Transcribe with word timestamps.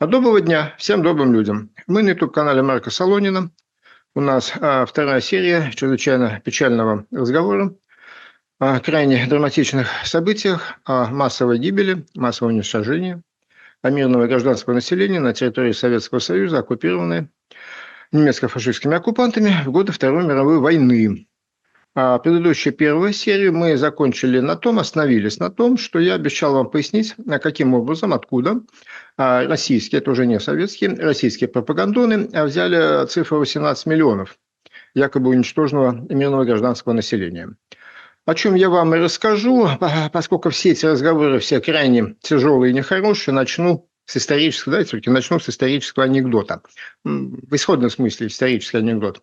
Доброго 0.00 0.40
дня 0.40 0.74
всем 0.78 1.02
добрым 1.02 1.34
людям. 1.34 1.72
Мы 1.86 2.02
на 2.02 2.08
YouTube-канале 2.08 2.62
Марка 2.62 2.90
Солонина. 2.90 3.50
У 4.14 4.22
нас 4.22 4.50
а, 4.58 4.86
вторая 4.86 5.20
серия 5.20 5.70
чрезвычайно 5.74 6.40
печального 6.42 7.04
разговора 7.10 7.74
о 8.58 8.80
крайне 8.80 9.26
драматичных 9.26 9.88
событиях, 10.06 10.78
о 10.86 11.08
массовой 11.08 11.58
гибели, 11.58 12.06
массовом 12.14 12.54
уничтожении, 12.54 13.22
о 13.82 13.90
мирного 13.90 14.26
гражданского 14.26 14.72
населения 14.72 15.20
на 15.20 15.34
территории 15.34 15.72
Советского 15.72 16.20
Союза, 16.20 16.60
оккупированной 16.60 17.28
немецко-фашистскими 18.10 18.96
оккупантами 18.96 19.54
в 19.66 19.70
годы 19.70 19.92
Второй 19.92 20.24
мировой 20.24 20.60
войны. 20.60 21.28
А 22.02 22.18
предыдущую 22.18 22.72
первую 22.72 23.12
серию 23.12 23.52
мы 23.52 23.76
закончили 23.76 24.40
на 24.40 24.56
том, 24.56 24.78
остановились 24.78 25.38
на 25.38 25.50
том, 25.50 25.76
что 25.76 25.98
я 25.98 26.14
обещал 26.14 26.54
вам 26.54 26.70
пояснить, 26.70 27.14
а 27.28 27.38
каким 27.38 27.74
образом, 27.74 28.14
откуда 28.14 28.62
а, 29.18 29.46
российские, 29.46 30.00
это 30.00 30.12
уже 30.12 30.24
не 30.24 30.40
советские, 30.40 30.94
российские 30.94 31.48
пропагандоны 31.48 32.30
взяли 32.46 33.06
цифру 33.06 33.40
18 33.40 33.84
миллионов 33.84 34.38
якобы 34.94 35.28
уничтоженного 35.28 36.06
мирного 36.08 36.44
гражданского 36.44 36.94
населения. 36.94 37.54
О 38.24 38.34
чем 38.34 38.54
я 38.54 38.70
вам 38.70 38.94
и 38.94 38.98
расскажу, 38.98 39.68
поскольку 40.10 40.48
все 40.48 40.70
эти 40.70 40.86
разговоры 40.86 41.38
все 41.38 41.60
крайне 41.60 42.16
тяжелые 42.22 42.70
и 42.70 42.74
нехорошие, 42.74 43.34
начну 43.34 43.89
с 44.10 44.16
исторического, 44.16 44.72
давайте 44.72 44.88
все-таки 44.88 45.10
начну 45.10 45.38
с 45.38 45.48
исторического 45.48 46.04
анекдота. 46.04 46.62
В 47.04 47.54
исходном 47.54 47.90
смысле 47.90 48.26
исторический 48.26 48.78
анекдот. 48.78 49.22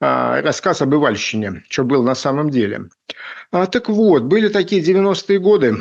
А, 0.00 0.40
рассказ 0.40 0.80
об 0.80 0.94
Ивальщине, 0.94 1.64
что 1.68 1.84
было 1.84 2.02
на 2.02 2.14
самом 2.14 2.48
деле. 2.48 2.88
А, 3.50 3.66
так 3.66 3.90
вот, 3.90 4.22
были 4.22 4.48
такие 4.48 4.82
90-е 4.82 5.38
годы, 5.38 5.76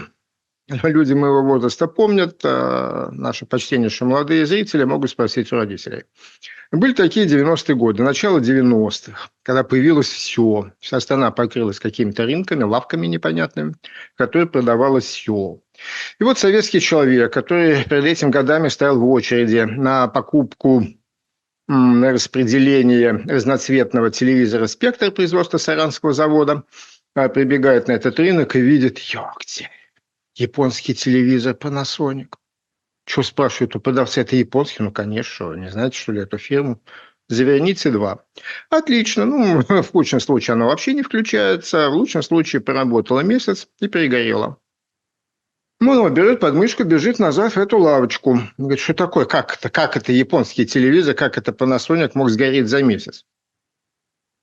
люди 0.83 1.13
моего 1.13 1.43
возраста 1.43 1.87
помнят, 1.87 2.41
а, 2.43 3.09
наши 3.11 3.45
почтеннейшие 3.45 4.09
молодые 4.09 4.45
зрители 4.45 4.83
могут 4.83 5.11
спросить 5.11 5.53
у 5.53 5.55
родителей. 5.55 6.03
Были 6.73 6.93
такие 6.93 7.27
90-е 7.27 7.75
годы, 7.75 8.03
начало 8.03 8.39
90-х, 8.39 9.29
когда 9.43 9.63
появилось 9.63 10.07
все. 10.07 10.71
Вся 10.79 10.99
страна 10.99 11.31
покрылась 11.31 11.79
какими-то 11.79 12.25
рынками, 12.25 12.63
лавками 12.63 13.07
непонятными, 13.07 13.75
в 14.13 14.17
которых 14.17 14.51
продавалось 14.51 15.05
все. 15.05 15.61
И 16.19 16.23
вот 16.23 16.39
советский 16.39 16.79
человек, 16.79 17.33
который 17.33 17.83
перед 17.83 18.05
этим 18.05 18.31
годами 18.31 18.67
стоял 18.67 18.99
в 18.99 19.09
очереди 19.09 19.61
на 19.61 20.07
покупку 20.07 20.85
на 21.67 22.11
распределение 22.11 23.11
разноцветного 23.11 24.11
телевизора 24.11 24.67
«Спектр» 24.67 25.11
производства 25.11 25.57
Саранского 25.57 26.11
завода, 26.11 26.63
а, 27.15 27.29
прибегает 27.29 27.87
на 27.87 27.93
этот 27.93 28.19
рынок 28.19 28.55
и 28.55 28.61
видит, 28.61 28.99
ёгте, 28.99 29.69
японский 30.35 30.93
телевизор 30.95 31.55
Panasonic. 31.55 32.33
Что 33.05 33.23
спрашивают 33.23 33.75
у 33.75 33.79
продавца, 33.79 34.21
это 34.21 34.35
японский? 34.35 34.83
Ну, 34.83 34.91
конечно, 34.91 35.53
не 35.53 35.69
знаете, 35.69 35.97
что 35.97 36.11
ли, 36.11 36.21
эту 36.21 36.37
фирму? 36.37 36.81
Заверните 37.27 37.91
два. 37.91 38.25
Отлично. 38.69 39.25
Ну, 39.25 39.61
в 39.81 39.91
худшем 39.91 40.19
случае 40.19 40.53
оно 40.53 40.67
вообще 40.67 40.93
не 40.93 41.01
включается. 41.01 41.89
В 41.89 41.93
лучшем 41.93 42.21
случае 42.21 42.61
поработало 42.61 43.21
месяц 43.21 43.67
и 43.79 43.87
перегорело. 43.87 44.57
Ну, 45.83 46.07
берет 46.09 46.39
подмышку, 46.39 46.83
бежит 46.83 47.17
назад 47.17 47.53
в 47.53 47.57
эту 47.57 47.79
лавочку. 47.79 48.37
Говорит, 48.59 48.79
что 48.79 48.93
такое? 48.93 49.25
Как 49.25 49.57
это? 49.57 49.71
Как 49.71 49.97
это 49.97 50.11
японский 50.11 50.67
телевизор? 50.67 51.15
Как 51.15 51.39
это 51.39 51.51
Panasonic 51.51 52.11
мог 52.13 52.29
сгореть 52.29 52.67
за 52.67 52.83
месяц? 52.83 53.25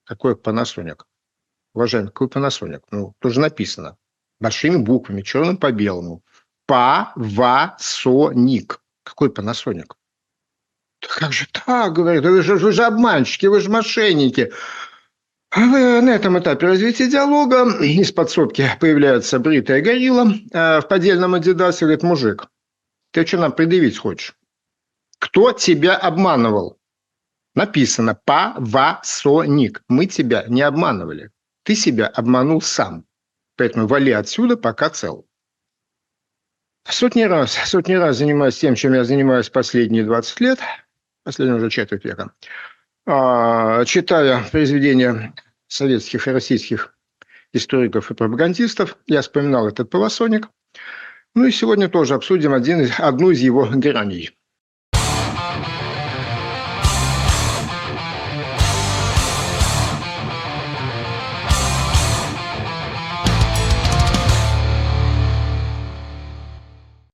Какой 0.03 0.35
Panasonic? 0.35 1.03
Уважаемый, 1.75 2.09
какой 2.09 2.27
Panasonic? 2.27 2.83
Ну, 2.91 3.15
тоже 3.21 3.39
написано. 3.39 3.97
Большими 4.41 4.79
буквами, 4.79 5.23
черным 5.23 5.59
по 5.59 5.71
белому. 5.71 6.25
Павасоник. 6.67 7.23
Какой 9.05 9.29
Panasonic? 9.29 9.93
Да 11.01 11.09
как 11.09 11.33
же 11.33 11.47
так, 11.53 11.93
говорит, 11.93 12.25
вы 12.25 12.43
же, 12.43 12.57
вы 12.57 12.73
же 12.73 12.83
обманщики, 12.83 13.47
вы 13.47 13.61
же 13.61 13.71
мошенники. 13.71 14.51
А 15.51 15.61
на 15.61 16.11
этом 16.11 16.39
этапе 16.39 16.67
развития 16.67 17.09
диалога 17.09 17.83
из 17.83 18.13
подсобки 18.13 18.69
появляется 18.81 19.39
бритая 19.39 19.81
горилла 19.81 20.33
а 20.53 20.81
в 20.81 20.89
поддельном 20.89 21.35
адидасе. 21.35 21.87
Говорит, 21.87 22.03
мужик, 22.03 22.49
ты 23.13 23.25
что 23.25 23.39
нам 23.39 23.53
предъявить 23.53 23.97
хочешь? 23.97 24.37
Кто 25.19 25.53
тебя 25.53 25.97
обманывал? 25.97 26.79
Написано 27.55 28.15
«Павасоник». 28.15 29.83
Мы 29.89 30.07
тебя 30.07 30.45
не 30.49 30.63
обманывали. 30.63 31.33
Ты 31.65 31.75
себя 31.75 32.07
обманул 32.07 32.61
сам. 32.61 33.05
Поэтому 33.57 33.89
вали 33.89 34.13
отсюда, 34.13 34.57
пока 34.57 34.91
цел. 34.91 35.27
Сотни 36.89 37.23
раз, 37.23 37.53
сотни 37.53 37.95
раз 37.95 38.19
занимаюсь 38.19 38.59
тем, 38.59 38.75
чем 38.75 38.95
я 38.95 39.03
занимаюсь 39.03 39.51
последние 39.51 40.05
20 40.05 40.41
лет, 40.41 40.61
последние 41.25 41.57
уже 41.57 41.69
четверть 41.69 42.05
века. 42.05 42.33
А, 43.11 43.87
читая 43.87 44.45
произведения 44.53 45.33
советских 45.67 46.29
и 46.29 46.31
российских 46.31 46.95
историков 47.55 48.11
и 48.11 48.15
пропагандистов, 48.15 48.99
я 49.07 49.23
вспоминал 49.23 49.67
этот 49.67 49.89
полосоник. 49.89 50.51
Ну 51.35 51.47
и 51.47 51.51
сегодня 51.51 51.89
тоже 51.89 52.13
обсудим 52.13 52.53
один, 52.53 52.87
одну 52.99 53.31
из 53.31 53.41
его 53.41 53.67
граней. 53.67 54.37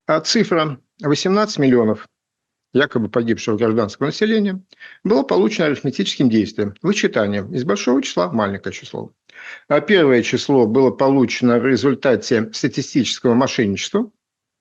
А 0.09 0.21
цифра 0.23 0.81
18 1.01 1.59
миллионов 1.59 2.09
якобы 2.75 3.09
погибшего 3.09 3.57
гражданского 3.57 4.07
населения, 4.07 4.61
было 5.05 5.23
получено 5.23 5.67
арифметическим 5.67 6.29
действием, 6.29 6.75
вычитанием 6.83 7.55
из 7.55 7.65
большого 7.65 8.03
числа 8.03 8.29
в 8.29 8.35
маленькое 8.35 8.75
число. 8.75 9.13
А 9.69 9.81
первое 9.81 10.23
число 10.23 10.67
было 10.67 10.91
получено 10.91 11.59
в 11.59 11.67
результате 11.67 12.51
статистического 12.53 13.35
мошенничества, 13.35 14.11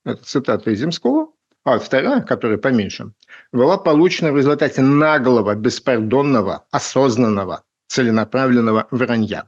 это 0.06 0.24
цитата 0.24 0.72
из 0.72 0.80
Земского, 0.80 1.32
а 1.66 1.80
вторая, 1.80 2.22
которая 2.22 2.58
поменьше, 2.58 3.14
была 3.52 3.78
получена 3.78 4.32
в 4.32 4.38
результате 4.38 4.82
наглого, 4.82 5.56
беспардонного, 5.56 6.66
осознанного, 6.72 7.64
целенаправленного 7.88 8.88
вранья. 8.92 9.48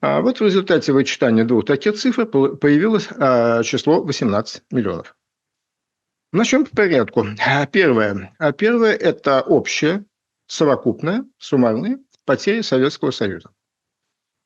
А 0.00 0.20
вот 0.20 0.40
в 0.40 0.44
результате 0.44 0.92
вычитания 0.92 1.44
двух 1.44 1.66
таких 1.66 1.96
цифр 1.96 2.26
появилось 2.26 3.08
а, 3.18 3.62
число 3.62 4.02
18 4.02 4.62
миллионов. 4.70 5.14
Начнем 6.32 6.64
по 6.64 6.74
порядку. 6.74 7.26
Первое. 7.72 8.34
А 8.38 8.52
первое– 8.52 8.92
это 8.96 9.42
общее, 9.42 10.06
совокупное, 10.46 11.26
суммарные 11.38 11.98
потери 12.24 12.62
Советского 12.62 13.10
Союза. 13.10 13.50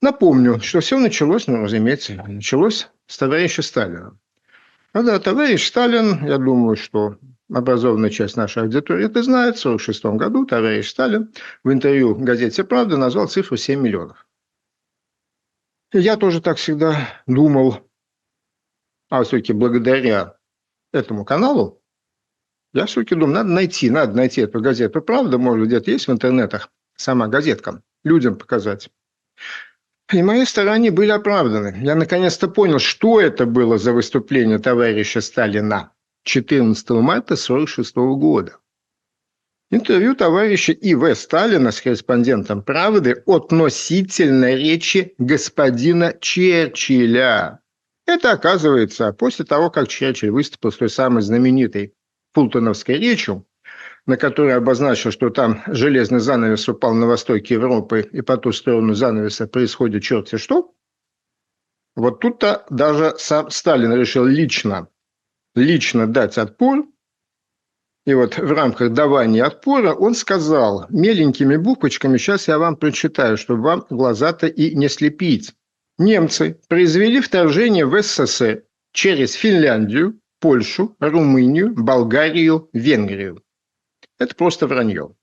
Напомню, 0.02 0.60
что 0.60 0.80
все 0.80 0.98
началось, 0.98 1.46
ну, 1.46 1.62
разумеется, 1.62 2.14
началось 2.26 2.88
с 3.06 3.16
товарища 3.16 3.62
Сталина. 3.62 4.18
Ну 4.94 5.20
товарищ 5.20 5.66
Сталин, 5.66 6.26
я 6.26 6.38
думаю, 6.38 6.76
что 6.76 7.18
образованная 7.52 8.10
часть 8.10 8.36
нашей 8.36 8.62
аудитории 8.64 9.06
это 9.06 9.22
знает, 9.22 9.56
в 9.56 9.66
1946 9.66 10.18
году 10.18 10.46
товарищ 10.46 10.88
Сталин 10.88 11.32
в 11.62 11.72
интервью 11.72 12.14
газете 12.16 12.64
«Правда» 12.64 12.96
назвал 12.96 13.28
цифру 13.28 13.56
7 13.56 13.80
миллионов. 13.80 14.26
Я 15.92 16.16
тоже 16.16 16.40
так 16.40 16.56
всегда 16.56 17.08
думал, 17.26 17.88
а 19.08 19.22
все-таки 19.22 19.52
благодаря 19.52 20.35
этому 20.92 21.24
каналу, 21.24 21.82
я 22.72 22.86
все-таки 22.86 23.14
думаю, 23.14 23.34
надо 23.34 23.48
найти, 23.50 23.88
надо 23.88 24.14
найти 24.14 24.42
эту 24.42 24.60
газету. 24.60 25.00
Правда, 25.00 25.38
может, 25.38 25.66
где-то 25.66 25.90
есть 25.90 26.08
в 26.08 26.12
интернетах 26.12 26.70
сама 26.96 27.26
газетка, 27.28 27.82
людям 28.04 28.36
показать. 28.36 28.90
И 30.12 30.22
мои 30.22 30.44
старания 30.44 30.90
были 30.90 31.10
оправданы. 31.10 31.78
Я 31.82 31.94
наконец-то 31.94 32.48
понял, 32.48 32.78
что 32.78 33.20
это 33.20 33.46
было 33.46 33.78
за 33.78 33.92
выступление 33.92 34.58
товарища 34.58 35.20
Сталина 35.20 35.92
14 36.24 36.90
марта 36.90 37.34
1946 37.34 37.96
года. 37.96 38.58
Интервью 39.70 40.14
товарища 40.14 40.72
И.В. 40.72 41.14
Сталина 41.16 41.72
с 41.72 41.80
корреспондентом 41.80 42.62
«Правды» 42.62 43.22
относительно 43.26 44.54
речи 44.54 45.14
господина 45.18 46.14
Черчилля. 46.20 47.60
Это 48.06 48.30
оказывается 48.30 49.12
после 49.12 49.44
того, 49.44 49.68
как 49.68 49.88
Черчилль 49.88 50.30
выступил 50.30 50.70
с 50.70 50.76
той 50.76 50.88
самой 50.88 51.22
знаменитой 51.22 51.92
Фултоновской 52.34 52.98
речью, 52.98 53.46
на 54.06 54.16
которой 54.16 54.54
обозначил, 54.54 55.10
что 55.10 55.30
там 55.30 55.62
железный 55.66 56.20
занавес 56.20 56.68
упал 56.68 56.94
на 56.94 57.06
востоке 57.06 57.54
Европы, 57.54 58.08
и 58.12 58.20
по 58.20 58.36
ту 58.36 58.52
сторону 58.52 58.94
занавеса 58.94 59.48
происходит 59.48 60.04
черти 60.04 60.36
что, 60.36 60.72
вот 61.96 62.20
тут-то 62.20 62.64
даже 62.70 63.14
сам 63.18 63.50
Сталин 63.50 63.92
решил 63.94 64.24
лично, 64.24 64.88
лично 65.54 66.06
дать 66.06 66.38
отпор. 66.38 66.86
И 68.04 68.14
вот 68.14 68.36
в 68.36 68.52
рамках 68.52 68.92
давания 68.92 69.42
отпора 69.42 69.92
он 69.94 70.14
сказал 70.14 70.86
меленькими 70.90 71.56
буквочками, 71.56 72.18
сейчас 72.18 72.46
я 72.46 72.58
вам 72.58 72.76
прочитаю, 72.76 73.36
чтобы 73.36 73.62
вам 73.62 73.86
глаза-то 73.90 74.46
и 74.46 74.76
не 74.76 74.88
слепить 74.88 75.54
немцы 75.98 76.60
произвели 76.68 77.20
вторжение 77.20 77.86
в 77.86 78.00
СССР 78.00 78.64
через 78.92 79.32
Финляндию, 79.32 80.20
Польшу, 80.40 80.96
Румынию, 81.00 81.74
Болгарию, 81.74 82.68
Венгрию. 82.72 83.42
Это 84.18 84.34
просто 84.34 84.66
вранье. 84.66 85.14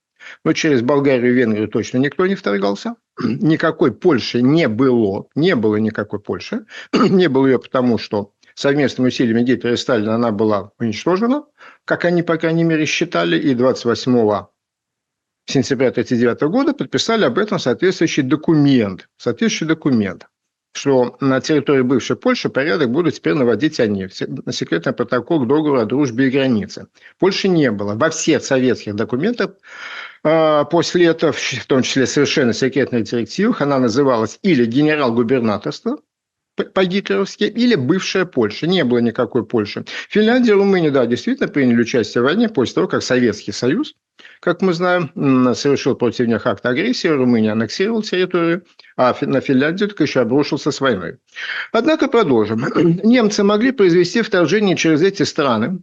Но 0.44 0.52
через 0.52 0.80
Болгарию 0.80 1.32
и 1.32 1.34
Венгрию 1.34 1.68
точно 1.68 1.98
никто 1.98 2.26
не 2.26 2.34
вторгался. 2.34 2.96
Никакой 3.22 3.92
Польши 3.92 4.42
не 4.42 4.68
было. 4.68 5.26
Не 5.34 5.54
было 5.54 5.76
никакой 5.76 6.20
Польши. 6.20 6.66
Не 6.92 7.28
было 7.28 7.46
ее 7.46 7.58
потому, 7.58 7.98
что 7.98 8.32
совместными 8.54 9.08
усилиями 9.08 9.42
Гитлера 9.42 9.74
и 9.74 9.76
Сталина 9.76 10.14
она 10.14 10.30
была 10.30 10.72
уничтожена, 10.78 11.44
как 11.84 12.04
они, 12.04 12.22
по 12.22 12.36
крайней 12.36 12.64
мере, 12.64 12.86
считали, 12.86 13.38
и 13.38 13.54
28 13.54 14.46
сентября 15.46 15.88
1939 15.88 16.42
года 16.50 16.72
подписали 16.72 17.24
об 17.24 17.38
этом 17.38 17.58
соответствующий 17.58 18.22
документ. 18.22 19.08
Соответствующий 19.18 19.66
документ 19.66 20.26
что 20.74 21.16
на 21.20 21.40
территории 21.40 21.82
бывшей 21.82 22.16
Польши 22.16 22.48
порядок 22.48 22.90
будут 22.90 23.14
теперь 23.14 23.34
наводить 23.34 23.78
они, 23.78 24.08
на 24.44 24.52
секретный 24.52 24.92
протокол 24.92 25.40
к 25.40 25.46
договору 25.46 25.80
о 25.80 25.84
дружбе 25.84 26.26
и 26.26 26.30
границе. 26.30 26.88
Польши 27.18 27.48
не 27.48 27.70
было. 27.70 27.94
Во 27.94 28.10
всех 28.10 28.44
советских 28.44 28.96
документах 28.96 29.52
а, 30.24 30.64
после 30.64 31.06
этого, 31.06 31.32
в 31.32 31.66
том 31.66 31.82
числе 31.82 32.06
совершенно 32.06 32.52
секретных 32.52 33.04
директивах, 33.04 33.60
она 33.60 33.78
называлась 33.78 34.38
или 34.42 34.64
генерал-губернаторство, 34.66 36.00
по-гитлеровски, 36.56 37.44
или 37.44 37.74
бывшая 37.76 38.24
Польша. 38.24 38.66
Не 38.66 38.84
было 38.84 38.98
никакой 38.98 39.46
Польши. 39.46 39.84
Финляндия 40.08 40.52
и 40.52 40.54
Румыния, 40.54 40.90
да, 40.90 41.06
действительно 41.06 41.48
приняли 41.48 41.82
участие 41.82 42.22
в 42.22 42.24
войне 42.24 42.48
после 42.48 42.74
того, 42.74 42.88
как 42.88 43.02
Советский 43.02 43.52
Союз, 43.52 43.94
как 44.40 44.62
мы 44.62 44.72
знаем, 44.72 45.10
совершил 45.54 45.94
против 45.96 46.26
них 46.26 46.46
акт 46.46 46.64
агрессии, 46.66 47.08
Румыния 47.08 47.52
аннексировала 47.52 48.02
территорию, 48.02 48.64
а 48.96 49.16
на 49.22 49.40
Финляндию 49.40 49.88
только 49.88 50.04
еще 50.04 50.20
обрушился 50.20 50.70
с 50.70 50.80
войной. 50.80 51.18
Однако 51.72 52.08
продолжим. 52.08 52.64
Немцы 53.02 53.42
могли 53.42 53.72
произвести 53.72 54.22
вторжение 54.22 54.76
через 54.76 55.02
эти 55.02 55.22
страны. 55.22 55.80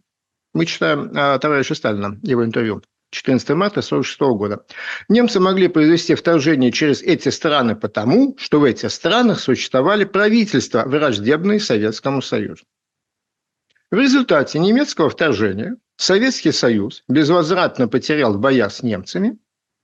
Мы 0.54 0.66
читаем 0.66 1.12
а, 1.16 1.40
товарища 1.40 1.76
Сталина, 1.76 2.20
его 2.24 2.46
интервью. 2.46 2.82
14 3.12 3.50
марта 3.50 3.80
1946 3.80 4.22
года. 4.38 4.66
Немцы 5.10 5.40
могли 5.40 5.68
произвести 5.68 6.16
вторжение 6.16 6.72
через 6.72 7.02
эти 7.02 7.28
страны 7.30 7.76
потому, 7.76 8.38
что 8.40 8.60
в 8.60 8.64
этих 8.64 8.92
странах 8.92 9.40
существовали 9.42 10.06
правительства, 10.06 10.84
враждебные 10.86 11.60
Советскому 11.60 12.22
Союзу. 12.22 12.64
В 13.92 13.98
результате 13.98 14.60
немецкого 14.60 15.10
вторжения 15.10 15.76
Советский 16.02 16.52
Союз 16.52 17.04
безвозвратно 17.08 17.88
потерял 17.88 18.34
в 18.34 18.40
боях 18.40 18.74
с 18.74 18.82
немцами, 18.82 19.38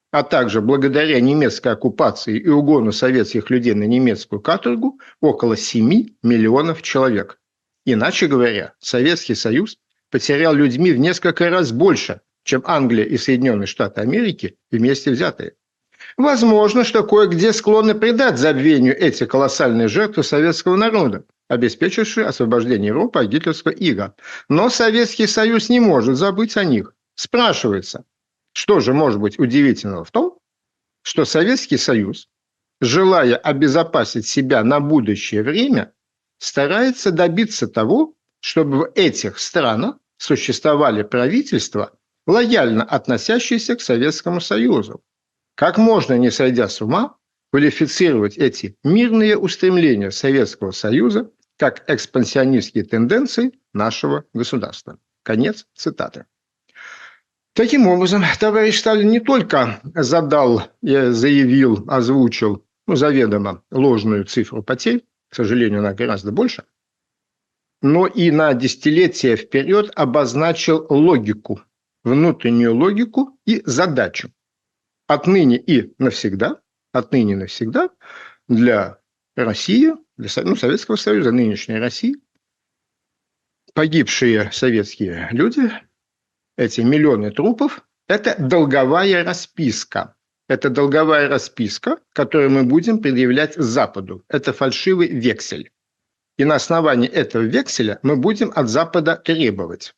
а 0.10 0.24
также 0.24 0.62
благодаря 0.62 1.22
немецкой 1.22 1.74
оккупации 1.74 2.40
и 2.40 2.50
угону 2.50 2.92
советских 2.92 3.52
людей 3.52 3.76
на 3.76 3.84
немецкую 3.84 4.42
каторгу 4.42 5.00
около 5.22 5.56
7 5.56 6.08
миллионов 6.24 6.82
человек. 6.82 7.40
Иначе 7.86 8.26
говоря, 8.26 8.74
Советский 8.80 9.36
Союз 9.36 9.78
потерял 10.10 10.56
людьми 10.56 10.92
в 10.92 10.98
несколько 10.98 11.52
раз 11.52 11.72
больше, 11.72 12.22
чем 12.44 12.64
Англия 12.66 13.06
и 13.06 13.16
Соединенные 13.18 13.68
Штаты 13.68 14.02
Америки 14.02 14.58
вместе 14.72 15.12
взятые. 15.12 15.54
Возможно, 16.18 16.84
что 16.84 17.04
кое-где 17.04 17.54
склонны 17.54 17.94
придать 17.94 18.40
забвению 18.40 18.98
эти 19.00 19.28
колоссальные 19.28 19.88
жертвы 19.88 20.24
советского 20.24 20.76
народа, 20.76 21.26
обеспечившие 21.48 22.26
освобождение 22.26 22.88
Европы 22.88 23.20
от 23.20 23.28
гитлерского 23.28 23.72
ига. 23.72 24.16
Но 24.50 24.70
Советский 24.70 25.28
Союз 25.28 25.70
не 25.70 25.80
может 25.80 26.18
забыть 26.18 26.58
о 26.58 26.64
них. 26.64 26.96
Спрашивается, 27.14 28.04
что 28.54 28.80
же 28.80 28.94
может 28.94 29.20
быть 29.20 29.38
удивительного 29.38 30.04
в 30.04 30.12
том, 30.12 30.40
что 31.04 31.24
Советский 31.24 31.78
Союз, 31.78 32.30
желая 32.82 33.36
обезопасить 33.36 34.28
себя 34.28 34.64
на 34.64 34.80
будущее 34.80 35.44
время, 35.44 35.94
старается 36.40 37.12
добиться 37.12 37.68
того, 37.68 38.16
чтобы 38.40 38.78
в 38.78 38.92
этих 38.96 39.38
странах 39.38 39.98
существовали 40.18 41.04
правительства, 41.04 41.94
лояльно 42.26 42.84
относящиеся 42.84 43.76
к 43.76 43.82
Советскому 43.82 44.42
Союзу. 44.42 45.04
Как 45.58 45.80
можно, 45.80 46.14
не 46.14 46.30
сойдя 46.30 46.70
с 46.70 46.84
ума, 46.84 47.18
квалифицировать 47.52 48.38
эти 48.38 48.78
мирные 48.84 49.36
устремления 49.36 50.12
Советского 50.12 50.70
Союза 50.70 51.32
как 51.58 51.84
экспансионистские 51.90 52.84
тенденции 52.84 53.54
нашего 53.74 54.26
государства. 54.36 55.00
Конец 55.24 55.66
цитаты. 55.74 56.26
Таким 57.56 57.88
образом, 57.88 58.24
товарищ 58.40 58.78
Сталин 58.78 59.10
не 59.10 59.20
только 59.20 59.82
задал, 59.96 60.62
заявил, 60.84 61.84
озвучил 61.88 62.64
ну, 62.86 62.96
заведомо 62.96 63.64
ложную 63.72 64.26
цифру 64.26 64.62
потерь, 64.62 65.06
к 65.30 65.36
сожалению, 65.36 65.80
она 65.80 65.96
гораздо 65.96 66.32
больше, 66.32 66.66
но 67.82 68.06
и 68.06 68.30
на 68.30 68.54
десятилетия 68.54 69.36
вперед 69.36 69.92
обозначил 69.96 70.86
логику 70.88 71.62
внутреннюю 72.04 72.76
логику 72.76 73.40
и 73.48 73.64
задачу. 73.66 74.32
Отныне 75.08 75.58
и 75.58 75.94
навсегда, 75.98 76.62
отныне 76.92 77.34
и 77.34 77.38
навсегда 77.38 77.90
для 78.48 79.00
России, 79.36 79.94
для 80.18 80.30
ну, 80.44 80.56
Советского 80.56 80.98
Союза, 80.98 81.32
нынешней 81.32 81.80
России, 81.80 82.18
погибшие 83.74 84.52
советские 84.52 85.30
люди, 85.32 85.72
эти 86.58 86.82
миллионы 86.82 87.32
трупов, 87.32 87.88
это 88.08 88.36
долговая 88.40 89.24
расписка. 89.24 90.16
Это 90.50 90.70
долговая 90.70 91.28
расписка, 91.28 92.00
которую 92.14 92.52
мы 92.52 92.64
будем 92.64 93.02
предъявлять 93.02 93.56
Западу. 93.56 94.24
Это 94.30 94.54
фальшивый 94.54 95.10
вексель. 95.10 95.72
И 96.38 96.46
на 96.46 96.56
основании 96.56 97.10
этого 97.10 97.44
векселя 97.44 98.00
мы 98.02 98.16
будем 98.16 98.52
от 98.56 98.70
Запада 98.70 99.18
требовать 99.18 99.94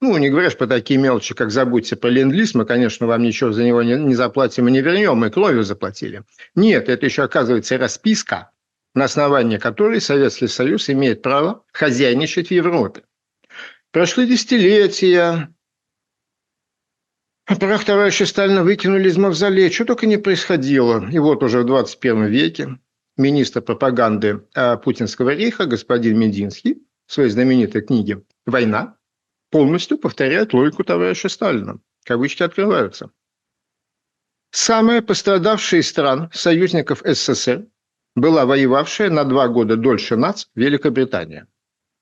ну, 0.00 0.16
не 0.18 0.28
говоришь 0.28 0.56
по 0.56 0.66
такие 0.66 0.98
мелочи, 1.00 1.34
как 1.34 1.50
забудьте 1.50 1.96
про 1.96 2.08
ленд-лиз, 2.08 2.54
мы, 2.54 2.66
конечно, 2.66 3.06
вам 3.06 3.22
ничего 3.22 3.52
за 3.52 3.64
него 3.64 3.82
не, 3.82 3.94
не 3.94 4.14
заплатим 4.14 4.68
и 4.68 4.70
не 4.70 4.82
вернем, 4.82 5.16
мы 5.16 5.30
кровью 5.30 5.64
заплатили. 5.64 6.22
Нет, 6.54 6.88
это 6.88 7.06
еще 7.06 7.22
оказывается 7.22 7.78
расписка, 7.78 8.50
на 8.94 9.04
основании 9.04 9.58
которой 9.58 10.00
Советский 10.00 10.48
Союз 10.48 10.90
имеет 10.90 11.22
право 11.22 11.64
хозяйничать 11.72 12.48
в 12.48 12.50
Европе. 12.50 13.02
Прошли 13.90 14.26
десятилетия, 14.26 15.54
прах 17.46 17.84
товарища 17.84 18.26
Сталина 18.26 18.62
выкинули 18.64 19.08
из 19.08 19.16
мавзолея, 19.16 19.70
что 19.70 19.86
только 19.86 20.06
не 20.06 20.18
происходило. 20.18 21.08
И 21.10 21.18
вот 21.18 21.42
уже 21.42 21.60
в 21.60 21.66
21 21.66 22.26
веке 22.26 22.78
министр 23.16 23.62
пропаганды 23.62 24.42
а, 24.54 24.76
Путинского 24.76 25.30
рейха 25.30 25.64
господин 25.64 26.18
Мединский 26.18 26.82
в 27.06 27.12
своей 27.14 27.30
знаменитой 27.30 27.82
книге 27.82 28.22
«Война» 28.44 28.95
полностью 29.56 29.96
повторяет 29.96 30.52
логику 30.52 30.84
товарища 30.84 31.30
Сталина. 31.30 31.80
Кавычки 32.04 32.42
открываются. 32.42 33.10
Самая 34.50 35.00
пострадавшая 35.00 35.80
из 35.80 35.88
стран, 35.88 36.30
союзников 36.34 37.00
СССР, 37.02 37.66
была 38.14 38.44
воевавшая 38.44 39.08
на 39.08 39.24
два 39.24 39.48
года 39.48 39.76
дольше 39.76 40.16
НАЦ 40.16 40.50
Великобритания. 40.54 41.48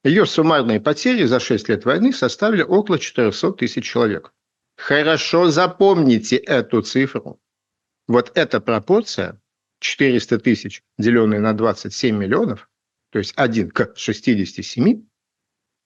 Ее 0.03 0.27
суммарные 0.27 0.81
потери 0.81 1.27
за 1.27 1.39
6 1.39 1.69
лет 1.69 1.85
войны 1.85 2.13
составили 2.13 2.63
около 2.63 2.99
400 2.99 3.53
тысяч 3.53 3.85
человек. 3.85 4.33
Хорошо 4.77 5.49
запомните 5.49 6.35
эту 6.35 6.83
цифру. 6.83 7.41
Вот 8.09 8.33
эта 8.35 8.61
пропорция 8.61 9.41
400 9.79 10.41
тысяч, 10.41 10.83
деленная 10.99 11.39
на 11.39 11.53
27 11.53 12.17
миллионов, 12.17 12.69
то 13.13 13.21
есть 13.21 13.33
1 13.37 13.71
к 13.71 13.93
67, 13.97 15.05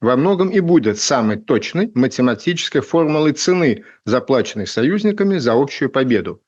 во 0.01 0.17
многом 0.17 0.51
и 0.51 0.61
будет 0.61 0.99
самой 0.99 1.37
точной 1.39 1.91
математической 1.95 2.81
формулой 2.81 3.33
цены, 3.33 3.85
заплаченной 4.05 4.67
союзниками 4.67 5.39
за 5.39 5.55
общую 5.55 5.91
победу. 5.91 6.43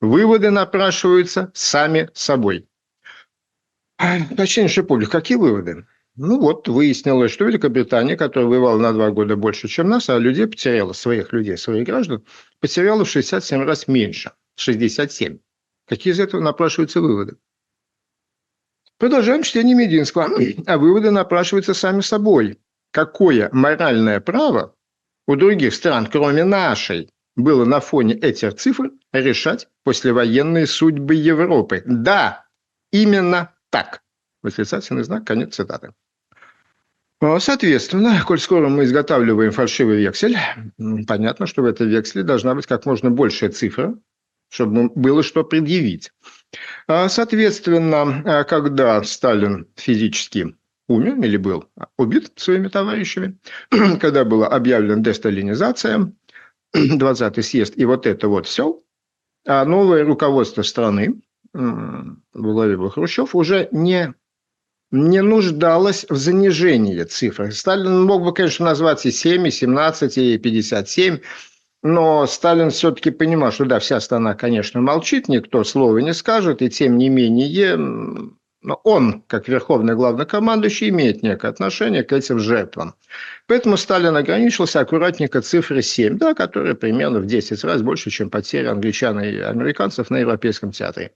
Выводы 0.00 0.50
напрашиваются 0.50 1.50
сами 1.54 2.10
собой. 2.14 2.68
Почтеннейший 4.36 4.84
публик, 4.84 5.10
какие 5.10 5.38
выводы? 5.38 5.86
Ну 6.16 6.40
вот, 6.40 6.68
выяснилось, 6.68 7.30
что 7.30 7.44
Великобритания, 7.44 8.16
которая 8.16 8.48
воевала 8.48 8.78
на 8.78 8.92
два 8.92 9.10
года 9.10 9.36
больше, 9.36 9.68
чем 9.68 9.88
нас, 9.88 10.08
а 10.08 10.18
людей 10.18 10.46
потеряла, 10.46 10.92
своих 10.92 11.32
людей, 11.32 11.56
своих 11.56 11.86
граждан, 11.86 12.24
потеряла 12.60 13.04
в 13.04 13.10
67 13.10 13.62
раз 13.64 13.86
меньше. 13.86 14.32
67. 14.56 15.38
Какие 15.86 16.14
из 16.14 16.20
этого 16.20 16.40
напрашиваются 16.40 17.00
выводы? 17.00 17.36
Продолжаем 18.98 19.42
чтение 19.42 19.76
Мединского. 19.76 20.30
А 20.66 20.78
выводы 20.78 21.10
напрашиваются 21.10 21.74
сами 21.74 22.00
собой 22.00 22.58
какое 22.96 23.50
моральное 23.52 24.20
право 24.20 24.74
у 25.26 25.36
других 25.36 25.74
стран, 25.74 26.06
кроме 26.06 26.44
нашей, 26.44 27.10
было 27.36 27.66
на 27.66 27.80
фоне 27.80 28.14
этих 28.14 28.54
цифр 28.54 28.90
решать 29.12 29.68
послевоенные 29.84 30.66
судьбы 30.66 31.14
Европы. 31.14 31.82
Да, 31.84 32.46
именно 32.92 33.52
так. 33.68 34.00
Восклицательный 34.42 35.04
знак, 35.04 35.26
конец 35.26 35.56
цитаты. 35.56 35.92
А, 37.20 37.38
соответственно, 37.38 38.22
коль 38.26 38.40
скоро 38.40 38.70
мы 38.70 38.84
изготавливаем 38.84 39.52
фальшивый 39.52 39.98
вексель, 39.98 40.38
понятно, 41.06 41.46
что 41.46 41.60
в 41.60 41.66
этом 41.66 41.88
векселе 41.88 42.24
должна 42.24 42.54
быть 42.54 42.66
как 42.66 42.86
можно 42.86 43.10
большая 43.10 43.50
цифра, 43.50 43.94
чтобы 44.48 44.88
было 44.94 45.22
что 45.22 45.44
предъявить. 45.44 46.12
А, 46.88 47.10
соответственно, 47.10 48.22
а, 48.24 48.44
когда 48.44 49.02
Сталин 49.02 49.68
физически 49.76 50.56
умер 50.88 51.16
или 51.24 51.36
был 51.36 51.64
убит 51.98 52.32
своими 52.36 52.68
товарищами, 52.68 53.38
когда 54.00 54.24
была 54.24 54.48
объявлена 54.48 55.02
десталинизация, 55.02 56.12
20-й 56.76 57.42
съезд 57.42 57.74
и 57.76 57.84
вот 57.84 58.06
это 58.06 58.28
вот 58.28 58.46
все, 58.46 58.80
а 59.46 59.64
новое 59.64 60.04
руководство 60.04 60.62
страны, 60.62 61.20
в 61.52 62.16
главе 62.34 62.76
был 62.76 62.90
Хрущев, 62.90 63.34
уже 63.34 63.68
не, 63.72 64.12
не 64.90 65.22
нуждалось 65.22 66.04
в 66.08 66.16
занижении 66.16 67.02
цифр. 67.04 67.52
Сталин 67.52 68.04
мог 68.04 68.24
бы, 68.24 68.34
конечно, 68.34 68.66
назвать 68.66 69.06
и 69.06 69.10
7, 69.10 69.46
и 69.46 69.50
17, 69.50 70.18
и 70.18 70.38
57, 70.38 71.18
но 71.82 72.26
Сталин 72.26 72.70
все-таки 72.70 73.10
понимал, 73.10 73.52
что 73.52 73.64
да, 73.64 73.78
вся 73.78 74.00
страна, 74.00 74.34
конечно, 74.34 74.80
молчит, 74.80 75.28
никто 75.28 75.64
слова 75.64 75.98
не 75.98 76.12
скажет, 76.12 76.60
и 76.60 76.68
тем 76.68 76.98
не 76.98 77.08
менее 77.08 77.48
но 78.62 78.80
он, 78.84 79.22
как 79.26 79.48
верховный 79.48 79.94
главнокомандующий, 79.94 80.88
имеет 80.88 81.22
некое 81.22 81.48
отношение 81.48 82.02
к 82.02 82.12
этим 82.12 82.38
жертвам. 82.38 82.94
Поэтому 83.46 83.76
Сталин 83.76 84.16
ограничился 84.16 84.80
аккуратненько 84.80 85.40
цифрой 85.40 85.82
7, 85.82 86.18
да, 86.18 86.34
которая 86.34 86.74
примерно 86.74 87.20
в 87.20 87.26
10 87.26 87.62
раз 87.64 87.82
больше, 87.82 88.10
чем 88.10 88.30
потери 88.30 88.66
англичан 88.66 89.20
и 89.20 89.38
американцев 89.38 90.10
на 90.10 90.18
Европейском 90.18 90.72
театре. 90.72 91.12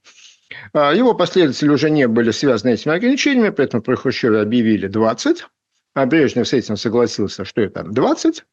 А, 0.73 0.93
его 0.93 1.15
последователи 1.15 1.69
уже 1.69 1.91
не 1.91 2.07
были 2.09 2.31
связаны 2.31 2.71
этими 2.71 2.95
ограничениями, 2.95 3.51
поэтому 3.51 3.83
при 3.83 3.95
Хрущеве 3.95 4.41
объявили 4.41 4.87
20, 4.87 5.47
а 5.95 6.07
Брежнев 6.07 6.47
с 6.47 6.53
этим 6.53 6.77
согласился, 6.77 7.45
что 7.45 7.61
это 7.61 7.83
20. 7.83 8.45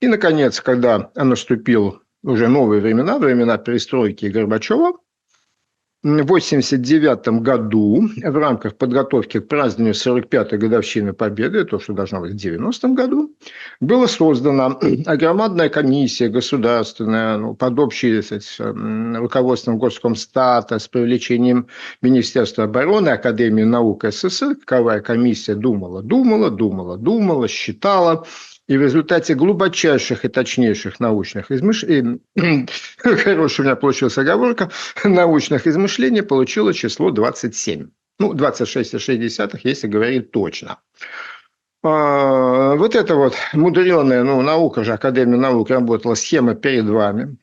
И, 0.00 0.08
наконец, 0.08 0.60
когда 0.60 1.10
наступил 1.14 2.02
уже 2.22 2.48
новые 2.48 2.80
времена, 2.80 3.18
времена 3.18 3.58
перестройки 3.58 4.26
Горбачева, 4.26 4.94
1989 6.04 7.42
году 7.42 8.08
в 8.16 8.36
рамках 8.36 8.74
подготовки 8.74 9.38
к 9.38 9.46
празднованию 9.46 9.94
45-й 9.94 10.58
годовщины 10.58 11.12
Победы, 11.12 11.64
то, 11.64 11.78
что 11.78 11.92
должно 11.92 12.20
быть 12.20 12.32
в 12.32 12.44
90-м 12.44 12.96
году, 12.96 13.32
была 13.80 14.08
создана 14.08 14.76
громадная 15.06 15.68
комиссия 15.68 16.28
государственная 16.28 17.38
ну, 17.38 17.54
под 17.54 17.78
общей 17.78 18.20
сказать, 18.20 18.56
руководством 18.58 19.78
Госкомстата 19.78 20.80
с 20.80 20.88
привлечением 20.88 21.68
Министерства 22.00 22.64
обороны, 22.64 23.10
Академии 23.10 23.62
наук 23.62 24.04
СССР. 24.04 24.56
Каковая 24.56 25.00
комиссия 25.00 25.54
думала, 25.54 26.02
думала, 26.02 26.50
думала, 26.50 26.98
думала, 26.98 27.46
считала– 27.46 28.26
и 28.72 28.76
в 28.78 28.80
результате 28.80 29.34
глубочайших 29.34 30.24
и 30.24 30.28
точнейших 30.28 30.98
научных 30.98 31.50
измышлений, 31.50 32.22
хорошая 32.96 33.64
у 33.64 33.68
меня 33.68 33.76
получилась 33.76 34.16
оговорка, 34.16 34.70
научных 35.04 35.66
измышлений 35.66 36.22
получило 36.22 36.72
число 36.72 37.10
27. 37.10 37.90
Ну, 38.18 38.32
26,6, 38.32 39.60
если 39.64 39.86
говорить 39.88 40.30
точно. 40.30 40.78
А, 41.82 42.74
вот 42.76 42.94
это 42.94 43.14
вот 43.14 43.34
мудреная, 43.52 44.24
ну, 44.24 44.40
наука 44.40 44.84
же, 44.84 44.94
Академия 44.94 45.36
наук 45.36 45.68
работала, 45.68 46.14
схема 46.14 46.54
перед 46.54 46.86
вами. 46.86 47.36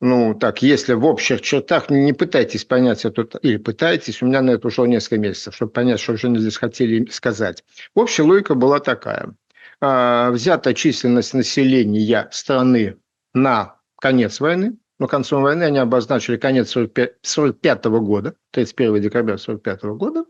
Ну, 0.00 0.34
так, 0.34 0.62
если 0.62 0.92
в 0.92 1.04
общих 1.04 1.40
чертах, 1.40 1.90
не 1.90 2.12
пытайтесь 2.12 2.64
понять 2.64 3.04
это, 3.04 3.26
или 3.42 3.56
пытайтесь, 3.56 4.22
у 4.22 4.26
меня 4.26 4.40
на 4.40 4.50
это 4.50 4.68
ушло 4.68 4.86
несколько 4.86 5.18
месяцев, 5.18 5.56
чтобы 5.56 5.72
понять, 5.72 5.98
что 5.98 6.16
же 6.16 6.28
они 6.28 6.38
здесь 6.38 6.58
хотели 6.58 7.10
сказать. 7.10 7.64
Общая 7.94 8.22
логика 8.22 8.54
была 8.54 8.78
такая– 8.78 9.34
взята 9.80 10.74
численность 10.74 11.34
населения 11.34 12.28
страны 12.32 12.98
на 13.34 13.78
конец 14.00 14.40
войны, 14.40 14.78
но 14.98 15.06
концом 15.06 15.42
войны 15.42 15.62
они 15.62 15.78
обозначили 15.78 16.36
конец 16.36 16.76
1945 16.76 17.84
года, 17.84 18.34
31 18.50 19.00
декабря 19.00 19.34
1945 19.34 19.82
года. 19.96 20.24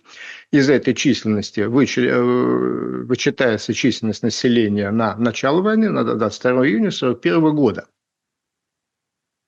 Из 0.52 0.68
этой 0.68 0.94
численности 0.94 1.60
э, 1.60 1.68
вычитается 1.68 3.72
численность 3.72 4.22
населения 4.22 4.90
на 4.90 5.16
начало 5.16 5.62
войны, 5.62 5.88
на 5.88 6.04
22 6.04 6.50
июня 6.66 6.88
1941 6.88 7.56
года. 7.56 7.88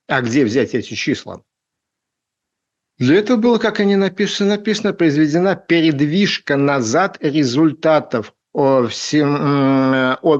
А 0.08 0.22
где 0.22 0.44
взять 0.44 0.74
эти 0.74 0.94
числа? 0.94 1.44
Для 2.98 3.16
этого 3.16 3.36
было, 3.36 3.58
как 3.58 3.80
они 3.80 3.96
написано, 3.96 4.56
написано, 4.56 4.92
произведена 4.92 5.54
передвижка 5.54 6.56
назад 6.56 7.18
результатов 7.20 8.34
о, 8.52 8.86
всем, 8.88 9.36
о 10.22 10.38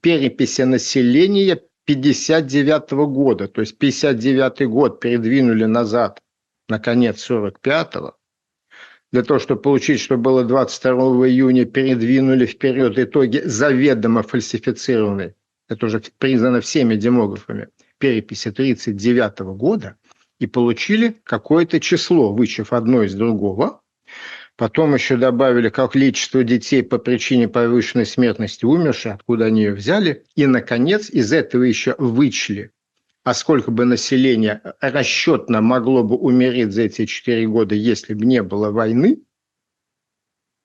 переписи 0.00 0.62
населения 0.62 1.62
59 1.86 2.92
-го 2.92 3.06
года. 3.06 3.48
То 3.48 3.60
есть 3.60 3.78
59 3.78 4.68
год 4.68 5.00
передвинули 5.00 5.64
назад 5.64 6.20
на 6.68 6.78
конец 6.78 7.30
45-го. 7.30 8.16
Для 9.12 9.22
того, 9.22 9.38
чтобы 9.38 9.62
получить, 9.62 10.00
что 10.00 10.16
было 10.16 10.44
22 10.44 11.28
июня, 11.28 11.64
передвинули 11.64 12.44
вперед 12.44 12.98
итоги 12.98 13.40
заведомо 13.44 14.22
фальсифицированной, 14.22 15.34
это 15.68 15.86
уже 15.86 16.02
признано 16.18 16.60
всеми 16.60 16.96
демографами, 16.96 17.68
переписи 17.98 18.50
39 18.50 19.40
года, 19.56 19.96
и 20.38 20.46
получили 20.46 21.20
какое-то 21.24 21.80
число, 21.80 22.32
вычев 22.32 22.72
одно 22.72 23.04
из 23.04 23.14
другого, 23.14 23.80
Потом 24.56 24.94
еще 24.94 25.18
добавили 25.18 25.68
количество 25.68 26.42
детей 26.42 26.82
по 26.82 26.96
причине 26.96 27.46
повышенной 27.46 28.06
смертности 28.06 28.64
умерших, 28.64 29.16
откуда 29.16 29.46
они 29.46 29.64
ее 29.64 29.74
взяли. 29.74 30.24
И, 30.34 30.46
наконец, 30.46 31.10
из 31.10 31.32
этого 31.32 31.62
еще 31.62 31.94
вычли, 31.98 32.72
а 33.22 33.34
сколько 33.34 33.70
бы 33.70 33.84
населения 33.84 34.62
расчетно 34.80 35.60
могло 35.60 36.02
бы 36.02 36.16
умереть 36.16 36.72
за 36.72 36.82
эти 36.82 37.04
четыре 37.04 37.46
года, 37.46 37.74
если 37.74 38.14
бы 38.14 38.24
не 38.24 38.42
было 38.42 38.70
войны, 38.70 39.20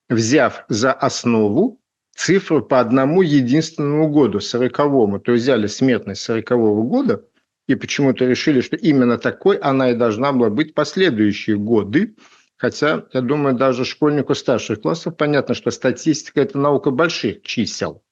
взяв 0.08 0.64
за 0.68 0.92
основу 0.92 1.78
цифру 2.16 2.62
по 2.62 2.80
одному 2.80 3.20
единственному 3.20 4.08
году, 4.08 4.40
сороковому. 4.40 5.20
То 5.20 5.32
есть 5.32 5.44
взяли 5.44 5.66
смертность 5.66 6.22
сорокового 6.22 6.82
года 6.82 7.26
и 7.66 7.74
почему-то 7.74 8.24
решили, 8.24 8.62
что 8.62 8.76
именно 8.76 9.18
такой 9.18 9.56
она 9.58 9.90
и 9.90 9.94
должна 9.94 10.32
была 10.32 10.48
быть 10.48 10.74
последующие 10.74 11.56
годы, 11.58 12.14
Хотя, 12.62 13.06
я 13.12 13.22
думаю, 13.22 13.56
даже 13.56 13.84
школьнику 13.84 14.36
старших 14.36 14.82
классов 14.82 15.16
понятно, 15.16 15.52
что 15.52 15.72
статистика– 15.72 16.40
это 16.42 16.58
наука 16.58 16.92
больших 16.92 17.42
чисел. 17.42 18.04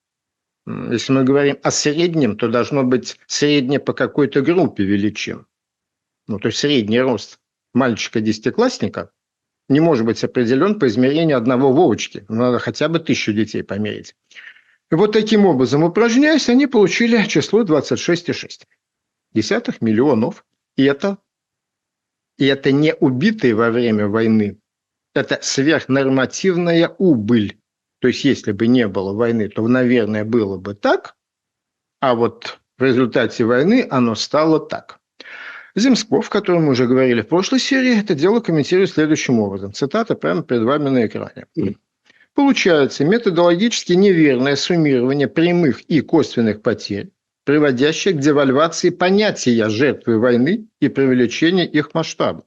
Если 0.66 1.12
мы 1.12 1.22
говорим 1.22 1.56
о 1.62 1.70
среднем, 1.70 2.36
то 2.36 2.48
должно 2.48 2.82
быть 2.82 3.16
среднее 3.28 3.78
по 3.78 3.92
какой-то 3.92 4.42
группе 4.42 4.82
величин. 4.82 5.46
Ну, 6.26 6.40
то 6.40 6.48
есть 6.48 6.58
средний 6.58 7.00
рост 7.00 7.38
мальчика-десятиклассника 7.74 9.12
не 9.68 9.78
может 9.78 10.04
быть 10.04 10.24
определен 10.24 10.80
по 10.80 10.88
измерению 10.88 11.36
одного 11.36 11.72
Вовочки. 11.72 12.24
Надо 12.28 12.58
хотя 12.58 12.88
бы 12.88 12.98
тысячу 12.98 13.32
детей 13.32 13.62
померить. 13.62 14.16
И 14.90 14.96
вот 14.96 15.12
таким 15.12 15.46
образом, 15.46 15.84
упражняясь, 15.84 16.48
они 16.48 16.66
получили 16.66 17.24
число 17.28 17.62
26,6 17.62 18.64
десятых 19.32 19.80
миллионов. 19.80 20.44
И 20.74 20.82
это 20.82 21.18
и 22.40 22.46
это 22.46 22.72
не 22.72 22.94
убитые 22.94 23.54
во 23.54 23.70
время 23.70 24.08
войны, 24.08 24.58
это 25.14 25.38
сверхнормативная 25.42 26.88
убыль. 26.98 27.58
То 28.00 28.08
есть, 28.08 28.24
если 28.24 28.52
бы 28.52 28.66
не 28.66 28.88
было 28.88 29.12
войны, 29.12 29.48
то, 29.48 29.68
наверное, 29.68 30.24
было 30.24 30.56
бы 30.56 30.74
так, 30.74 31.16
а 32.00 32.14
вот 32.14 32.58
в 32.78 32.82
результате 32.82 33.44
войны 33.44 33.86
оно 33.90 34.14
стало 34.14 34.58
так. 34.58 35.00
Земсков, 35.76 36.28
о 36.28 36.32
котором 36.32 36.64
мы 36.64 36.70
уже 36.70 36.86
говорили 36.86 37.20
в 37.20 37.28
прошлой 37.28 37.60
серии, 37.60 38.00
это 38.00 38.14
дело 38.14 38.40
комментирует 38.40 38.90
следующим 38.90 39.38
образом. 39.38 39.74
Цитата 39.74 40.14
прямо 40.14 40.42
перед 40.42 40.62
вами 40.62 40.88
на 40.88 41.06
экране. 41.06 41.46
Получается 42.34 43.04
методологически 43.04 43.92
неверное 43.92 44.56
суммирование 44.56 45.28
прямых 45.28 45.82
и 45.82 46.00
косвенных 46.00 46.62
потерь 46.62 47.10
приводящее 47.44 48.14
к 48.14 48.18
девальвации 48.18 48.90
понятия 48.90 49.68
жертвы 49.68 50.18
войны 50.18 50.68
и 50.80 50.88
привлечения 50.88 51.66
их 51.66 51.94
масштаба. 51.94 52.44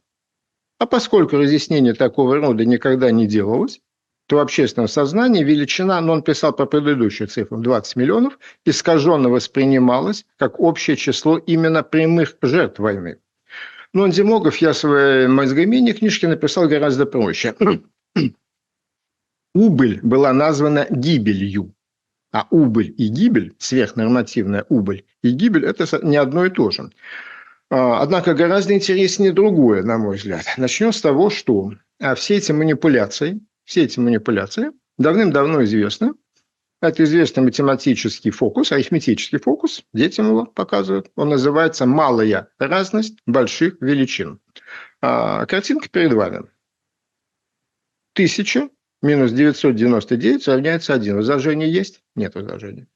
А 0.79 0.85
поскольку 0.85 1.37
разъяснение 1.37 1.93
такого 1.93 2.37
рода 2.37 2.65
никогда 2.65 3.11
не 3.11 3.27
делалось, 3.27 3.79
то 4.27 4.37
в 4.37 4.39
общественном 4.39 4.87
сознании 4.87 5.43
величина, 5.43 5.99
но 6.01 6.13
он 6.13 6.23
писал 6.23 6.53
по 6.53 6.65
предыдущей 6.65 7.25
цифрам 7.25 7.61
20 7.61 7.95
миллионов, 7.95 8.39
искаженно 8.65 9.29
воспринималась 9.29 10.25
как 10.37 10.59
общее 10.59 10.95
число 10.95 11.37
именно 11.37 11.83
прямых 11.83 12.37
жертв 12.41 12.79
войны. 12.79 13.19
Но 13.93 14.07
Демогов 14.07 14.57
я 14.57 14.73
в 14.73 14.77
своей 14.77 15.27
мозгомене 15.27 15.93
книжке 15.93 16.27
написал 16.27 16.67
гораздо 16.67 17.05
проще. 17.05 17.55
Убыль 19.53 19.99
была 20.01 20.33
названа 20.33 20.87
гибелью. 20.89 21.73
А 22.33 22.47
убыль 22.49 22.93
и 22.97 23.09
гибель, 23.09 23.55
сверхнормативная 23.59 24.65
убыль 24.67 25.05
и 25.21 25.29
гибель– 25.29 25.65
это 25.67 25.85
не 26.03 26.17
одно 26.17 26.45
и 26.45 26.49
то 26.49 26.71
же. 26.71 26.89
А, 27.69 28.01
однако 28.01 28.33
гораздо 28.33 28.73
интереснее 28.73 29.31
другое, 29.31 29.83
на 29.83 29.99
мой 29.99 30.17
взгляд. 30.17 30.43
Начнем 30.57 30.91
с 30.91 30.99
того, 30.99 31.29
что 31.29 31.73
а, 31.99 32.15
все 32.15 32.37
эти 32.37 32.51
манипуляции, 32.51 33.39
все 33.65 33.83
эти 33.83 33.99
манипуляции 33.99 34.71
давным-давно 34.97 35.63
известны. 35.63 36.13
Это 36.81 37.03
известный 37.03 37.43
математический 37.43 38.31
фокус, 38.31 38.71
арифметический 38.71 39.39
фокус, 39.39 39.83
детям 39.93 40.27
его 40.27 40.45
показывают. 40.45 41.11
Он 41.15 41.29
называется 41.29 41.85
«малая 41.85 42.49
разность 42.57 43.19
больших 43.27 43.77
величин». 43.79 44.39
А, 45.01 45.45
картинка 45.45 45.87
перед 45.87 46.13
вами. 46.13 46.47
Тысяча 48.13 48.69
минус 49.03 49.31
999 49.31 50.47
равняется 50.47 50.93
1. 50.93 51.15
Возражение 51.15 51.71
есть? 51.71 52.01
Нет 52.15 52.33
возражения. 52.35 52.87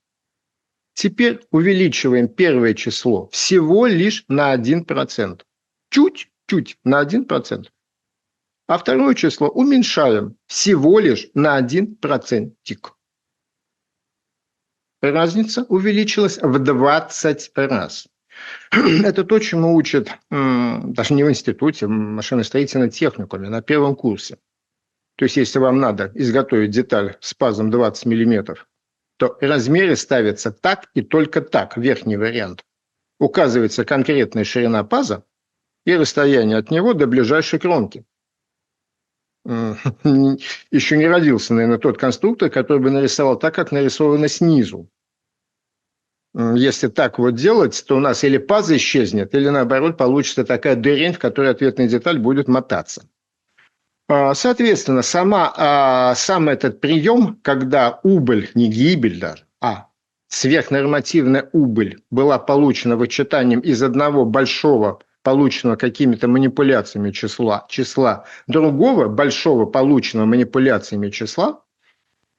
Теперь 0.93 1.41
увеличиваем 1.51 2.27
первое 2.27 2.73
число 2.73 3.27
всего 3.27 3.85
лишь 3.85 4.25
на 4.27 4.55
1%. 4.55 5.41
Чуть-чуть 5.91 6.77
на 6.83 7.03
1%. 7.03 7.67
А 8.67 8.77
второе 8.77 9.13
число 9.13 9.47
уменьшаем 9.47 10.37
всего 10.47 10.99
лишь 10.99 11.29
на 11.35 11.55
1 11.55 11.97
процентик. 11.97 12.93
Разница 15.01 15.63
увеличилась 15.69 16.39
в 16.41 16.57
20 16.57 17.51
раз. 17.55 18.07
Это 18.71 19.23
то, 19.23 19.39
чему 19.39 19.75
учат 19.75 20.09
даже 20.29 21.13
не 21.13 21.23
в 21.23 21.29
институте, 21.29 21.85
в 21.85 21.89
машиностроительном 21.89 22.89
техникуме, 22.89 23.49
на 23.49 23.61
первом 23.61 23.95
курсе. 23.95 24.39
То 25.17 25.25
есть, 25.25 25.35
если 25.35 25.57
вам 25.57 25.79
надо 25.79 26.11
изготовить 26.13 26.69
деталь 26.69 27.17
с 27.21 27.33
пазом 27.33 27.71
20 27.71 28.05
миллиметров, 28.05 28.67
то 29.17 29.35
размеры 29.41 29.95
ставятся 29.95 30.51
так 30.51 30.89
и 30.93 31.01
только 31.01 31.41
так, 31.41 31.75
верхний 31.75 32.17
вариант. 32.17 32.63
Указывается 33.19 33.83
конкретная 33.83 34.43
ширина 34.43 34.83
паза 34.83 35.23
и 35.85 35.95
расстояние 35.95 36.57
от 36.57 36.69
него 36.69 36.93
до 36.93 37.07
ближайшей 37.07 37.57
кромки. 37.57 38.05
Еще 39.43 40.97
не 40.97 41.07
родился, 41.07 41.55
наверное, 41.55 41.79
тот 41.79 41.97
конструктор, 41.97 42.51
который 42.51 42.79
бы 42.79 42.91
нарисовал 42.91 43.39
так, 43.39 43.55
как 43.55 43.71
нарисовано 43.71 44.27
снизу. 44.27 44.87
Если 46.35 46.89
так 46.89 47.17
вот 47.17 47.33
делать, 47.33 47.83
то 47.87 47.97
у 47.97 47.99
нас 47.99 48.23
или 48.23 48.37
паза 48.37 48.77
исчезнет, 48.77 49.33
или 49.33 49.49
наоборот 49.49 49.97
получится 49.97 50.43
такая 50.43 50.75
дырень, 50.75 51.13
в 51.13 51.19
которой 51.19 51.49
ответная 51.49 51.87
деталь 51.87 52.19
будет 52.19 52.47
мотаться. 52.47 53.09
А, 54.09 54.33
соответственно, 54.35 55.01
сама, 55.01 55.53
а, 55.57 56.15
сам 56.15 56.47
этот 56.47 56.79
прием, 56.79 57.39
когда 57.41 57.99
убыль, 58.03 58.49
не 58.55 58.69
гибель 58.69 59.19
даже, 59.19 59.43
а 59.59 59.87
сверхнормативная 60.29 61.49
убыль 61.51 62.01
была 62.09 62.39
получена 62.39 62.95
вычитанием 62.95 63.59
из 63.59 63.83
одного 63.83 64.23
большого 64.23 65.01
полученного 65.23 65.75
какими-то 65.75 66.29
манипуляциями 66.29 67.11
числа, 67.11 67.65
числа 67.69 68.23
другого 68.47 69.09
большого 69.09 69.65
полученного 69.65 70.25
манипуляциями 70.25 71.09
числа, 71.09 71.63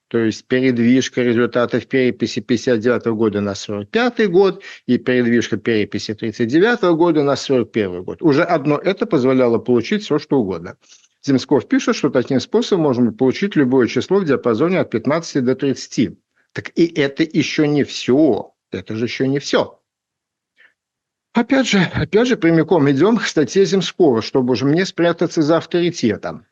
то 0.08 0.16
есть 0.16 0.46
передвижка 0.46 1.20
результатов 1.20 1.86
переписи 1.86 2.40
59 2.40 3.08
года 3.08 3.42
на 3.42 3.54
45 3.54 4.30
год 4.30 4.62
и 4.86 4.96
передвижка 4.96 5.58
переписи 5.58 6.14
39 6.14 6.96
года 6.96 7.22
на 7.22 7.36
41 7.36 8.04
год. 8.04 8.22
Уже 8.22 8.42
одно 8.42 8.78
это 8.78 9.04
позволяло 9.04 9.58
получить 9.58 10.02
все, 10.04 10.18
что 10.18 10.38
угодно. 10.38 10.78
Земсков 11.22 11.68
пишет, 11.68 11.96
что 11.96 12.10
таким 12.10 12.40
способом 12.40 12.84
можно 12.84 13.12
получить 13.12 13.56
любое 13.56 13.86
число 13.88 14.18
в 14.18 14.24
диапазоне 14.24 14.80
от 14.80 14.90
15 14.90 15.44
до 15.44 15.54
30. 15.54 16.18
Так 16.52 16.70
и 16.76 16.86
это 16.86 17.22
еще 17.22 17.66
не 17.66 17.84
все. 17.84 18.54
Это 18.70 18.94
же 18.94 19.06
еще 19.06 19.26
не 19.26 19.38
все. 19.38 19.80
Опять 21.32 21.68
же, 21.68 21.78
опять 21.94 22.28
же, 22.28 22.36
прямиком 22.36 22.90
идем 22.90 23.16
к 23.16 23.26
статье 23.26 23.64
Земского, 23.64 24.22
чтобы 24.22 24.52
уже 24.52 24.64
мне 24.64 24.84
спрятаться 24.86 25.42
за 25.42 25.58
авторитетом. 25.58 26.46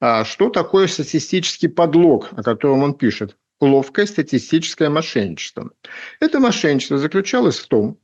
А 0.00 0.24
что 0.24 0.48
такое 0.48 0.86
статистический 0.86 1.68
подлог, 1.68 2.28
о 2.32 2.42
котором 2.42 2.82
он 2.82 2.94
пишет? 2.94 3.36
Ловкое 3.60 4.06
статистическое 4.06 4.88
мошенничество. 4.88 5.70
Это 6.20 6.40
мошенничество 6.40 6.96
заключалось 6.96 7.58
в 7.58 7.68
том, 7.68 7.98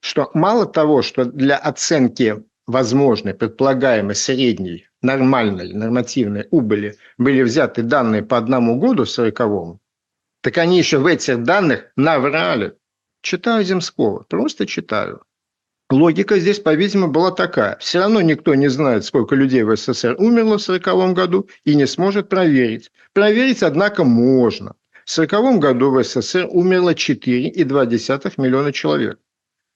что 0.00 0.30
мало 0.34 0.66
того, 0.66 1.02
что 1.02 1.24
для 1.24 1.56
оценки 1.56 2.44
возможной, 2.66 3.34
предполагаемой 3.34 4.14
средней 4.14 4.86
нормальной 5.02 5.72
нормативной 5.72 6.46
убыли 6.50 6.96
были 7.18 7.42
взяты 7.42 7.82
данные 7.82 8.22
по 8.22 8.38
одному 8.38 8.78
году 8.78 9.04
сороковому, 9.04 9.80
так 10.40 10.58
они 10.58 10.78
еще 10.78 10.98
в 10.98 11.06
этих 11.06 11.42
данных 11.42 11.92
наврали. 11.96 12.74
Читаю 13.22 13.64
Земского, 13.64 14.24
просто 14.28 14.66
читаю. 14.66 15.22
Логика 15.92 16.38
здесь, 16.40 16.58
по-видимому, 16.58 17.12
была 17.12 17.30
такая. 17.30 17.76
Все 17.78 18.00
равно 18.00 18.22
никто 18.22 18.54
не 18.54 18.68
знает, 18.68 19.04
сколько 19.04 19.34
людей 19.34 19.62
в 19.62 19.76
СССР 19.76 20.16
умерло 20.18 20.56
в 20.58 20.62
1940 20.62 21.14
году 21.14 21.48
и 21.64 21.74
не 21.74 21.86
сможет 21.86 22.28
проверить. 22.28 22.90
Проверить, 23.12 23.62
однако, 23.62 24.02
можно. 24.02 24.74
В 25.04 25.12
1940 25.12 25.60
году 25.60 25.90
в 25.90 26.02
СССР 26.02 26.48
умерло 26.50 26.94
4,2 26.94 28.32
миллиона 28.38 28.72
человек. 28.72 29.18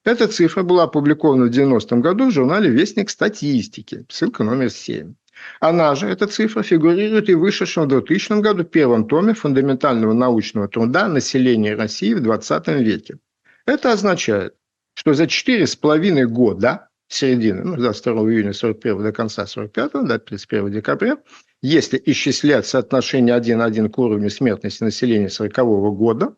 Эта 0.07 0.29
цифра 0.29 0.63
была 0.63 0.85
опубликована 0.85 1.47
в 1.47 1.51
90 1.51 1.97
году 1.97 2.29
в 2.29 2.31
журнале 2.31 2.71
«Вестник 2.71 3.11
статистики», 3.11 4.07
ссылка 4.09 4.45
номер 4.45 4.71
7. 4.71 5.15
Она 5.59 5.97
же, 5.97 6.07
эта 6.07 6.29
цифра, 6.29 6.63
фигурирует 6.63 7.29
и 7.29 7.35
в 7.35 7.41
вышедшем 7.41 7.87
в 7.87 7.89
2000 7.89 8.41
году 8.41 8.63
первом 8.63 9.09
томе 9.09 9.35
фундаментального 9.35 10.13
научного 10.13 10.69
труда 10.69 11.09
«Население 11.09 11.75
России 11.75 12.15
в 12.15 12.23
20 12.23 12.69
веке». 12.69 13.19
Это 13.67 13.91
означает, 13.91 14.55
что 14.95 15.13
за 15.13 15.27
четыре 15.27 15.67
с 15.67 15.75
половиной 15.75 16.27
года, 16.27 16.89
середины, 17.09 17.65
ну, 17.65 17.77
с 17.77 17.81
22 17.81 18.13
июня 18.31 18.53
41 18.53 19.03
до 19.03 19.11
конца 19.11 19.45
45 19.45 20.07
до 20.07 20.21
31 20.21 20.71
декабря, 20.71 21.19
если 21.63 22.01
исчислять 22.07 22.65
соотношение 22.65 23.37
1-1 23.37 23.89
к 23.89 23.99
уровню 23.99 24.31
смертности 24.31 24.85
населения 24.85 25.31
40 25.31 25.53
года, 25.97 26.37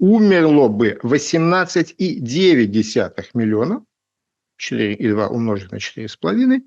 умерло 0.00 0.66
бы 0.68 0.98
18,9 1.02 3.26
миллиона, 3.34 3.84
4,2 4.60 5.28
умножить 5.28 5.70
на 5.70 5.76
4,5, 5.76 6.62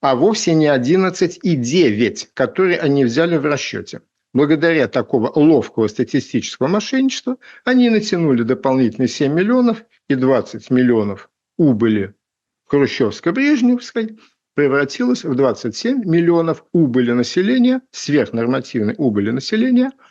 а 0.00 0.16
вовсе 0.16 0.54
не 0.54 0.66
11,9, 0.66 2.28
которые 2.34 2.78
они 2.78 3.04
взяли 3.04 3.38
в 3.38 3.46
расчете. 3.46 4.02
Благодаря 4.34 4.88
такого 4.88 5.30
ловкого 5.38 5.88
статистического 5.88 6.66
мошенничества 6.66 7.36
они 7.64 7.88
натянули 7.88 8.42
дополнительные 8.42 9.08
7 9.08 9.32
миллионов 9.32 9.84
и 10.08 10.14
20 10.14 10.70
миллионов 10.70 11.30
убыли 11.58 12.14
хрущевско-брежневской 12.68 14.18
превратилось 14.54 15.24
в 15.24 15.34
27 15.34 16.04
миллионов 16.04 16.64
убыли 16.72 17.12
населения, 17.12 17.80
сверхнормативной 17.90 18.94
убыли 18.98 19.30
населения– 19.30 19.92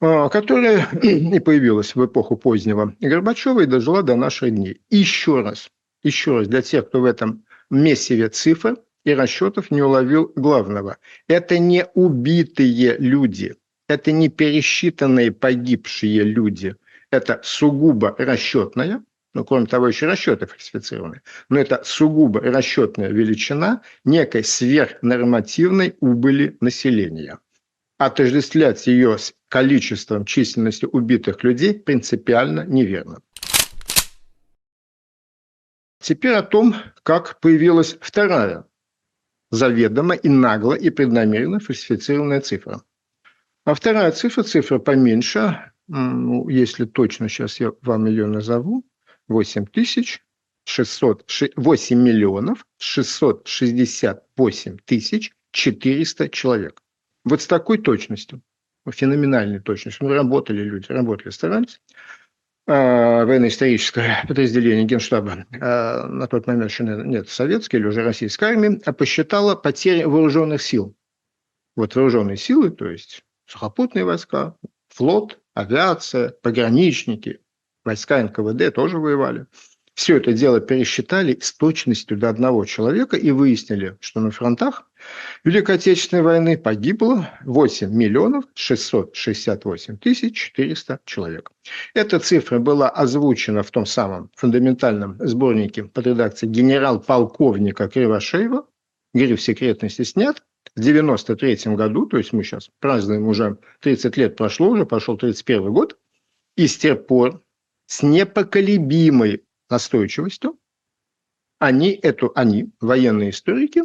которая 0.00 0.88
и 1.02 1.38
появилась 1.40 1.94
в 1.94 2.04
эпоху 2.04 2.36
позднего 2.36 2.94
Горбачева 3.00 3.60
и 3.60 3.66
дожила 3.66 4.02
до 4.02 4.16
наших 4.16 4.50
дней. 4.50 4.80
Еще 4.88 5.42
раз, 5.42 5.70
еще 6.02 6.38
раз, 6.38 6.48
для 6.48 6.62
тех, 6.62 6.88
кто 6.88 7.00
в 7.00 7.04
этом 7.04 7.44
месиве 7.70 8.28
цифр 8.28 8.78
и 9.04 9.12
расчетов 9.12 9.70
не 9.70 9.82
уловил 9.82 10.32
главного. 10.34 10.96
Это 11.28 11.58
не 11.58 11.86
убитые 11.94 12.96
люди, 12.98 13.56
это 13.88 14.12
не 14.12 14.28
пересчитанные 14.28 15.32
погибшие 15.32 16.22
люди, 16.22 16.76
это 17.10 17.40
сугубо 17.42 18.14
расчетная, 18.18 19.02
ну, 19.34 19.44
кроме 19.44 19.66
того, 19.66 19.88
еще 19.88 20.06
расчеты 20.06 20.46
фальсифицированы, 20.46 21.22
но 21.48 21.58
это 21.58 21.82
сугубо 21.84 22.40
расчетная 22.40 23.10
величина 23.10 23.82
некой 24.04 24.44
сверхнормативной 24.44 25.96
убыли 26.00 26.56
населения 26.60 27.38
отождествлять 28.00 28.86
ее 28.86 29.18
с 29.18 29.34
количеством 29.48 30.24
численности 30.24 30.86
убитых 30.86 31.44
людей 31.44 31.78
принципиально 31.78 32.64
неверно. 32.64 33.20
Теперь 36.00 36.32
о 36.32 36.42
том, 36.42 36.74
как 37.02 37.38
появилась 37.40 37.98
вторая 38.00 38.64
заведомо 39.50 40.14
и 40.14 40.30
нагло 40.30 40.72
и 40.72 40.88
преднамеренно 40.88 41.60
фальсифицированная 41.60 42.40
цифра. 42.40 42.80
А 43.66 43.74
вторая 43.74 44.12
цифра, 44.12 44.44
цифра 44.44 44.78
поменьше, 44.78 45.70
ну, 45.86 46.48
если 46.48 46.86
точно 46.86 47.28
сейчас 47.28 47.60
я 47.60 47.72
вам 47.82 48.06
ее 48.06 48.26
назову, 48.26 48.82
8 49.28 49.66
тысяч 49.66 50.24
600, 50.64 51.30
8 51.54 51.98
миллионов 51.98 52.64
668 52.78 54.78
тысяч 54.86 55.32
400 55.52 56.30
человек. 56.30 56.80
Вот 57.24 57.42
с 57.42 57.46
такой 57.46 57.78
точностью, 57.78 58.42
феноменальной 58.90 59.60
точностью. 59.60 60.06
Мы 60.06 60.14
работали 60.14 60.62
люди, 60.62 60.86
работали, 60.90 61.30
старались. 61.30 61.80
А, 62.66 63.24
военно-историческое 63.24 64.24
подразделение 64.28 64.84
Генштаба, 64.84 65.46
а, 65.60 66.06
на 66.06 66.26
тот 66.26 66.46
момент 66.46 66.70
еще 66.70 66.84
нет, 66.84 67.28
советской 67.28 67.76
или 67.76 67.86
уже 67.86 68.02
российской 68.02 68.44
армии, 68.44 68.80
а 68.84 68.92
посчитала 68.92 69.54
потери 69.54 70.04
вооруженных 70.04 70.62
сил. 70.62 70.94
Вот 71.76 71.94
вооруженные 71.94 72.36
силы, 72.36 72.70
то 72.70 72.88
есть 72.88 73.22
сухопутные 73.46 74.04
войска, 74.04 74.56
флот, 74.88 75.38
авиация, 75.54 76.30
пограничники, 76.42 77.40
войска 77.84 78.22
НКВД 78.22 78.74
тоже 78.74 78.98
воевали– 78.98 79.46
все 80.00 80.16
это 80.16 80.32
дело 80.32 80.60
пересчитали 80.60 81.38
с 81.42 81.52
точностью 81.52 82.16
до 82.16 82.30
одного 82.30 82.64
человека 82.64 83.18
и 83.18 83.30
выяснили, 83.32 83.98
что 84.00 84.20
на 84.20 84.30
фронтах 84.30 84.89
Великой 85.44 85.76
Отечественной 85.76 86.22
войны 86.22 86.58
погибло 86.58 87.30
8 87.44 87.90
миллионов 87.90 88.44
668 88.54 89.96
тысяч 89.96 90.52
400 90.54 91.00
человек. 91.04 91.50
Эта 91.94 92.18
цифра 92.20 92.58
была 92.58 92.90
озвучена 92.90 93.62
в 93.62 93.70
том 93.70 93.86
самом 93.86 94.30
фундаментальном 94.36 95.16
сборнике 95.18 95.84
под 95.84 96.06
редакцией 96.06 96.52
генерал-полковника 96.52 97.88
Кривошеева. 97.88 98.66
Гриф 99.14 99.40
секретности 99.40 100.02
снят 100.02 100.42
в 100.76 100.80
93 100.80 101.74
году, 101.74 102.06
то 102.06 102.18
есть 102.18 102.32
мы 102.32 102.44
сейчас 102.44 102.70
празднуем 102.78 103.26
уже 103.26 103.58
30 103.80 104.16
лет 104.16 104.36
прошло, 104.36 104.68
уже 104.68 104.86
пошел 104.86 105.16
31 105.16 105.72
год, 105.72 105.98
и 106.56 106.66
с 106.66 106.76
тех 106.76 107.06
пор 107.06 107.42
с 107.86 108.02
непоколебимой 108.02 109.42
настойчивостью. 109.68 110.58
Они, 111.58 111.90
эту, 111.90 112.32
они, 112.34 112.70
военные 112.80 113.30
историки 113.30 113.82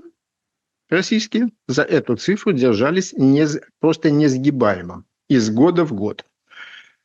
российские, 0.95 1.49
за 1.67 1.83
эту 1.83 2.15
цифру 2.15 2.53
держались 2.53 3.13
не, 3.13 3.45
просто 3.79 4.09
несгибаемо 4.09 5.03
из 5.29 5.49
года 5.49 5.85
в 5.85 5.93
год. 5.93 6.25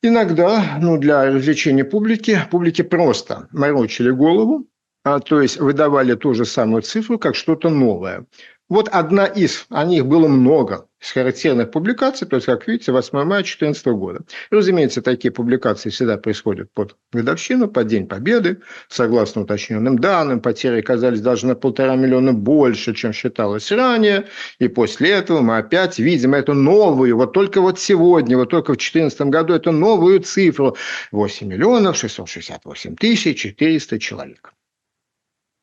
Иногда, 0.02 0.78
ну, 0.80 0.96
для 0.96 1.26
развлечения 1.26 1.84
публики, 1.84 2.40
публике 2.50 2.84
просто 2.84 3.48
морочили 3.52 4.10
голову, 4.10 4.66
а, 5.04 5.20
то 5.20 5.40
есть 5.40 5.58
выдавали 5.60 6.14
ту 6.14 6.34
же 6.34 6.44
самую 6.44 6.82
цифру, 6.82 7.18
как 7.18 7.34
что-то 7.34 7.68
новое. 7.68 8.26
Вот 8.70 8.88
одна 8.88 9.26
из, 9.26 9.66
о 9.68 9.84
них 9.84 10.06
было 10.06 10.28
много, 10.28 10.86
из 11.02 11.10
характерных 11.10 11.72
публикаций, 11.72 12.28
то 12.28 12.36
есть, 12.36 12.46
как 12.46 12.68
видите, 12.68 12.92
8 12.92 13.18
мая 13.24 13.42
2014 13.42 13.86
года. 13.86 14.20
И, 14.50 14.54
разумеется, 14.54 15.02
такие 15.02 15.32
публикации 15.32 15.90
всегда 15.90 16.18
происходят 16.18 16.70
под 16.72 16.96
годовщину, 17.12 17.66
под 17.66 17.88
День 17.88 18.06
Победы. 18.06 18.60
Согласно 18.88 19.42
уточненным 19.42 19.98
данным, 19.98 20.40
потери 20.40 20.78
оказались 20.78 21.20
даже 21.20 21.48
на 21.48 21.56
полтора 21.56 21.96
миллиона 21.96 22.32
больше, 22.32 22.94
чем 22.94 23.12
считалось 23.12 23.72
ранее. 23.72 24.26
И 24.60 24.68
после 24.68 25.10
этого 25.10 25.40
мы 25.40 25.56
опять 25.58 25.98
видим 25.98 26.34
эту 26.34 26.54
новую, 26.54 27.16
вот 27.16 27.32
только 27.32 27.60
вот 27.60 27.80
сегодня, 27.80 28.36
вот 28.36 28.50
только 28.50 28.74
в 28.74 28.76
2014 28.76 29.20
году, 29.22 29.54
эту 29.54 29.72
новую 29.72 30.20
цифру 30.20 30.76
8 31.10 31.44
миллионов 31.44 31.96
668 31.96 32.94
тысяч 32.94 33.40
400 33.40 33.98
человек. 33.98 34.52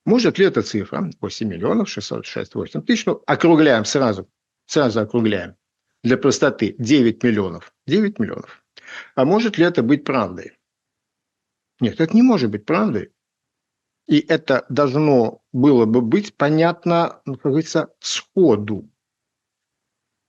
Может 0.08 0.40
ли 0.40 0.46
эта 0.46 0.62
цифра 0.62 1.12
8 1.20 1.48
миллионов 1.50 1.90
668 1.90 2.82
тысяч, 2.84 3.06
ну, 3.06 3.22
округляем 3.28 3.84
сразу, 3.84 4.30
сразу 4.66 5.02
округляем, 5.02 5.58
для 6.02 6.16
простоты 6.18 6.76
9 6.80 7.22
миллионов, 7.24 7.74
9 7.88 8.18
миллионов. 8.18 8.64
А 9.16 9.26
может 9.26 9.58
ли 9.58 9.66
это 9.66 9.84
быть 9.84 10.06
правдой? 10.06 10.58
Нет, 11.82 12.00
это 12.00 12.16
не 12.16 12.22
может 12.22 12.50
быть 12.50 12.66
правдой. 12.66 13.12
И 14.08 14.20
это 14.20 14.66
должно 14.70 15.42
было 15.52 15.84
бы 15.84 16.00
быть 16.00 16.34
понятно, 16.38 17.22
ну, 17.26 17.34
как 17.34 17.52
говорится, 17.52 17.90
сходу. 18.00 18.90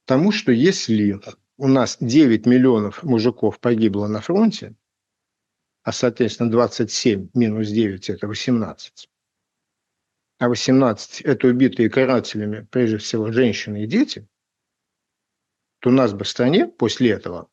Потому 0.04 0.32
что 0.32 0.50
если 0.50 1.20
у 1.56 1.68
нас 1.68 1.98
9 2.00 2.46
миллионов 2.46 3.04
мужиков 3.04 3.60
погибло 3.60 4.08
на 4.08 4.22
фронте, 4.22 4.74
а, 5.84 5.92
соответственно, 5.92 6.50
27 6.50 7.28
минус 7.34 7.68
9– 7.68 8.10
это 8.10 8.26
18, 8.26 9.08
а 10.38 10.48
18– 10.48 11.20
это 11.22 11.48
убитые 11.48 11.90
карателями, 11.90 12.66
прежде 12.70 12.98
всего, 12.98 13.32
женщины 13.32 13.84
и 13.84 13.86
дети, 13.86 14.28
то 15.80 15.90
у 15.90 15.92
нас 15.92 16.12
бы 16.12 16.24
в 16.24 16.28
стране 16.28 16.66
после 16.66 17.10
этого 17.10 17.48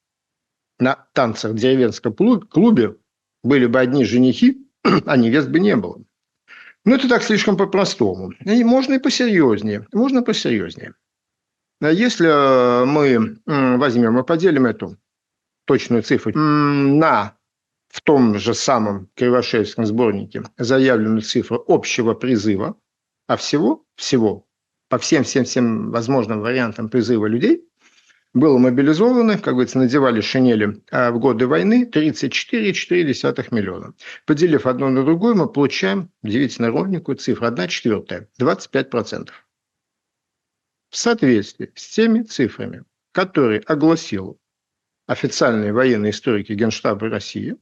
на 0.80 1.08
танцах 1.14 1.52
в 1.52 1.56
деревенском 1.56 2.14
клубе 2.14 2.98
были 3.44 3.66
бы 3.66 3.80
одни 3.80 4.06
женихи, 4.06 4.68
а 4.84 5.18
невест 5.18 5.50
бы 5.50 5.60
не 5.60 5.76
было. 5.76 6.04
Но 6.84 6.96
это 6.96 7.10
так 7.10 7.24
слишком 7.24 7.58
по-простому. 7.58 8.34
И 8.42 8.64
можно 8.64 8.94
и 8.94 9.00
посерьезнее. 9.00 9.88
Можно 9.92 10.22
посерьезнее. 10.22 10.94
Если 11.82 12.28
э, 12.28 12.86
мы 12.86 13.40
возьмем 13.46 14.20
и 14.20 14.24
поделим 14.24 14.68
эту 14.68 14.98
точную 15.66 16.04
цифру 16.04 16.32
на 16.36 17.36
в 17.96 18.02
том 18.02 18.38
же 18.38 18.54
самом 18.54 19.10
Кривошеевском 19.16 19.86
сборнике 19.86 20.44
заявленную 20.58 21.22
цифру 21.22 21.64
общего 21.66 22.14
призыва, 22.14 22.76
а 23.26 23.38
всего, 23.38 23.86
всего, 23.96 24.46
по 24.90 24.98
всем-всем-всем 24.98 25.92
возможным 25.92 26.42
вариантам 26.42 26.90
призыва 26.90 27.26
людей, 27.28 27.64
было 28.34 28.58
мобилизовано, 28.58 29.38
как 29.38 29.54
говорится, 29.54 29.78
надевали 29.78 30.20
шинели 30.20 30.84
а 30.92 31.10
в 31.12 31.20
годы 31.20 31.48
войны 31.48 31.90
34,4 31.90 33.48
миллиона. 33.52 33.94
Поделив 34.26 34.68
одно 34.68 34.90
на 34.90 35.06
другое, 35.06 35.34
мы 35.34 35.48
получаем 35.48 36.12
удивительно 36.22 36.72
ровненькую 36.72 37.16
цифру, 37.16 37.48
1 37.48 37.68
четвертая, 37.70 38.28
25%. 38.42 39.30
В 40.90 40.98
соответствии 40.98 41.72
с 41.76 41.96
теми 41.96 42.24
цифрами, 42.24 42.84
которые 43.14 43.62
огласил 43.62 44.38
официальные 45.08 45.72
военные 45.72 46.10
историки 46.10 46.52
Генштаба 46.52 47.08
России, 47.08 47.56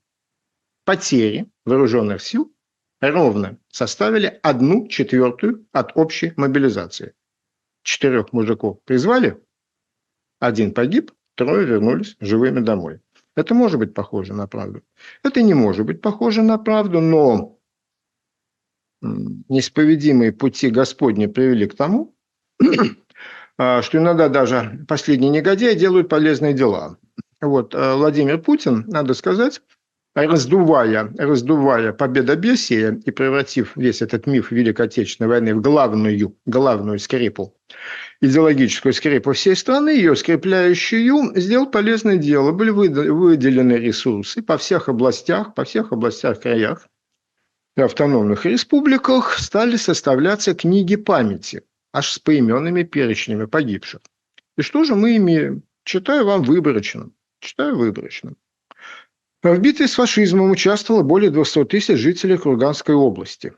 потери 0.86 1.50
вооруженных 1.65 2.22
сил 2.22 2.54
ровно 3.02 3.58
составили 3.69 4.39
одну 4.43 4.88
четвертую 4.88 5.67
от 5.72 5.96
общей 5.96 6.34
мобилизации. 6.38 7.13
Четырех 7.84 8.32
мужиков 8.32 8.82
призвали, 8.86 9.41
один 10.39 10.74
погиб, 10.74 11.12
трое 11.36 11.65
вернулись 11.65 12.15
живыми 12.19 12.60
домой. 12.60 13.00
Это 13.36 13.54
может 13.56 13.80
быть 13.80 13.93
похоже 13.93 14.34
на 14.34 14.48
правду. 14.48 14.84
Это 15.24 15.41
не 15.41 15.54
может 15.54 15.86
быть 15.86 16.02
похоже 16.02 16.43
на 16.43 16.58
правду, 16.58 17.02
но 17.02 17.60
неисповедимые 19.02 20.32
пути 20.32 20.69
Господни 20.69 21.26
привели 21.26 21.67
к 21.67 21.76
тому, 21.76 22.15
а, 23.58 23.82
что 23.82 23.98
иногда 23.98 24.30
даже 24.30 24.86
последние 24.88 25.30
негодяи 25.30 25.74
делают 25.76 26.10
полезные 26.10 26.54
дела. 26.54 26.98
Вот 27.41 27.76
э, 27.76 27.96
Владимир 27.96 28.41
Путин, 28.41 28.86
надо 28.88 29.13
сказать, 29.13 29.62
раздувая, 30.15 31.12
раздувая 31.17 31.93
победобесие 31.93 33.02
и 33.06 33.12
превратив 33.12 33.76
весь 33.76 34.02
этот 34.02 34.28
миф 34.28 34.52
Великой 34.52 34.86
Отечественной 34.86 35.30
войны 35.30 35.56
в 35.56 35.62
главную, 35.62 36.36
главную 36.45 36.99
скрепу, 36.99 37.56
идеологическую 38.21 38.93
скрепу 38.93 39.34
всей 39.34 39.56
страны, 39.56 39.89
ее 39.89 40.15
скрепляющую, 40.15 41.34
сделал 41.36 41.67
полезное 41.67 42.17
дело. 42.17 42.52
Были 42.52 42.69
выделены 42.69 43.73
ресурсы 43.73 44.41
по 44.41 44.58
всех 44.58 44.89
областях, 44.89 45.54
по 45.56 45.63
всех 45.63 45.91
областях, 45.91 46.39
краях 46.41 46.88
и 47.76 47.82
автономных 47.82 48.45
республиках 48.45 49.39
стали 49.39 49.78
составляться 49.78 50.54
книги 50.54 50.95
памяти, 50.95 51.63
аж 51.91 52.12
с 52.12 52.19
поименными 52.19 52.84
перечнями 52.84 53.45
погибших. 53.45 54.02
И 54.58 54.62
что 54.62 54.84
же 54.84 54.95
мы 54.95 55.17
имеем? 55.17 55.63
Читаю 55.84 56.26
вам 56.26 56.43
выборочно. 56.43 57.10
Читаю 57.39 57.76
выборочно. 57.78 58.36
В 59.43 59.60
битве 59.60 59.89
с 59.89 59.95
фашизмом 59.95 60.51
участвовало 60.51 61.03
более 61.03 61.29
200 61.29 61.65
тысяч 61.65 61.97
жителей 61.97 62.38
Курганской 62.38 62.95
области. 62.95 63.53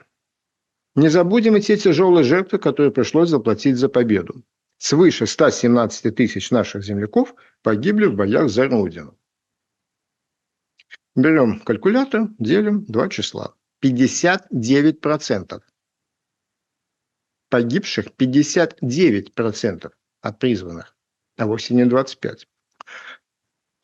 Не 0.95 1.09
забудем 1.09 1.57
и 1.57 1.61
те 1.61 1.77
тяжелые 1.77 2.23
жертвы, 2.23 2.57
которые 2.57 2.91
пришлось 2.91 3.29
заплатить 3.29 3.77
за 3.77 3.87
победу. 3.87 4.43
Свыше 4.79 5.27
117 5.27 6.15
тысяч 6.15 6.49
наших 6.49 6.83
земляков 6.83 7.35
погибли 7.61 8.07
в 8.07 8.15
боях 8.15 8.49
за 8.49 8.67
Родину. 8.67 9.15
Берем 11.15 11.59
калькулятор, 11.59 12.29
делим 12.39 12.83
два 12.85 13.07
числа. 13.07 13.53
59%. 13.83 15.61
Погибших 17.49 18.07
59% 18.17 19.91
от 20.21 20.39
призванных, 20.39 20.97
а 21.37 21.45
вовсе 21.45 21.75
не 21.75 21.83
25%. 21.83 22.45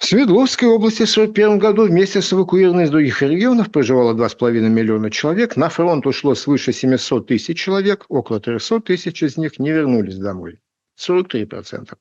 В 0.01 0.05
Свердловской 0.07 0.67
области 0.67 1.05
в 1.05 1.11
1941 1.11 1.59
году 1.59 1.85
вместе 1.85 2.23
с 2.23 2.33
эвакуированными 2.33 2.85
из 2.85 2.89
других 2.89 3.21
регионов 3.21 3.71
проживало 3.71 4.15
2,5 4.15 4.51
миллиона 4.67 5.11
человек. 5.11 5.55
На 5.55 5.69
фронт 5.69 6.07
ушло 6.07 6.33
свыше 6.33 6.73
700 6.73 7.27
тысяч 7.27 7.59
человек. 7.59 8.05
Около 8.09 8.39
300 8.39 8.79
тысяч 8.79 9.21
из 9.21 9.37
них 9.37 9.59
не 9.59 9.69
вернулись 9.69 10.17
домой. 10.17 10.59
43%. 10.99 11.93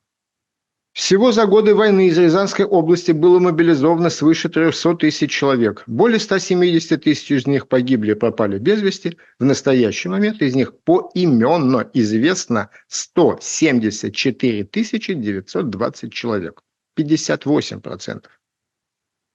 Всего 0.93 1.31
за 1.31 1.45
годы 1.45 1.75
войны 1.75 2.07
из 2.07 2.17
Рязанской 2.17 2.65
области 2.65 3.11
было 3.11 3.37
мобилизовано 3.37 4.09
свыше 4.09 4.49
300 4.49 4.95
тысяч 4.95 5.29
человек. 5.29 5.83
Более 5.85 6.19
170 6.19 7.03
тысяч 7.03 7.29
из 7.29 7.45
них 7.45 7.67
погибли, 7.67 8.13
пропали 8.13 8.57
без 8.57 8.81
вести. 8.81 9.19
В 9.37 9.45
настоящий 9.45 10.09
момент 10.09 10.41
из 10.41 10.55
них 10.55 10.73
поименно 10.85 11.87
известно 11.93 12.71
174 12.87 14.67
920 14.71 16.11
человек. 16.11 16.63
58%. 16.97 18.25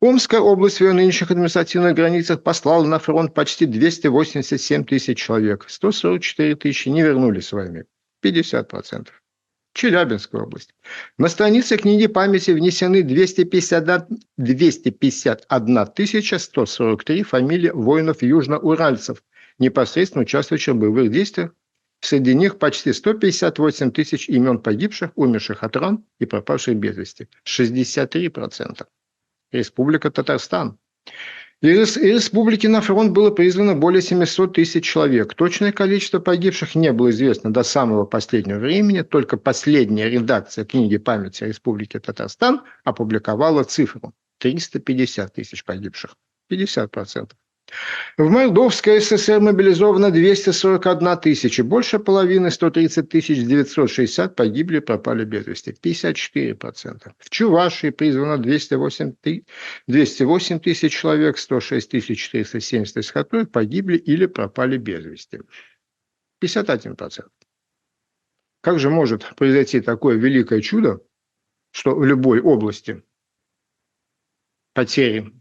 Омская 0.01 0.41
область 0.41 0.77
в 0.77 0.81
ее 0.83 0.93
нынешних 0.93 1.31
административных 1.31 1.95
границах 1.95 2.43
послала 2.43 2.85
на 2.85 2.99
фронт 2.99 3.33
почти 3.33 3.65
287 3.65 4.85
тысяч 4.85 5.19
человек. 5.19 5.65
144 5.69 6.55
тысячи 6.57 6.91
не 6.91 7.03
вернулись 7.03 7.47
с 7.47 7.53
войны. 7.53 7.87
50%. 8.23 9.09
Челябинская 9.73 10.43
область. 10.43 10.75
На 11.19 11.29
странице 11.29 11.77
книги 11.77 12.07
памяти 12.07 12.51
внесены 12.51 13.03
251, 13.03 14.21
251 14.37 15.87
тысяча 15.89 16.39
143 16.39 17.23
фамилии 17.23 17.71
воинов 17.71 18.23
южноуральцев, 18.23 19.23
непосредственно 19.59 20.23
участвующих 20.23 20.75
в 20.75 20.79
боевых 20.79 21.11
действиях 21.11 21.53
Среди 22.07 22.35
них 22.35 22.61
почти 22.61 22.93
158 22.93 23.91
тысяч 23.91 24.29
имен 24.29 24.61
погибших, 24.61 25.11
умерших 25.17 25.65
от 25.65 25.75
ран 25.75 26.05
и 26.21 26.25
пропавших 26.25 26.77
без 26.77 26.97
вести. 26.97 27.29
63%. 27.45 28.87
Республика 29.51 30.13
Татарстан. 30.13 30.79
Из 31.63 31.97
республики 31.97 32.69
на 32.69 32.81
фронт 32.81 33.11
было 33.11 33.33
призвано 33.33 33.75
более 33.75 34.03
700 34.03 34.55
тысяч 34.55 34.85
человек. 34.85 35.35
Точное 35.35 35.73
количество 35.73 36.21
погибших 36.21 36.77
не 36.77 36.93
было 36.93 37.11
известно 37.11 37.53
до 37.53 37.65
самого 37.65 38.05
последнего 38.05 38.61
времени. 38.61 39.03
Только 39.03 39.37
последняя 39.37 40.09
редакция 40.09 40.65
книги 40.65 40.99
памяти 40.99 41.43
Республики 41.43 41.99
Татарстан 41.99 42.63
опубликовала 42.85 43.65
цифру– 43.65 44.15
350 44.39 45.35
тысяч 45.35 45.65
погибших. 45.65 46.15
50%. 46.53 47.33
В 48.17 48.31
Молдовской 48.31 49.01
ССР 49.01 49.41
мобилизовано 49.41 50.11
241 50.11 51.19
тысяча, 51.19 51.65
больше 51.65 51.99
половины, 51.99 52.51
130 52.51 53.09
тысяч 53.09 53.39
960 53.39 54.37
погибли, 54.37 54.79
пропали 54.79 55.25
без 55.25 55.47
вести, 55.47 55.73
54%. 55.73 57.13
В 57.19 57.31
Чувашии 57.31 57.91
призвано 57.91 58.39
208, 58.39 59.15
208 59.89 60.61
тысяч 60.61 60.93
человек, 60.93 61.39
106 61.39 61.91
тысяч 61.91 62.31
470 62.31 62.97
из 62.99 63.13
которых 63.13 63.51
погибли 63.51 63.97
или 63.97 64.27
пропали 64.27 64.77
без 64.77 65.05
вести. 65.05 65.41
51%. 66.43 67.27
Как 68.61 68.79
же 68.79 68.91
может 68.91 69.35
произойти 69.37 69.81
такое 69.81 70.17
великое 70.17 70.61
чудо, 70.61 71.01
что 71.73 71.95
в 71.95 72.05
любой 72.05 72.41
области 72.41 73.03
потери 74.73 75.33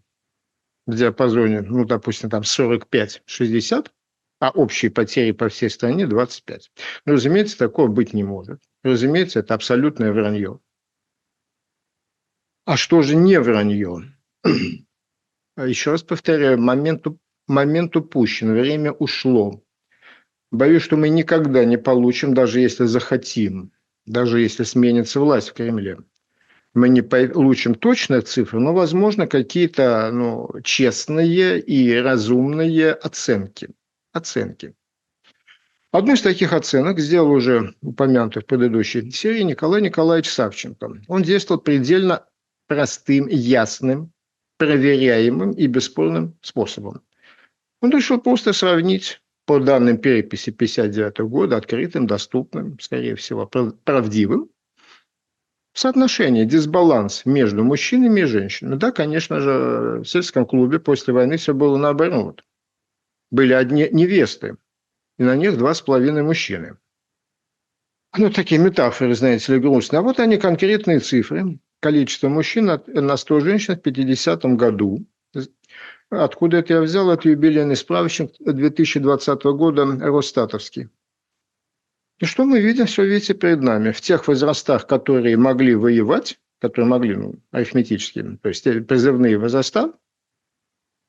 в 0.85 0.95
диапазоне, 0.95 1.61
ну, 1.61 1.85
допустим, 1.85 2.29
там 2.29 2.43
45-60, 2.43 3.91
а 4.39 4.49
общие 4.51 4.91
потери 4.91 5.31
по 5.31 5.49
всей 5.49 5.69
стране 5.69 6.07
25. 6.07 6.71
Ну, 7.05 7.13
разумеется, 7.13 7.57
такого 7.57 7.87
быть 7.87 8.13
не 8.13 8.23
может. 8.23 8.61
Разумеется, 8.83 9.39
это 9.39 9.53
абсолютное 9.53 10.11
вранье. 10.11 10.59
А 12.65 12.77
что 12.77 13.01
же 13.01 13.15
не 13.15 13.39
вранье? 13.39 14.11
Еще 15.57 15.91
раз 15.91 16.03
повторяю, 16.03 16.59
момент, 16.59 17.05
момент 17.47 17.95
упущен, 17.95 18.53
время 18.53 18.91
ушло. 18.91 19.63
Боюсь, 20.51 20.83
что 20.83 20.97
мы 20.97 21.09
никогда 21.09 21.63
не 21.65 21.77
получим, 21.77 22.33
даже 22.33 22.59
если 22.59 22.85
захотим, 22.85 23.71
даже 24.05 24.41
если 24.41 24.63
сменится 24.63 25.19
власть 25.19 25.49
в 25.49 25.53
Кремле. 25.53 25.99
Мы 26.75 26.89
не 26.89 27.01
получим 27.01 27.73
точные 27.73 28.19
цифры, 28.19 28.59
но, 28.59 28.73
возможно, 28.73 29.27
какие-то 29.27 30.11
ну, 30.11 30.49
честные 30.61 31.59
и 31.61 31.95
разумные 31.95 32.91
оценки. 32.91 33.69
Оценки. 34.11 34.75
Одну 35.91 36.13
из 36.13 36.21
таких 36.21 36.51
оценок 36.51 36.99
сделал 36.99 37.31
уже 37.31 37.73
упомянутый 37.81 38.43
в 38.43 38.45
предыдущей 38.45 39.09
серии 39.11 39.43
Николай 39.43 39.81
Николаевич 39.81 40.29
Савченко. 40.29 40.97
Он 41.07 41.23
действовал 41.23 41.61
предельно 41.61 42.25
простым, 42.67 43.27
ясным, 43.29 44.11
проверяемым 44.57 45.51
и 45.51 45.67
бесспорным 45.67 46.37
способом. 46.41 47.01
Он 47.79 47.91
решил 47.91 48.19
просто 48.19 48.51
сравнить 48.51 49.21
по 49.45 49.59
данным 49.59 49.97
переписи 49.97 50.51
59 50.51 51.19
года, 51.19 51.55
открытым, 51.55 52.05
доступным, 52.05 52.77
скорее 52.81 53.15
всего, 53.15 53.45
правдивым, 53.45 54.49
соотношение, 55.75 56.45
дисбаланс 56.45 57.25
между 57.25 57.63
мужчинами 57.63 58.21
и 58.21 58.25
женщинами. 58.25 58.75
Да, 58.75 58.91
конечно 58.91 59.39
же, 59.39 60.01
в 60.03 60.05
сельском 60.05 60.45
клубе 60.45 60.79
после 60.79 61.13
войны 61.13 61.37
все 61.37 61.53
было 61.53 61.77
наоборот. 61.77 62.43
Были 63.29 63.53
одни 63.53 63.87
невесты, 63.91 64.57
и 65.17 65.23
на 65.23 65.35
них 65.35 65.57
два 65.57 65.73
с 65.73 65.81
половиной 65.81 66.23
мужчины. 66.23 66.77
Ну, 68.17 68.31
такие 68.31 68.59
метафоры, 68.59 69.13
знаете 69.13 69.53
ли, 69.53 69.59
грустные. 69.59 69.99
А 69.99 70.01
вот 70.01 70.19
они 70.19 70.37
конкретные 70.37 70.99
цифры. 70.99 71.59
Количество 71.81 72.29
мужчин 72.29 72.65
на 72.87 73.17
100 73.17 73.39
женщин 73.41 73.75
в 73.75 73.81
50 73.81 74.45
году 74.55 75.05
Откуда 76.09 76.57
это 76.57 76.75
я 76.75 76.81
взял? 76.81 77.09
Это 77.11 77.29
юбилейный 77.29 77.75
справочник 77.75 78.31
2020 78.39 79.43
года 79.43 79.85
Росстатовский. 79.85 80.89
И 82.19 82.25
что 82.25 82.45
мы 82.45 82.61
видим? 82.61 82.85
Все 82.85 83.05
видите 83.05 83.33
перед 83.33 83.61
нами. 83.61 83.91
В 83.91 84.01
тех 84.01 84.27
возрастах, 84.27 84.87
которые 84.87 85.37
могли 85.37 85.75
воевать, 85.75 86.39
которые 86.59 86.87
могли, 86.87 87.15
ну, 87.15 87.35
арифметически, 87.51 88.37
то 88.41 88.49
есть 88.49 88.63
призывные 88.63 89.37
возраста, 89.37 89.93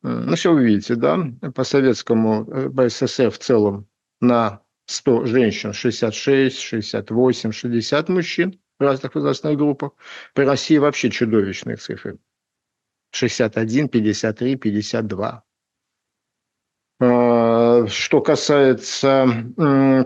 ну, 0.02 0.36
все 0.36 0.52
вы 0.52 0.64
видите, 0.64 0.94
да, 0.94 1.18
по 1.54 1.64
советскому, 1.64 2.48
э, 2.50 2.70
по 2.70 2.88
СССР 2.88 3.30
в 3.30 3.38
целом 3.38 3.88
на 4.20 4.62
100 4.86 5.26
женщин 5.26 5.72
66, 5.72 6.58
68, 6.58 7.52
60 7.52 8.08
мужчин 8.08 8.60
в 8.78 8.82
разных 8.82 9.14
возрастных 9.14 9.56
группах. 9.56 9.92
По 10.34 10.44
России 10.44 10.78
вообще 10.78 11.10
чудовищные 11.10 11.76
цифры. 11.76 12.18
61, 13.10 13.88
53, 13.88 14.56
52. 14.56 15.45
Что 16.98 18.22
касается 18.24 19.28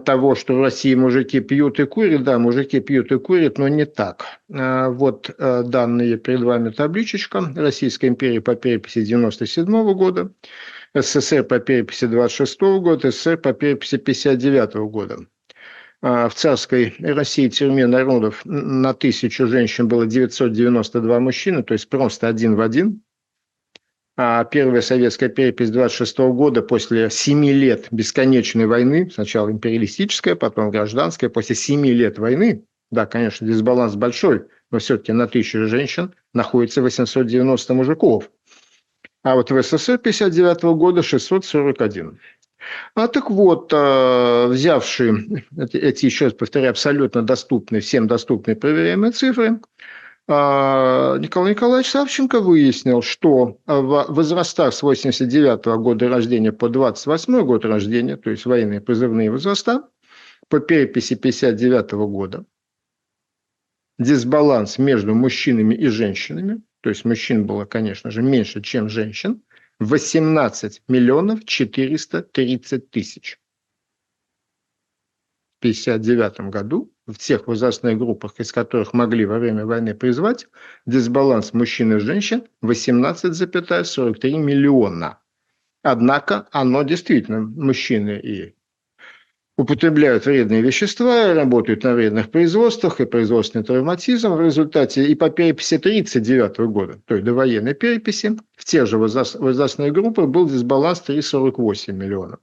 того, 0.05 0.35
что 0.35 0.55
в 0.55 0.61
России 0.61 0.94
мужики 0.96 1.38
пьют 1.38 1.79
и 1.79 1.87
курят, 1.87 2.24
да, 2.24 2.38
мужики 2.38 2.81
пьют 2.81 3.12
и 3.12 3.18
курят, 3.18 3.59
но 3.59 3.68
не 3.68 3.87
так. 3.87 4.24
А, 4.53 4.90
вот 4.90 5.31
э, 5.38 5.62
данные 5.64 6.16
перед 6.16 6.42
вами 6.42 6.70
табличечка. 6.70 7.42
Российская 7.55 8.09
империя 8.09 8.40
по 8.40 8.57
переписи 8.57 9.03
97 9.03 9.66
года, 9.94 10.33
СССР 10.94 11.44
по 11.44 11.61
переписи 11.61 12.07
26 12.07 12.61
года, 12.61 13.12
СССР 13.12 13.37
по 13.37 13.53
переписи 13.53 13.96
59 13.96 14.74
года. 14.90 15.18
А, 16.03 16.29
в 16.29 16.35
царской 16.35 16.94
России 16.98 17.48
тюрьме 17.48 17.87
народов 17.87 18.40
на 18.44 18.94
тысячу 18.94 19.46
женщин 19.46 19.87
было 19.87 20.07
992 20.07 21.20
мужчины, 21.20 21.62
то 21.62 21.74
есть 21.74 21.88
просто 21.88 22.26
один 22.26 22.57
в 22.57 22.61
один. 22.61 23.03
А 24.23 24.45
первая 24.45 24.83
советская 24.83 25.31
перепись 25.31 25.71
26 25.71 26.19
года 26.19 26.61
после 26.61 27.09
7 27.09 27.43
лет 27.47 27.87
бесконечной 27.91 28.67
войны, 28.67 29.11
сначала 29.11 29.51
империалистическая, 29.51 30.35
потом 30.35 30.71
гражданская, 30.71 31.31
после 31.31 31.57
7 31.57 31.87
лет 31.87 32.19
войны, 32.19 32.67
да, 32.91 33.07
конечно, 33.07 33.47
дисбаланс 33.47 33.95
большой, 33.95 34.45
но 34.71 34.79
все-таки 34.79 35.13
на 35.13 35.27
тысячу 35.27 35.67
женщин 35.67 36.13
находится 36.35 36.83
890 36.83 37.73
мужиков. 37.73 38.31
А 39.23 39.37
вот 39.37 39.51
в 39.51 39.63
СССР 39.63 39.97
59 39.97 40.65
года 40.77 41.03
641. 41.03 42.21
А 42.95 43.09
так 43.09 43.31
вот, 43.31 43.73
э, 43.73 44.47
взявшие 44.49 45.47
эти, 45.73 46.05
еще 46.05 46.27
раз 46.27 46.35
повторяю, 46.35 46.73
абсолютно 46.73 47.23
доступные, 47.23 47.81
всем 47.81 48.07
доступные 48.07 48.55
проверяемые 48.55 49.13
цифры, 49.13 49.61
Николай 50.31 51.51
Николаевич 51.51 51.90
Савченко 51.90 52.40
выяснил, 52.40 53.03
что 53.03 53.59
в 53.66 54.07
возрастах 54.09 54.73
с 54.73 54.83
89 54.83 55.64
года 55.83 56.09
рождения 56.09 56.53
по 56.53 56.69
28 56.69 57.45
год 57.45 57.64
рождения, 57.64 58.16
то 58.16 58.31
есть 58.31 58.47
военные 58.47 58.81
призывные 58.81 59.29
возраста, 59.31 59.88
по 60.49 60.61
переписи 60.61 61.16
59 61.16 61.93
года, 61.93 62.45
дисбаланс 63.99 64.79
между 64.79 65.16
мужчинами 65.16 65.75
и 65.75 65.88
женщинами, 65.88 66.62
то 66.81 66.90
есть 66.90 67.05
мужчин 67.05 67.45
было, 67.45 67.64
конечно 67.64 68.12
же, 68.12 68.23
меньше, 68.23 68.62
чем 68.62 68.88
женщин, 68.88 69.43
18 69.81 70.83
миллионов 70.87 71.45
430 71.45 72.90
тысяч. 72.90 73.40
В 75.61 75.62
1959 75.62 76.51
году 76.51 76.90
в 77.07 77.18
тех 77.18 77.46
возрастных 77.46 77.99
группах, 77.99 78.33
из 78.38 78.51
которых 78.51 78.94
могли 78.94 79.27
во 79.27 79.38
время 79.38 79.66
войны 79.66 79.94
призвать, 79.94 80.46
дисбаланс 80.87 81.53
мужчин 81.53 81.92
и 81.92 81.99
женщин 81.99 82.44
18,43 82.64 84.38
миллиона. 84.38 85.20
Однако 85.83 86.49
оно 86.51 86.83
действительно, 86.83 87.42
мужчины 87.42 88.18
и 88.18 88.55
употребляют 89.61 90.25
вредные 90.25 90.62
вещества, 90.62 91.35
работают 91.35 91.85
на 91.85 91.92
вредных 91.92 92.31
производствах 92.31 92.99
и 93.01 93.05
производственный 93.05 93.62
травматизм 93.62 94.33
в 94.33 94.40
результате 94.40 95.05
и 95.05 95.14
по 95.14 95.29
переписи 95.29 95.75
1939 95.75 96.73
года, 96.73 96.99
то 97.05 97.14
есть 97.14 97.27
до 97.27 97.35
военной 97.35 97.75
переписи, 97.75 98.38
в 98.57 98.64
те 98.64 98.87
же 98.87 98.96
возрастные 98.96 99.92
группы 99.92 100.23
был 100.23 100.49
дисбаланс 100.49 101.03
3,48 101.07 101.92
миллионов. 101.92 102.40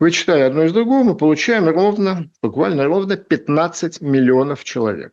Вычитая 0.00 0.46
одно 0.46 0.64
из 0.64 0.72
другого, 0.72 1.04
мы 1.04 1.14
получаем 1.14 1.68
ровно, 1.68 2.30
буквально 2.42 2.86
ровно 2.86 3.18
15 3.18 4.00
миллионов 4.00 4.64
человек. 4.64 5.12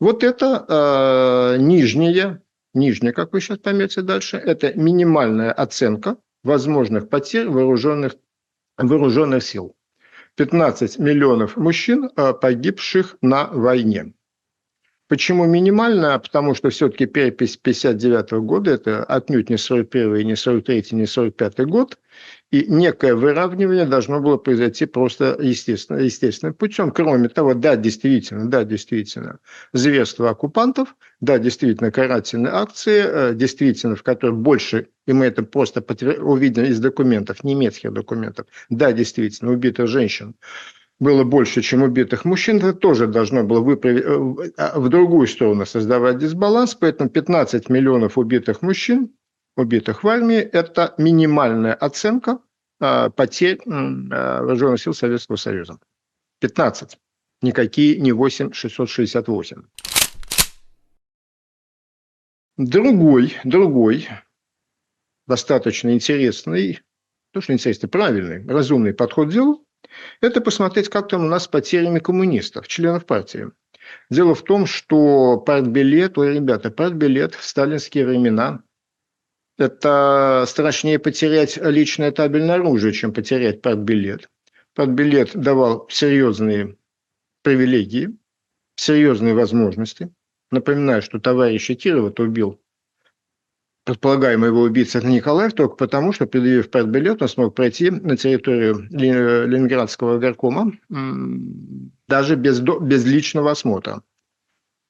Вот 0.00 0.24
это 0.24 0.64
э, 0.66 1.60
нижняя, 1.60 2.42
нижняя, 2.72 3.12
как 3.12 3.34
вы 3.34 3.42
сейчас 3.42 3.58
поймете 3.58 4.00
дальше, 4.00 4.38
это 4.38 4.72
минимальная 4.72 5.52
оценка 5.52 6.16
возможных 6.42 7.10
потерь 7.10 7.48
вооруженных, 7.48 8.16
вооруженных 8.78 9.42
сил. 9.42 9.76
15 10.36 10.98
миллионов 10.98 11.56
мужчин, 11.56 12.10
а, 12.16 12.32
погибших 12.32 13.16
на 13.20 13.46
войне. 13.46 14.14
Почему 15.06 15.44
минимальная? 15.44 16.18
Потому 16.18 16.54
что 16.54 16.70
все-таки 16.70 17.06
перепись 17.06 17.56
59 17.56 18.40
года, 18.40 18.72
это 18.72 19.04
отнюдь 19.04 19.50
не 19.50 19.58
41 19.58 20.26
не 20.26 20.34
43 20.34 20.86
не 20.92 21.06
45 21.06 21.66
год, 21.66 21.98
и 22.54 22.66
некое 22.68 23.16
выравнивание 23.16 23.84
должно 23.84 24.20
было 24.20 24.36
произойти 24.36 24.86
просто 24.86 25.36
естественно, 25.40 25.98
естественным 25.98 26.54
путем. 26.54 26.92
Кроме 26.92 27.28
того, 27.28 27.54
да, 27.54 27.74
действительно, 27.74 28.48
да, 28.48 28.62
действительно, 28.62 29.40
зверство 29.72 30.30
оккупантов, 30.30 30.94
да, 31.20 31.38
действительно, 31.38 31.90
карательные 31.90 32.52
акции, 32.52 33.02
э, 33.04 33.34
действительно, 33.34 33.96
в 33.96 34.04
которых 34.04 34.36
больше, 34.36 34.86
и 35.08 35.12
мы 35.12 35.26
это 35.26 35.42
просто 35.42 35.84
увидели 36.20 36.68
из 36.68 36.78
документов, 36.78 37.42
немецких 37.42 37.92
документов, 37.92 38.46
да, 38.70 38.92
действительно, 38.92 39.50
убитых 39.50 39.88
женщин, 39.88 40.36
было 41.00 41.24
больше, 41.24 41.60
чем 41.60 41.82
убитых 41.82 42.24
мужчин, 42.24 42.58
это 42.58 42.72
тоже 42.72 43.08
должно 43.08 43.42
было 43.42 43.62
выправить, 43.62 44.04
э, 44.04 44.52
а, 44.58 44.78
в 44.78 44.88
другую 44.90 45.26
сторону 45.26 45.66
создавать 45.66 46.18
дисбаланс, 46.18 46.76
поэтому 46.76 47.10
15 47.10 47.68
миллионов 47.68 48.16
убитых 48.16 48.62
мужчин 48.62 49.10
убитых 49.56 50.04
в 50.04 50.08
армии– 50.08 50.38
это 50.52 50.94
минимальная 50.98 51.74
оценка 51.74 52.40
а, 52.80 53.10
потерь 53.10 53.60
а, 53.66 54.42
вооруженных 54.42 54.80
сил 54.80 54.94
Советского 54.94 55.36
Союза. 55.36 55.78
15. 56.40 56.98
Никакие 57.42 57.98
не 58.00 58.12
8 58.12 58.52
668. 58.52 59.62
Другой, 62.56 63.36
другой, 63.42 64.08
достаточно 65.26 65.92
интересный, 65.92 66.80
то, 67.32 67.40
что 67.40 67.52
интересный, 67.52 67.88
правильный, 67.88 68.46
разумный 68.46 68.94
подход 68.94 69.28
к 69.28 69.32
делу, 69.32 69.66
это 70.20 70.40
посмотреть, 70.40 70.88
как 70.88 71.08
там 71.08 71.24
у 71.24 71.28
нас 71.28 71.44
с 71.44 71.48
потерями 71.48 71.98
коммунистов, 71.98 72.68
членов 72.68 73.06
партии. 73.06 73.50
Дело 74.08 74.34
в 74.34 74.44
том, 74.44 74.66
что 74.66 75.36
партбилет, 75.38 76.16
ой, 76.16 76.34
ребята, 76.34 76.70
партбилет 76.70 77.34
в 77.34 77.44
сталинские 77.44 78.06
времена– 78.06 78.62
это 79.58 80.44
страшнее 80.46 80.98
потерять 80.98 81.56
личное 81.56 82.12
табельное 82.12 82.56
оружие, 82.56 82.92
чем 82.92 83.12
потерять 83.12 83.62
партбилет. 83.62 84.28
Партбилет 84.74 85.36
давал 85.36 85.86
серьезные 85.90 86.76
привилегии, 87.42 88.16
серьезные 88.76 89.34
возможности. 89.34 90.10
Напоминаю, 90.50 91.02
что 91.02 91.20
товарища 91.20 91.74
Кирова 91.74 92.12
убил 92.18 92.60
предполагаемый 93.84 94.48
его 94.48 94.62
убийца 94.62 95.06
Николаев 95.06 95.52
только 95.52 95.76
потому, 95.76 96.12
что, 96.12 96.26
предъявив 96.26 96.70
партбилет, 96.70 97.20
он 97.22 97.28
смог 97.28 97.54
пройти 97.54 97.90
на 97.90 98.16
территорию 98.16 98.86
Ленинградского 98.90 100.18
горкома 100.18 100.72
даже 102.08 102.36
без, 102.36 102.60
без 102.60 103.04
личного 103.04 103.50
осмотра. 103.52 104.02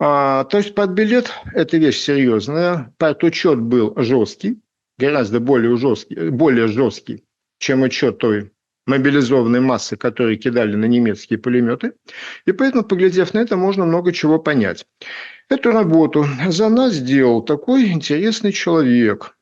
А, 0.01 0.45
то 0.45 0.59
есть 0.59 0.75
партбилет– 0.75 1.33
это 1.55 1.77
вещь 1.77 1.99
серьезная. 1.99 2.93
Партучет 2.99 3.61
был 3.61 3.95
жесткий, 3.97 4.61
гораздо 4.99 5.41
более 5.41 5.77
жесткий, 5.77 6.31
более 6.31 6.69
жесткий, 6.69 7.25
чем 7.59 7.83
учет 7.83 8.19
той 8.19 8.53
мобилизованной 8.87 9.61
массы, 9.61 9.97
которые 9.97 10.37
кидали 10.37 10.75
на 10.77 10.85
немецкие 10.85 11.39
пулеметы. 11.39 11.95
И 12.45 12.53
поэтому, 12.53 12.85
поглядев 12.85 13.33
на 13.33 13.39
это, 13.39 13.57
можно 13.57 13.85
много 13.87 14.13
чего 14.13 14.39
понять. 14.39 14.87
Эту 15.49 15.71
работу 15.71 16.27
за 16.49 16.69
нас 16.69 16.95
сделал 16.95 17.43
такой 17.43 17.91
интересный 17.91 18.53
человек, 18.53 19.37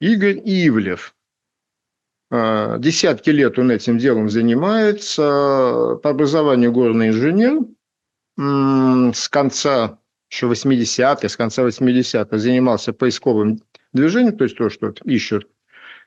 Игорь 0.00 0.40
Ивлев. 0.44 1.14
А, 2.30 2.78
десятки 2.78 3.30
лет 3.30 3.58
он 3.58 3.70
этим 3.70 3.98
делом 3.98 4.30
занимается. 4.30 5.98
По 6.02 6.10
образованию 6.10 6.72
горный 6.72 7.08
инженер. 7.08 7.60
С 8.40 9.28
конца 9.28 9.98
еще 10.30 10.46
80-х, 10.46 11.28
с 11.28 11.36
конца 11.36 11.62
80-х 11.62 12.38
занимался 12.38 12.94
поисковым 12.94 13.60
движением, 13.92 14.38
то 14.38 14.44
есть 14.44 14.56
то, 14.56 14.70
что 14.70 14.94
ищут 15.04 15.46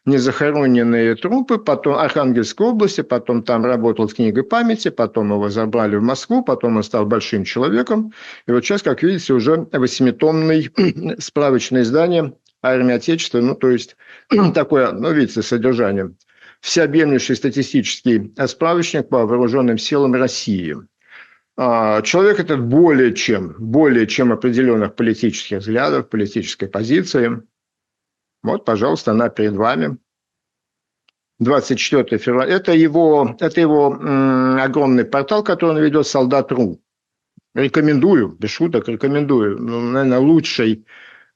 незахороненные 0.05 1.15
трупы, 1.15 1.59
потом 1.59 1.95
Архангельской 1.95 2.65
области, 2.65 3.01
потом 3.01 3.43
там 3.43 3.63
работал 3.63 4.09
с 4.09 4.15
книгой 4.15 4.43
памяти, 4.43 4.89
потом 4.89 5.31
его 5.31 5.47
забрали 5.49 5.95
в 5.97 6.01
Москву, 6.01 6.43
потом 6.43 6.77
он 6.77 6.83
стал 6.83 7.05
большим 7.05 7.43
человеком. 7.43 8.11
И 8.47 8.51
вот 8.51 8.65
сейчас, 8.65 8.81
как 8.81 9.03
видите, 9.03 9.33
уже 9.33 9.67
восьмитомный 9.71 10.71
справочное 11.19 11.83
издание 11.83 12.33
«Армия 12.63 12.95
Отечества», 12.95 13.41
ну, 13.41 13.53
то 13.53 13.69
есть 13.69 13.95
такое, 14.55 14.91
ну, 14.91 15.11
видите, 15.11 15.43
содержание. 15.43 16.15
Всеобъемлющий 16.61 17.35
статистический 17.35 18.33
справочник 18.47 19.09
по 19.09 19.27
вооруженным 19.27 19.77
силам 19.77 20.15
России. 20.15 20.77
А, 21.55 22.01
человек 22.01 22.39
этот 22.39 22.61
более 22.61 23.13
чем, 23.13 23.55
более 23.59 24.07
чем 24.07 24.31
определенных 24.31 24.95
политических 24.95 25.59
взглядов, 25.59 26.09
политической 26.09 26.67
позиции– 26.67 27.41
вот, 28.43 28.65
пожалуйста, 28.65 29.11
она 29.11 29.29
перед 29.29 29.53
вами. 29.53 29.97
24 31.39 32.17
февраля. 32.19 32.55
Это 32.55 32.73
его, 32.73 33.35
это 33.39 33.59
его 33.59 33.93
огромный 34.61 35.05
портал, 35.05 35.43
который 35.43 35.71
он 35.71 35.81
ведет, 35.81 36.05
Солдат.ру. 36.05 36.79
Рекомендую, 37.55 38.29
без 38.39 38.51
шуток, 38.51 38.87
рекомендую. 38.87 39.59
Ну, 39.59 39.81
наверное, 39.81 40.19
лучший 40.19 40.85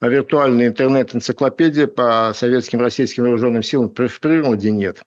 виртуальный 0.00 0.66
интернет-энциклопедия 0.66 1.86
по 1.86 2.32
советским 2.34 2.80
российским 2.80 3.24
вооруженным 3.24 3.62
силам 3.62 3.88
в 3.88 4.20
природе 4.20 4.70
нет. 4.70 5.02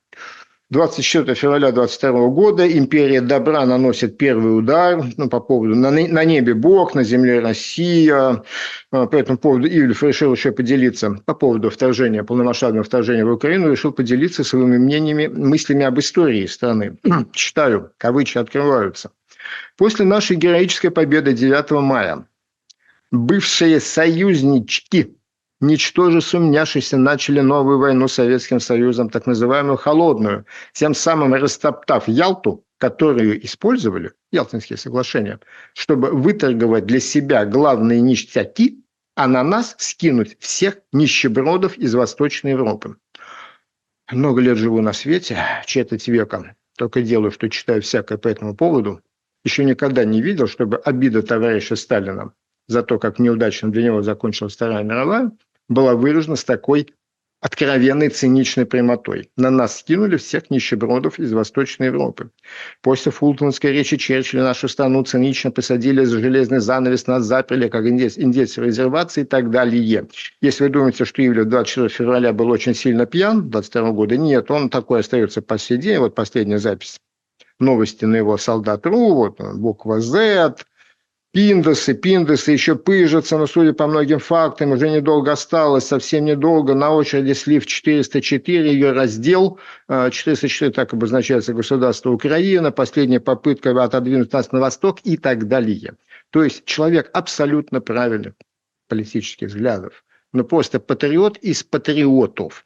24 0.72 1.36
февраля 1.36 1.74
22 1.74 2.30
года 2.30 2.66
империя 2.66 3.20
добра 3.20 3.66
наносит 3.66 4.18
первый 4.18 4.58
удар 4.58 5.04
ну, 5.18 5.28
по 5.28 5.42
поводу 5.42 5.76
на, 5.76 5.92
на 5.92 6.24
небе 6.24 6.54
Бог, 6.54 6.96
на 6.96 7.04
земле 7.04 7.42
Россия. 7.42 8.42
А, 8.90 9.06
по 9.06 9.16
этому 9.18 9.38
поводу 9.38 9.68
Ивлев 9.68 10.02
решил 10.02 10.34
еще 10.34 10.54
поделиться 10.54 11.12
по 11.26 11.34
поводу 11.34 11.70
вторжения, 11.70 12.24
полномасштабного 12.24 12.86
вторжения 12.86 13.26
в 13.26 13.32
Украину, 13.32 13.70
решил 13.70 13.92
поделиться 13.92 14.46
своими 14.46 14.78
мнениями, 14.78 15.28
мыслями 15.28 15.84
об 15.84 16.00
истории 16.00 16.46
страны. 16.46 16.98
Читаю, 17.34 17.92
кавычки 17.98 18.38
открываются. 18.38 19.12
После 19.76 20.06
нашей 20.06 20.38
героической 20.38 20.90
победы 20.90 21.34
9 21.34 21.72
мая 21.82 22.26
бывшие 23.12 23.82
союзнички 23.82 25.18
ничтоже 25.62 26.22
сумняшися, 26.22 26.98
начали 26.98 27.42
новую 27.42 27.80
войну 27.80 28.08
с 28.08 28.14
Советским 28.14 28.60
Союзом, 28.60 29.10
так 29.10 29.28
называемую 29.28 29.78
холодную, 29.78 30.46
тем 30.74 30.94
самым 30.94 31.34
растоптав 31.34 32.08
Ялту, 32.08 32.64
которую 32.78 33.46
использовали, 33.46 34.12
Ялтинские 34.32 34.78
соглашения, 34.78 35.40
чтобы 35.74 36.10
выторговать 36.10 36.86
для 36.86 37.00
себя 37.00 37.46
главные 37.46 38.02
ништяки, 38.02 38.84
а 39.16 39.28
на 39.28 39.44
нас 39.44 39.76
скинуть 39.78 40.38
всех 40.40 40.80
нищебродов 40.92 41.78
из 41.78 41.94
Восточной 41.94 42.52
Европы. 42.52 42.96
Много 44.12 44.42
лет 44.42 44.58
живу 44.58 44.82
на 44.82 44.94
свете, 44.94 45.38
четверть 45.66 46.08
века, 46.08 46.56
только 46.78 47.02
делаю, 47.02 47.32
что 47.32 47.50
читаю 47.50 47.82
всякое 47.82 48.18
по 48.18 48.28
этому 48.28 48.56
поводу. 48.56 49.02
Еще 49.44 49.64
никогда 49.64 50.06
не 50.06 50.22
видел, 50.22 50.48
чтобы 50.48 50.78
обида 50.78 51.22
товарища 51.22 51.76
Сталина 51.76 52.34
за 52.68 52.84
то, 52.84 53.00
как 53.00 53.20
неудачно 53.20 53.72
для 53.72 53.84
него 53.84 54.02
закончилась 54.02 54.56
Вторая 54.56 54.84
мировая, 54.84 55.32
была 55.72 55.96
выражена 55.96 56.36
с 56.36 56.44
такой 56.44 56.94
откровенной 57.40 58.10
циничной 58.10 58.68
прямотой. 58.68 59.32
На 59.36 59.50
нас 59.50 59.80
скинули 59.80 60.18
всех 60.18 60.52
нищебродов 60.52 61.18
из 61.18 61.34
Восточной 61.34 61.88
Европы. 61.88 62.30
После 62.84 63.12
фултонской 63.12 63.72
речи 63.72 63.98
Черчилля 63.98 64.44
нашу 64.44 64.68
страну 64.68 65.04
цинично 65.04 65.50
посадили 65.50 66.04
за 66.04 66.20
железный 66.20 66.60
занавес, 66.60 67.08
нас 67.08 67.24
заперли, 67.24 67.68
как 67.68 67.88
индейцы, 67.88 68.22
индейцы 68.22 68.62
резервации 68.62 69.22
и 69.22 69.26
так 69.26 69.50
далее. 69.50 70.08
Если 70.42 70.64
вы 70.64 70.70
думаете, 70.70 71.06
что 71.06 71.26
Ивлев 71.26 71.48
24 71.48 71.90
февраля 71.90 72.32
был 72.32 72.50
очень 72.50 72.76
сильно 72.76 73.08
пьян 73.08 73.50
22 73.50 73.92
года, 73.92 74.18
нет, 74.18 74.52
он 74.52 74.70
такой 74.70 75.00
остается 75.00 75.42
по 75.42 75.58
сей 75.58 75.78
день. 75.78 75.98
Вот 75.98 76.14
последняя 76.14 76.60
запись 76.60 77.00
новости 77.60 78.06
на 78.06 78.18
его 78.18 78.38
солдат.ру, 78.38 79.16
вот 79.16 79.40
буква 79.56 80.02
Z, 80.02 80.56
Пиндосы, 81.34 81.94
пиндосы 81.94 82.52
еще 82.52 82.76
пыжатся, 82.76 83.38
но, 83.38 83.48
судя 83.48 83.72
по 83.72 83.88
многим 83.88 84.20
фактам, 84.20 84.74
уже 84.74 84.90
недолго 84.90 85.32
осталось, 85.32 85.86
совсем 85.86 86.26
недолго. 86.26 86.74
На 86.76 86.92
очереди 86.92 87.32
слив 87.32 87.66
404, 87.66 88.70
ее 88.70 88.92
раздел. 88.92 89.58
404 89.88 90.72
а, 90.72 90.74
так 90.74 90.92
обозначается 90.92 91.54
государство 91.54 92.10
Украина, 92.10 92.72
последняя 92.72 93.22
попытка 93.22 93.72
отодвинуть 93.82 94.34
нас 94.34 94.52
на 94.52 94.60
восток 94.60 95.00
и 95.06 95.16
так 95.16 95.48
далее. 95.48 95.94
То 96.32 96.44
есть 96.44 96.66
человек 96.66 97.10
абсолютно 97.14 97.80
правильных 97.80 98.34
политических 98.90 99.48
взглядов, 99.48 100.04
но 100.34 100.44
просто 100.44 100.82
патриот 100.82 101.38
из 101.38 101.64
патриотов. 101.64 102.66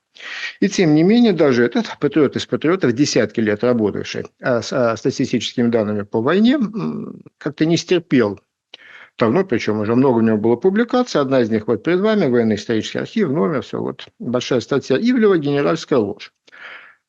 И 0.60 0.70
тем 0.70 0.96
не 0.96 1.04
менее, 1.04 1.34
даже 1.34 1.66
этот 1.66 1.86
патриот 2.00 2.36
из 2.36 2.48
патриотов, 2.48 2.94
десятки 2.94 3.42
лет 3.42 3.64
работавший 3.64 4.26
а, 4.42 4.64
с 4.64 4.74
а, 4.74 4.98
статистическими 4.98 5.68
данными 5.68 6.02
по 6.02 6.20
войне, 6.20 6.58
как-то 7.38 7.68
не 7.68 7.78
стерпел 7.78 8.40
давно, 9.18 9.44
причем 9.44 9.80
уже 9.80 9.96
много 9.96 10.18
у 10.18 10.22
него 10.22 10.38
было 10.38 10.56
публикаций. 10.56 11.22
Одна 11.22 11.42
из 11.42 11.50
них 11.50 11.68
вот 11.68 11.84
перед 11.84 12.00
вами, 12.00 12.28
военно-исторический 12.28 13.00
архив, 13.00 13.30
номер, 13.30 13.62
все, 13.62 13.80
вот 13.80 14.08
большая 14.20 14.60
статья 14.60 14.98
Ивлева 14.98 15.38
«Генеральская 15.38 16.00
ложь». 16.00 16.34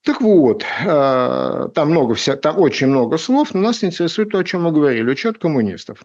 Так 0.02 0.20
вот, 0.20 0.62
э, 0.62 1.68
там, 1.74 1.90
много 1.90 2.14
вся, 2.14 2.36
там 2.36 2.58
очень 2.60 2.86
много 2.86 3.18
слов, 3.18 3.54
но 3.54 3.60
нас 3.60 3.82
интересует 3.82 4.30
то, 4.30 4.38
о 4.38 4.44
чем 4.44 4.62
мы 4.62 4.72
говорили, 4.72 5.10
учет 5.10 5.38
коммунистов. 5.38 6.04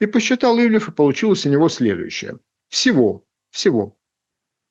И 0.00 0.06
посчитал 0.06 0.56
Ивлев, 0.58 0.88
и 0.88 0.92
получилось 0.92 1.44
у 1.44 1.50
него 1.50 1.68
следующее. 1.68 2.38
Всего, 2.68 3.24
всего 3.50 3.96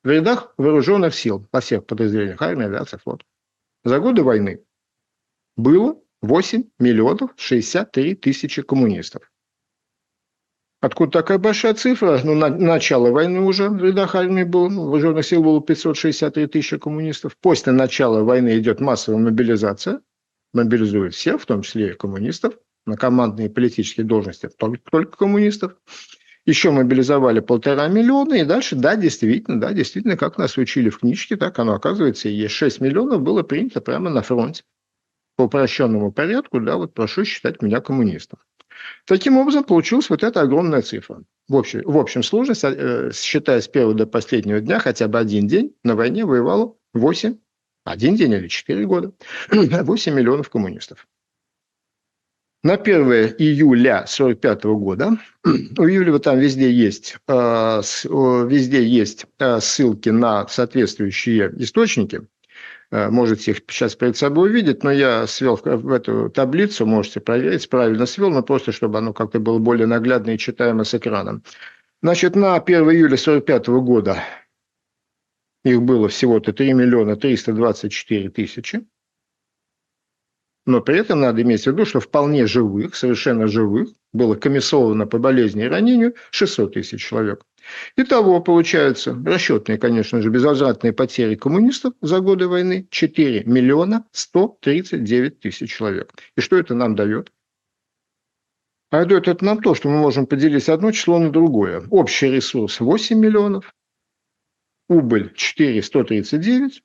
в 0.03 0.09
рядах 0.09 0.53
вооруженных 0.57 1.13
сил 1.13 1.47
во 1.51 1.61
всех 1.61 1.85
подразделениях 1.85 2.41
армии, 2.41 2.65
авиации, 2.65 2.97
флот 2.97 3.23
за 3.83 3.99
годы 3.99 4.23
войны 4.23 4.63
было 5.57 5.99
8 6.21 6.63
миллионов 6.79 7.31
63 7.35 8.15
тысячи 8.15 8.61
коммунистов. 8.61 9.31
Откуда 10.81 11.11
такая 11.11 11.37
большая 11.37 11.75
цифра? 11.75 12.19
Ну, 12.23 12.33
на, 12.33 12.49
начало 12.49 13.11
войны 13.11 13.41
уже 13.41 13.69
в 13.69 13.83
рядах 13.83 14.15
армии 14.15 14.43
было, 14.43 14.67
ну, 14.67 14.85
вооруженных 14.85 15.23
сил 15.23 15.43
было 15.43 15.61
563 15.61 16.47
тысячи 16.47 16.77
коммунистов. 16.79 17.37
После 17.39 17.71
начала 17.71 18.23
войны 18.23 18.57
идет 18.57 18.79
массовая 18.79 19.19
мобилизация, 19.19 20.01
мобилизуют 20.53 21.13
всех, 21.13 21.39
в 21.39 21.45
том 21.45 21.61
числе 21.61 21.91
и 21.91 21.93
коммунистов, 21.93 22.55
на 22.87 22.97
командные 22.97 23.47
политические 23.47 24.07
должности 24.07 24.49
только, 24.57 24.81
только 24.89 25.17
коммунистов. 25.17 25.75
Еще 26.47 26.71
мобилизовали 26.71 27.41
полтора 27.41 27.87
миллиона, 27.87 28.33
и 28.33 28.43
дальше, 28.43 28.75
да, 28.75 28.95
действительно, 28.95 29.61
да, 29.61 29.73
действительно, 29.73 30.17
как 30.17 30.39
нас 30.39 30.57
учили 30.57 30.89
в 30.89 30.97
книжке, 30.97 31.37
так 31.37 31.59
оно 31.59 31.75
оказывается 31.75 32.27
и 32.27 32.33
есть. 32.33 32.55
6 32.55 32.81
миллионов 32.81 33.21
было 33.21 33.43
принято 33.43 33.81
прямо 33.81 34.09
на 34.09 34.23
фронте. 34.23 34.63
По 35.35 35.43
упрощенному 35.43 36.11
порядку, 36.11 36.59
да, 36.59 36.77
вот 36.77 36.95
прошу 36.95 37.23
считать 37.23 37.61
меня 37.61 37.81
коммунистом. 37.81 38.39
Таким 39.05 39.37
образом, 39.37 39.63
получилась 39.63 40.09
вот 40.09 40.23
эта 40.23 40.41
огромная 40.41 40.81
цифра. 40.81 41.23
В, 41.47 41.55
общем, 41.55 41.81
в 41.85 41.97
общем 41.97 42.23
сложности, 42.23 42.67
э, 42.67 43.11
считая 43.13 43.61
с 43.61 43.67
первого 43.67 43.93
до 43.93 44.07
последнего 44.07 44.59
дня, 44.59 44.79
хотя 44.79 45.07
бы 45.07 45.19
один 45.19 45.47
день 45.47 45.75
на 45.83 45.95
войне 45.95 46.25
воевало 46.25 46.75
8, 46.93 47.37
один 47.83 48.15
день 48.15 48.33
или 48.33 48.47
4 48.47 48.85
года, 48.85 49.11
8 49.51 50.13
миллионов 50.13 50.49
коммунистов. 50.49 51.07
На 52.63 52.73
1 52.73 53.35
июля 53.39 54.05
1945 54.05 54.63
года 54.65 55.17
у 55.77 55.83
Юлева 55.83 56.19
там 56.19 56.37
везде 56.37 56.71
есть, 56.71 57.17
э, 57.27 57.81
везде 57.81 58.85
есть 58.85 59.25
э, 59.39 59.59
ссылки 59.59 60.09
на 60.09 60.47
соответствующие 60.47 61.51
источники. 61.57 62.27
Э, 62.91 63.09
можете 63.09 63.51
их 63.51 63.61
сейчас 63.69 63.95
перед 63.95 64.17
собой 64.17 64.49
увидеть, 64.49 64.83
но 64.83 64.91
я 64.91 65.25
свел 65.25 65.55
в 65.55 65.91
эту 65.91 66.29
таблицу, 66.29 66.85
можете 66.85 67.21
проверить, 67.21 67.69
правильно 67.69 68.05
свел, 68.05 68.29
но 68.29 68.43
просто 68.43 68.71
чтобы 68.71 68.97
оно 68.97 69.13
как-то 69.13 69.39
было 69.39 69.59
более 69.59 69.87
наглядно 69.87 70.31
и 70.31 70.37
читаемо 70.37 70.83
с 70.83 70.93
экраном. 70.93 71.43
Значит, 72.01 72.35
на 72.35 72.55
1 72.55 72.75
июля 72.91 73.15
1945 73.15 73.67
года 73.83 74.23
их 75.63 75.81
было 75.81 76.09
всего-то 76.09 76.51
3 76.51 76.73
миллиона 76.73 77.15
324 77.15 78.29
тысячи. 78.29 78.85
Но 80.65 80.81
при 80.81 80.99
этом 80.99 81.21
надо 81.21 81.41
иметь 81.41 81.63
в 81.63 81.67
виду, 81.67 81.85
что 81.85 81.99
вполне 81.99 82.45
живых, 82.45 82.95
совершенно 82.95 83.47
живых, 83.47 83.89
было 84.13 84.35
комиссовано 84.35 85.07
по 85.07 85.17
болезни 85.17 85.63
и 85.63 85.67
ранению 85.67 86.15
600 86.31 86.73
тысяч 86.73 87.03
человек. 87.03 87.45
Итого, 87.95 88.41
получается, 88.41 89.17
расчетные, 89.25 89.77
конечно 89.77 90.21
же, 90.21 90.29
безвозвратные 90.29 90.93
потери 90.93 91.35
коммунистов 91.35 91.93
за 92.01 92.19
годы 92.19 92.47
войны 92.47 92.87
4 92.89 93.43
миллиона 93.45 94.05
139 94.11 95.39
тысяч 95.39 95.75
человек. 95.75 96.13
И 96.35 96.41
что 96.41 96.57
это 96.57 96.75
нам 96.75 96.95
дает? 96.95 97.31
А 98.89 99.05
дает 99.05 99.27
это 99.27 99.45
нам 99.45 99.61
то, 99.61 99.73
что 99.73 99.89
мы 99.89 99.99
можем 99.99 100.27
поделить 100.27 100.67
одно 100.67 100.91
число 100.91 101.17
на 101.17 101.31
другое. 101.31 101.87
Общий 101.89 102.29
ресурс 102.29 102.81
8 102.81 103.17
миллионов, 103.17 103.73
убыль 104.89 105.31
4 105.33 105.81
139, 105.81 106.83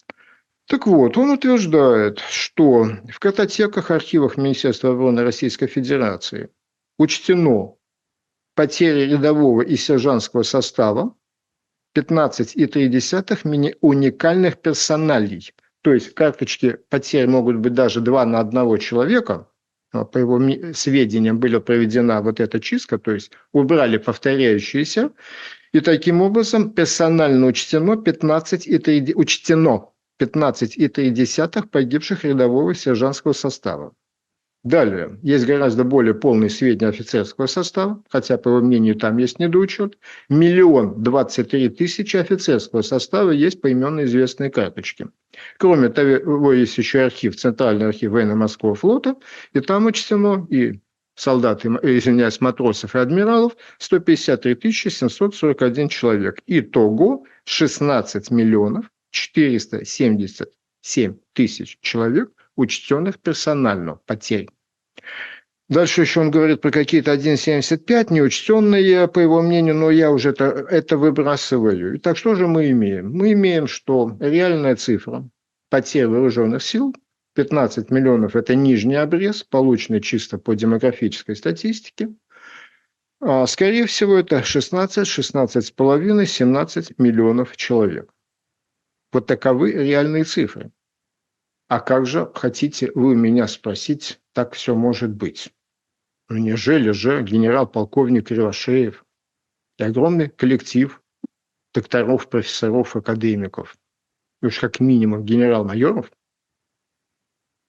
Так 0.67 0.87
вот, 0.87 1.17
он 1.17 1.31
утверждает, 1.31 2.19
что 2.19 2.85
в 3.09 3.19
картотеках, 3.19 3.91
архивах 3.91 4.37
Министерства 4.37 4.91
обороны 4.91 5.23
Российской 5.23 5.67
Федерации 5.67 6.49
учтено 6.97 7.75
потери 8.55 9.11
рядового 9.11 9.61
и 9.61 9.75
сержантского 9.75 10.43
состава, 10.43 11.15
15,3 11.95 13.77
уникальных 13.81 14.61
персоналей. 14.61 15.53
То 15.81 15.93
есть 15.93 16.15
карточки 16.15 16.77
потерь 16.89 17.27
могут 17.27 17.57
быть 17.57 17.73
даже 17.73 17.99
два 17.99 18.25
на 18.25 18.39
одного 18.39 18.77
человека. 18.77 19.49
По 19.91 20.17
его 20.17 20.39
сведениям 20.73 21.39
была 21.39 21.59
проведена 21.59 22.21
вот 22.21 22.39
эта 22.39 22.59
чистка, 22.59 22.97
то 22.97 23.11
есть 23.11 23.31
убрали 23.51 23.97
повторяющиеся. 23.97 25.11
И 25.71 25.81
таким 25.81 26.21
образом 26.21 26.71
персонально 26.71 27.47
учтено 27.47 27.93
15,3, 27.93 29.13
учтено 29.13 29.92
15,3 30.19 31.67
погибших 31.69 32.23
рядового 32.23 32.71
и 32.71 32.75
сержантского 32.75 33.33
состава. 33.33 33.93
Далее, 34.63 35.19
есть 35.21 35.45
гораздо 35.45 35.83
более 35.83 36.13
полный 36.13 36.49
сведения 36.49 36.87
офицерского 36.87 37.47
состава, 37.47 38.01
хотя, 38.09 38.37
по 38.37 38.47
его 38.47 38.61
мнению, 38.61 38.95
там 38.95 39.17
есть 39.17 39.37
недоучет. 39.37 39.97
Миллион 40.29 41.03
двадцать 41.03 41.51
три 41.51 41.67
тысячи 41.67 42.15
офицерского 42.15 42.81
состава 42.81 43.31
есть 43.31 43.59
поименно 43.59 44.05
известные 44.05 44.49
карточки. 44.49 45.09
Кроме 45.57 45.89
того, 45.89 46.53
есть 46.53 46.77
еще 46.77 47.01
архив, 47.01 47.35
Центральный 47.35 47.87
архив 47.87 48.11
военно-морского 48.11 48.73
флота, 48.75 49.17
и 49.51 49.59
там 49.59 49.85
учтено 49.85 50.47
и 50.49 50.79
солдат, 51.15 51.65
извиняюсь, 51.65 52.39
матросов 52.39 52.95
и 52.95 52.99
адмиралов 52.99 53.57
153 53.79 54.71
741 54.71 55.89
человек. 55.89 56.39
Итого 56.47 57.25
16 57.43 58.31
миллионов 58.31 58.85
477 59.13 61.15
тысяч 61.33 61.77
человек– 61.81 62.31
учтенных 62.55 63.19
персонально 63.19 63.99
потерь. 64.05 64.49
Дальше 65.69 66.01
еще 66.01 66.19
он 66.19 66.29
говорит 66.29 66.61
про 66.61 66.71
какие-то 66.71 67.13
1,75 67.13 68.13
неучтенные, 68.13 69.07
по 69.07 69.19
его 69.19 69.41
мнению, 69.41 69.75
но 69.75 69.91
я 69.91 70.11
уже 70.11 70.31
это, 70.31 70.67
это 70.69 70.97
выбрасываю. 70.97 71.97
Итак, 71.97 72.17
что 72.17 72.35
же 72.35 72.47
мы 72.47 72.69
имеем? 72.71 73.11
Мы 73.11 73.33
имеем, 73.33 73.67
что 73.67 74.17
реальная 74.19 74.75
цифра 74.75 75.27
потерь 75.69 76.07
вооруженных 76.07 76.61
сил 76.61 76.93
15 77.35 77.89
миллионов– 77.91 78.35
это 78.35 78.55
нижний 78.55 78.95
обрез, 78.95 79.43
полученный 79.43 80.01
чисто 80.01 80.37
по 80.37 80.55
демографической 80.55 81.35
статистике. 81.35 82.09
А, 83.21 83.47
скорее 83.47 83.85
всего, 83.85 84.17
это 84.17 84.43
16, 84.43 85.07
16,5, 85.07 86.25
17 86.25 86.99
миллионов 86.99 87.55
человек. 87.55 88.12
Вот 89.13 89.27
таковы 89.27 89.71
реальные 89.71 90.23
цифры. 90.23 90.71
А 91.67 91.79
как 91.79 92.07
же, 92.07 92.31
хотите 92.33 92.91
вы 92.95 93.15
меня 93.15 93.47
спросить, 93.47 94.19
так 94.33 94.53
все 94.53 94.73
может 94.73 95.11
быть? 95.11 95.53
Ну, 96.29 96.37
нежели 96.37 96.89
же 96.89 97.21
генерал-полковник 97.21 98.27
Кривошеев 98.27 99.05
и 99.77 99.83
огромный 99.83 100.29
коллектив 100.29 100.99
докторов, 101.75 102.27
профессоров, 102.27 102.95
академиков, 102.95 103.77
и 104.41 104.47
уж 104.47 104.59
как 104.59 104.79
минимум 104.79 105.23
генерал-майоров, 105.23 106.11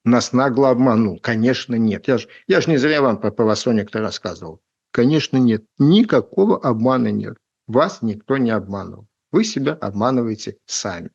нас 0.04 0.32
нагло 0.32 0.70
обманул? 0.70 1.18
Конечно, 1.20 1.74
нет. 1.74 2.08
Я 2.08 2.18
же 2.18 2.28
я 2.46 2.62
ж 2.62 2.68
не 2.68 2.78
зря 2.78 3.02
вам 3.02 3.20
про 3.20 3.30
Павасоник-то 3.30 4.00
рассказывал. 4.00 4.62
Конечно, 4.92 5.36
нет. 5.36 5.64
Никакого 5.78 6.58
обмана 6.58 7.08
нет. 7.08 7.36
Вас 7.66 8.00
никто 8.00 8.38
не 8.38 8.50
обманул. 8.50 9.08
Вы 9.30 9.44
себя 9.44 9.72
обманываете 9.74 10.58
сами. 10.66 11.10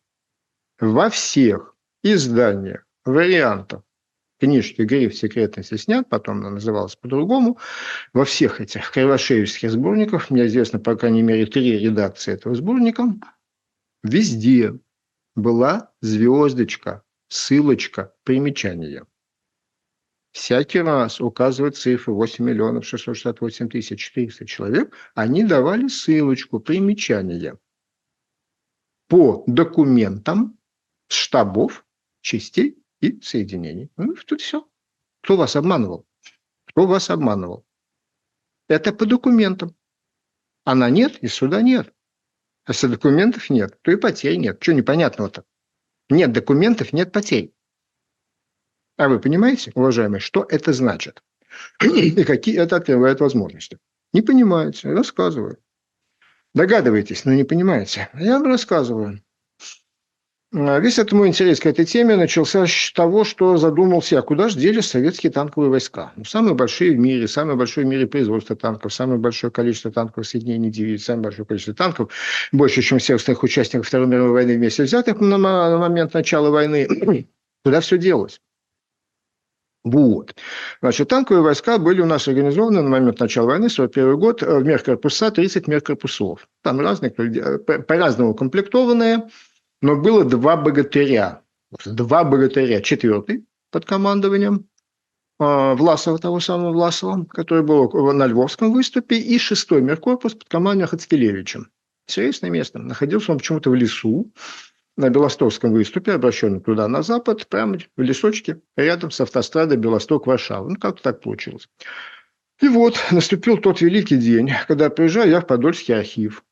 Во 0.80 1.10
всех 1.10 1.76
изданиях, 2.04 2.86
вариантах 3.06 3.84
книжки 4.40 4.84
«Гриф 4.84 5.16
секретности» 5.16 5.76
снят, 5.76 6.08
потом 6.08 6.40
она 6.40 6.52
называлась 6.52 6.96
по-другому. 6.96 7.58
Во 8.14 8.24
всех 8.24 8.62
этих 8.62 8.90
кривошеевских 8.92 9.72
сборниках, 9.72 10.30
мне 10.30 10.46
известно, 10.46 10.80
по 10.80 10.96
крайней 10.96 11.22
мере, 11.22 11.46
три 11.46 11.78
редакции 11.80 12.34
этого 12.34 12.56
сборника, 12.56 13.04
везде 14.04 14.80
была 15.36 15.92
звездочка, 16.02 17.04
ссылочка, 17.28 18.14
примечание. 18.24 19.06
Всякий 20.32 20.80
раз 20.80 21.20
указывают 21.20 21.76
цифры 21.76 22.14
8 22.14 22.46
миллионов 22.46 22.86
668 22.86 23.70
тысяч 23.70 24.00
400 24.00 24.46
человек, 24.46 24.96
они 25.16 25.44
давали 25.44 25.88
ссылочку, 25.88 26.60
примечание 26.60 27.58
по 29.10 29.44
документам 29.48 30.59
штабов, 31.10 31.86
частей 32.22 32.84
и 33.02 33.20
соединений. 33.22 33.92
Ну, 33.98 34.16
тут 34.16 34.42
все. 34.42 34.68
Кто 35.22 35.38
вас 35.38 35.56
обманывал? 35.56 36.06
Кто 36.66 36.88
вас 36.88 37.10
обманывал? 37.10 37.66
Это 38.68 38.94
по 38.94 39.06
документам. 39.06 39.76
Она 40.64 40.90
нет, 40.90 41.18
и 41.24 41.28
суда 41.28 41.62
нет. 41.62 41.94
А 42.66 42.72
если 42.72 42.88
документов 42.88 43.50
нет, 43.50 43.80
то 43.82 43.92
и 43.92 43.96
потерь 43.96 44.38
нет. 44.38 44.62
Что 44.62 44.74
непонятного-то? 44.74 45.44
Нет 46.10 46.32
документов, 46.32 46.94
нет 46.94 47.12
потерь. 47.12 47.54
А 48.98 49.08
вы 49.08 49.20
понимаете, 49.20 49.72
уважаемые, 49.76 50.20
что 50.20 50.46
это 50.48 50.74
значит? 50.74 51.24
И 51.82 52.24
какие 52.24 52.60
это 52.60 52.76
открывает 52.76 53.20
возможности? 53.20 53.80
Не 54.14 54.22
понимаете, 54.22 54.92
рассказываю. 54.92 55.58
Догадываетесь, 56.54 57.26
но 57.26 57.34
не 57.34 57.44
понимаете. 57.44 58.10
Я 58.14 58.40
вам 58.40 58.48
рассказываю. 58.48 59.24
А, 60.52 60.80
весь 60.80 60.98
этот 60.98 61.12
мой 61.12 61.28
интерес 61.28 61.60
к 61.60 61.68
этой 61.68 61.86
теме 61.86 62.16
начался 62.16 62.66
с 62.66 62.92
того, 62.94 63.24
что 63.24 63.58
задумался, 63.58 64.18
а 64.18 64.22
куда 64.24 64.50
же 64.50 64.58
делись 64.58 64.88
советские 64.88 65.32
танковые 65.32 65.70
войска? 65.70 66.12
Ну, 66.16 66.26
самые 66.26 66.56
большие 66.56 66.92
в 66.92 67.00
мире, 67.00 67.28
самое 67.28 67.56
большое 67.56 67.86
в 67.86 67.90
мире 67.90 68.08
производство 68.08 68.56
танков, 68.56 68.92
самое 68.92 69.20
большое 69.20 69.52
количество 69.52 69.92
танков 69.92 70.28
соединений 70.28 70.72
дивизий, 70.72 71.06
самое 71.06 71.26
большое 71.26 71.46
количество 71.46 71.76
танков, 71.76 72.12
больше, 72.52 72.82
чем 72.82 72.98
всех 72.98 73.18
остальных 73.18 73.44
участников 73.44 73.88
Второй 73.88 74.08
мировой 74.08 74.32
войны 74.32 74.56
вместе 74.56 74.84
взятых 74.84 75.20
на, 75.20 75.38
момент 75.38 76.16
начала 76.16 76.50
войны. 76.50 77.28
Куда 77.64 77.82
все 77.82 78.00
делось? 78.00 78.42
Вот. 79.84 80.36
Значит, 80.82 81.08
танковые 81.08 81.44
войска 81.44 81.78
были 81.78 82.02
у 82.02 82.06
нас 82.06 82.28
организованы 82.28 82.82
на 82.82 82.90
момент 82.90 83.20
начала 83.20 83.46
войны, 83.46 83.70
41 83.70 84.18
год, 84.18 84.42
в 84.42 84.64
меркорпуса, 84.64 85.32
30 85.32 85.68
меркорпусов. 85.68 86.48
Там 86.64 86.82
разные, 86.82 87.12
по-разному 87.12 88.34
комплектованные, 88.34 89.30
но 89.82 89.96
было 89.96 90.24
два 90.26 90.58
богатыря. 90.58 91.42
Два 91.86 92.24
богатыря. 92.24 92.82
Четвертый 92.82 93.46
под 93.72 93.86
командованием 93.86 94.68
а, 95.40 95.76
Власова, 95.76 96.18
того 96.18 96.40
самого 96.40 96.72
Власова, 96.72 97.26
который 97.26 97.64
был 97.64 97.90
на 98.14 98.26
Львовском 98.26 98.74
выступе, 98.74 99.18
и 99.18 99.38
шестой 99.38 99.82
меркорпус 99.82 100.34
под 100.34 100.50
командованием 100.50 100.88
Хацкелевичем. 100.90 101.72
Интересное 102.08 102.50
место. 102.50 102.80
Находился 102.80 103.32
он 103.32 103.38
почему-то 103.38 103.70
в 103.70 103.76
лесу, 103.76 104.32
на 104.98 105.10
Белостокском 105.10 105.72
выступе, 105.72 106.12
обращенном 106.12 106.60
туда 106.60 106.88
на 106.90 107.04
запад, 107.04 107.48
прямо 107.48 107.78
в 107.96 108.02
лесочке, 108.02 108.60
рядом 108.76 109.12
с 109.12 109.22
автострадой 109.22 109.78
Белосток-Варшава. 109.78 110.68
Ну, 110.68 110.76
как 110.76 111.00
так 111.00 111.22
получилось. 111.22 111.70
И 112.62 112.68
вот 112.68 112.98
наступил 113.12 113.58
тот 113.58 113.80
великий 113.80 114.18
день, 114.18 114.52
когда 114.68 114.90
приезжаю 114.90 115.30
я 115.30 115.40
в 115.40 115.48
Подольский 115.48 115.96
архив. 115.96 116.44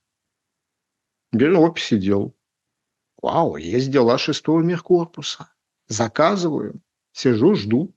Беру 1.34 1.61
опись 1.61 1.91
и 1.91 1.97
дел. 1.97 2.37
Вау, 3.22 3.57
есть 3.57 3.89
дела 3.89 4.18
шестого 4.18 4.61
мехкорпуса. 4.61 5.51
Заказываю, 5.88 6.82
сижу, 7.11 7.55
жду. 7.55 7.93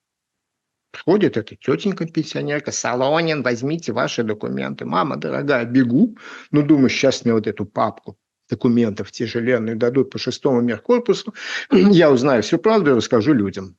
Приходит 0.92 1.36
эта 1.36 1.54
тетенька-пенсионерка, 1.54 2.72
Солонин, 2.72 3.42
возьмите 3.42 3.92
ваши 3.92 4.24
документы. 4.24 4.84
Мама 4.84 5.16
дорогая, 5.16 5.64
бегу. 5.64 6.16
Ну, 6.50 6.62
думаю, 6.62 6.88
сейчас 6.88 7.24
мне 7.24 7.34
вот 7.34 7.46
эту 7.46 7.64
папку 7.64 8.18
документов 8.48 9.12
тяжеленную 9.12 9.76
дадут 9.76 10.10
по 10.10 10.18
шестому 10.18 10.60
мехкорпусу. 10.60 11.34
Я 11.70 12.10
узнаю 12.10 12.42
всю 12.42 12.58
правду 12.58 12.90
и 12.90 12.94
расскажу 12.94 13.32
людям. 13.32 13.76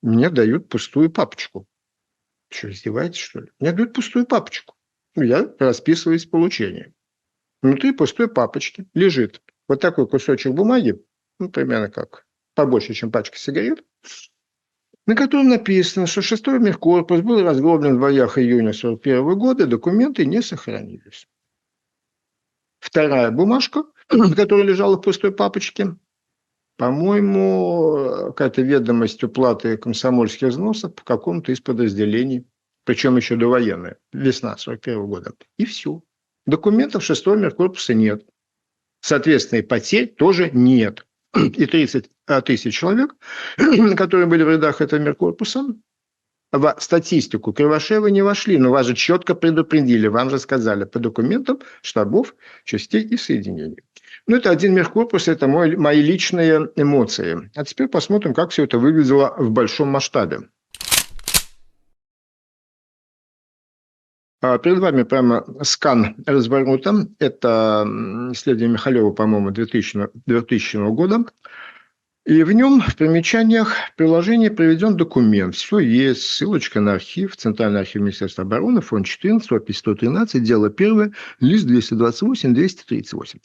Мне 0.00 0.30
дают 0.30 0.68
пустую 0.68 1.10
папочку. 1.10 1.66
Что, 2.50 2.70
издеваетесь, 2.70 3.20
что 3.20 3.40
ли? 3.40 3.50
Мне 3.58 3.72
дают 3.72 3.92
пустую 3.92 4.26
папочку. 4.26 4.74
Я 5.14 5.54
расписываюсь 5.58 6.26
в 6.26 6.30
получении. 6.30 6.94
Внутри 7.62 7.92
пустой 7.92 8.28
папочки 8.28 8.86
лежит 8.94 9.42
вот 9.68 9.80
такой 9.80 10.06
кусочек 10.06 10.52
бумаги, 10.52 11.02
ну, 11.38 11.48
примерно 11.48 11.90
как 11.90 12.26
побольше, 12.54 12.94
чем 12.94 13.10
пачка 13.10 13.38
сигарет, 13.38 13.84
на 15.06 15.14
котором 15.14 15.48
написано, 15.48 16.06
что 16.06 16.22
шестой 16.22 16.58
мехкорпус 16.58 17.20
был 17.20 17.42
разгромлен 17.42 17.98
в 17.98 18.00
боях 18.00 18.38
июня 18.38 18.70
1941 18.70 19.38
года, 19.38 19.66
документы 19.66 20.24
не 20.24 20.40
сохранились. 20.40 21.28
Вторая 22.80 23.30
бумажка, 23.30 23.84
которая 24.08 24.66
лежала 24.66 24.96
в 24.96 25.00
пустой 25.00 25.32
папочке, 25.32 25.96
по-моему, 26.76 28.26
какая-то 28.28 28.62
ведомость 28.62 29.22
уплаты 29.22 29.76
комсомольских 29.76 30.48
взносов 30.48 30.94
по 30.94 31.04
какому-то 31.04 31.52
из 31.52 31.60
подразделений, 31.60 32.46
причем 32.84 33.16
еще 33.16 33.36
довоенная, 33.36 33.98
весна 34.12 34.56
41 34.56 35.06
года. 35.06 35.32
И 35.56 35.64
все. 35.64 36.02
Документов 36.46 37.04
шестого 37.04 37.36
мехкорпуса 37.36 37.94
нет. 37.94 38.26
Соответственно, 39.04 39.58
и 39.58 39.62
потерь 39.62 40.06
тоже 40.06 40.50
нет. 40.54 41.06
И 41.34 41.66
30 41.66 42.10
а, 42.26 42.40
тысяч 42.40 42.74
человек, 42.74 43.14
которые 43.98 44.24
были 44.24 44.44
в 44.44 44.48
рядах 44.48 44.80
этого 44.80 44.98
миркорпуса, 44.98 45.66
в 46.50 46.74
статистику 46.78 47.52
Кривошеева 47.52 48.06
не 48.06 48.22
вошли, 48.22 48.56
но 48.56 48.70
вас 48.70 48.86
же 48.86 48.94
четко 48.94 49.34
предупредили, 49.34 50.06
вам 50.06 50.30
же 50.30 50.38
сказали 50.38 50.84
по 50.84 51.00
документам 51.00 51.60
штабов, 51.82 52.34
частей 52.64 53.02
и 53.02 53.18
соединений. 53.18 53.82
Ну, 54.26 54.36
это 54.36 54.48
один 54.48 54.72
миркорпус, 54.72 55.28
это 55.28 55.48
мой, 55.48 55.76
мои 55.76 56.00
личные 56.00 56.70
эмоции. 56.74 57.50
А 57.54 57.64
теперь 57.64 57.88
посмотрим, 57.88 58.32
как 58.32 58.52
все 58.52 58.64
это 58.64 58.78
выглядело 58.78 59.34
в 59.36 59.50
большом 59.50 59.88
масштабе. 59.88 60.48
Перед 64.62 64.78
вами 64.78 65.02
прямо 65.04 65.44
скан 65.62 66.16
разворота. 66.26 67.08
Это 67.18 67.84
исследование 68.32 68.74
Михалева, 68.74 69.10
по-моему, 69.10 69.50
2000, 69.50 70.08
2000 70.26 70.90
года. 70.94 71.24
И 72.26 72.42
в 72.42 72.52
нем 72.52 72.80
в 72.80 72.96
примечаниях 72.96 73.74
приложения 73.96 74.50
приведен 74.50 74.96
документ. 74.96 75.54
Все 75.54 75.78
есть, 75.78 76.22
ссылочка 76.22 76.80
на 76.80 76.94
архив, 76.94 77.36
Центральный 77.36 77.80
архив 77.80 78.00
Министерства 78.00 78.44
обороны, 78.44 78.80
фонд 78.80 79.06
14, 79.06 79.52
опись 79.52 79.78
113, 79.78 80.42
дело 80.42 80.70
первое, 80.70 81.12
лист 81.40 81.68
228-238. 81.68 83.40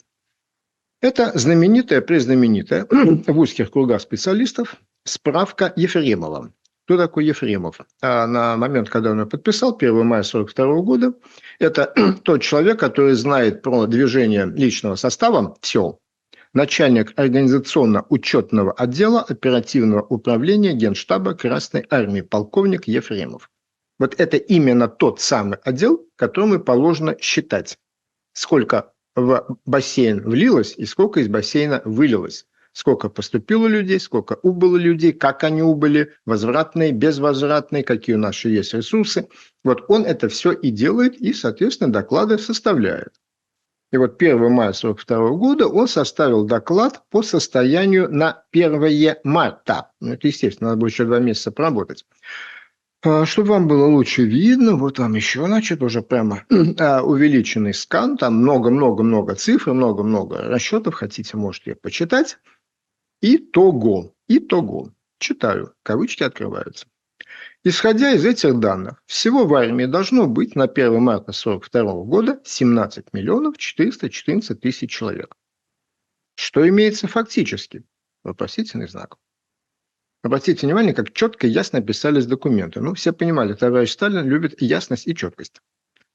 Это 1.02 1.32
знаменитая, 1.38 2.00
признаменитая 2.00 2.86
в 3.26 3.38
узких 3.38 3.70
кругах 3.70 4.00
специалистов 4.00 4.76
справка 5.04 5.72
Ефремова 5.76 6.50
кто 6.90 6.98
такой 6.98 7.24
Ефремов? 7.24 7.78
А 8.02 8.26
на 8.26 8.56
момент, 8.56 8.90
когда 8.90 9.12
он 9.12 9.20
ее 9.20 9.26
подписал, 9.26 9.76
1 9.76 9.94
мая 10.04 10.22
1942 10.22 10.82
года, 10.82 11.14
это 11.60 11.94
тот 12.24 12.42
человек, 12.42 12.80
который 12.80 13.14
знает 13.14 13.62
про 13.62 13.86
движение 13.86 14.44
личного 14.44 14.96
состава, 14.96 15.56
все, 15.60 16.00
начальник 16.52 17.12
организационно-учетного 17.14 18.72
отдела 18.72 19.20
оперативного 19.20 20.02
управления 20.02 20.72
Генштаба 20.72 21.34
Красной 21.34 21.86
Армии, 21.90 22.22
полковник 22.22 22.88
Ефремов. 22.88 23.50
Вот 24.00 24.18
это 24.18 24.36
именно 24.36 24.88
тот 24.88 25.20
самый 25.20 25.58
отдел, 25.62 26.04
которому 26.16 26.58
положено 26.58 27.14
считать, 27.20 27.78
сколько 28.32 28.90
в 29.14 29.58
бассейн 29.64 30.22
влилось 30.22 30.74
и 30.76 30.86
сколько 30.86 31.20
из 31.20 31.28
бассейна 31.28 31.82
вылилось 31.84 32.46
сколько 32.72 33.08
поступило 33.08 33.66
людей, 33.66 34.00
сколько 34.00 34.38
убыло 34.42 34.76
людей, 34.76 35.12
как 35.12 35.44
они 35.44 35.62
убыли, 35.62 36.12
возвратные, 36.26 36.92
безвозвратные, 36.92 37.84
какие 37.84 38.16
у 38.16 38.18
нас 38.18 38.34
еще 38.34 38.54
есть 38.54 38.74
ресурсы. 38.74 39.28
Вот 39.64 39.84
он 39.88 40.04
это 40.04 40.28
все 40.28 40.52
и 40.52 40.70
делает, 40.70 41.16
и, 41.20 41.32
соответственно, 41.32 41.92
доклады 41.92 42.38
составляет. 42.38 43.12
И 43.92 43.96
вот 43.96 44.22
1 44.22 44.38
мая 44.52 44.68
1942 44.68 45.30
года 45.30 45.66
он 45.66 45.88
составил 45.88 46.44
доклад 46.44 47.02
по 47.10 47.22
состоянию 47.22 48.08
на 48.08 48.44
1 48.52 49.16
марта. 49.24 49.90
Ну, 50.00 50.12
это, 50.12 50.28
естественно, 50.28 50.70
надо 50.70 50.80
будет 50.80 50.92
еще 50.92 51.04
два 51.04 51.18
месяца 51.18 51.50
поработать. 51.50 52.04
А, 53.02 53.24
чтобы 53.24 53.48
вам 53.50 53.66
было 53.66 53.86
лучше 53.86 54.24
видно, 54.24 54.76
вот 54.76 54.98
вам 54.98 55.14
еще, 55.14 55.46
значит, 55.46 55.82
уже 55.82 56.02
прямо 56.02 56.44
а, 56.78 57.02
увеличенный 57.02 57.74
скан, 57.74 58.16
там 58.16 58.36
много-много-много 58.36 59.34
цифр, 59.34 59.72
много-много 59.72 60.42
расчетов, 60.42 60.94
хотите, 60.94 61.36
можете 61.36 61.74
почитать. 61.74 62.38
Итого. 63.22 64.14
Итого. 64.28 64.92
Читаю. 65.18 65.74
Кавычки 65.82 66.22
открываются. 66.22 66.86
Исходя 67.62 68.12
из 68.12 68.24
этих 68.24 68.58
данных, 68.58 69.02
всего 69.06 69.46
в 69.46 69.54
армии 69.54 69.84
должно 69.84 70.26
быть 70.26 70.56
на 70.56 70.64
1 70.64 71.02
марта 71.02 71.32
1942 71.32 72.04
года 72.04 72.40
17 72.44 73.12
миллионов 73.12 73.58
414 73.58 74.58
тысяч 74.58 74.90
человек. 74.90 75.36
Что 76.34 76.66
имеется 76.66 77.06
фактически? 77.06 77.84
Вопросительный 78.24 78.88
знак. 78.88 79.18
Обратите 80.22 80.66
внимание, 80.66 80.94
как 80.94 81.12
четко 81.12 81.46
и 81.46 81.50
ясно 81.50 81.82
писались 81.82 82.24
документы. 82.24 82.80
Ну, 82.80 82.94
все 82.94 83.12
понимали, 83.12 83.52
товарищ 83.52 83.90
Сталин 83.90 84.26
любит 84.26 84.60
ясность 84.62 85.06
и 85.06 85.14
четкость. 85.14 85.60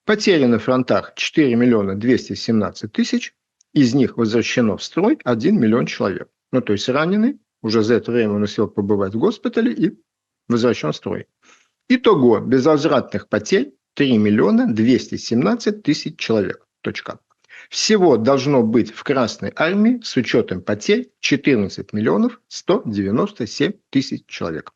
Потери 0.06 0.46
на 0.46 0.58
фронтах 0.58 1.14
4 1.16 1.56
миллиона 1.56 1.96
217 1.96 2.92
тысяч, 2.92 3.36
из 3.74 3.94
них 3.94 4.18
возвращено 4.18 4.78
в 4.78 4.84
строй 4.84 5.20
1 5.24 5.60
миллион 5.60 5.86
человек. 5.86 6.30
Ну, 6.52 6.62
то 6.62 6.74
есть 6.74 6.90
раненый, 6.90 7.40
уже 7.62 7.84
за 7.84 7.96
это 7.96 8.12
время 8.12 8.34
он 8.34 8.44
успел 8.44 8.68
побывать 8.68 9.14
в 9.14 9.20
госпитале 9.20 9.74
и 9.74 10.00
возвращен 10.48 10.92
в 10.92 10.96
строй. 10.96 11.28
Итого 11.90 12.40
безвозвратных 12.40 13.28
потерь 13.30 13.74
3 13.96 14.18
миллиона 14.18 14.68
217 14.72 15.84
тысяч 15.84 16.18
человек. 16.18 16.66
Точка. 16.82 17.20
Всего 17.70 18.18
должно 18.18 18.64
быть 18.64 18.94
в 18.94 19.04
Красной 19.04 19.52
Армии 19.56 20.00
с 20.04 20.16
учетом 20.18 20.62
потерь 20.62 21.12
14 21.20 21.94
миллионов 21.94 22.42
197 22.48 23.74
тысяч 23.90 24.26
человек. 24.28 24.72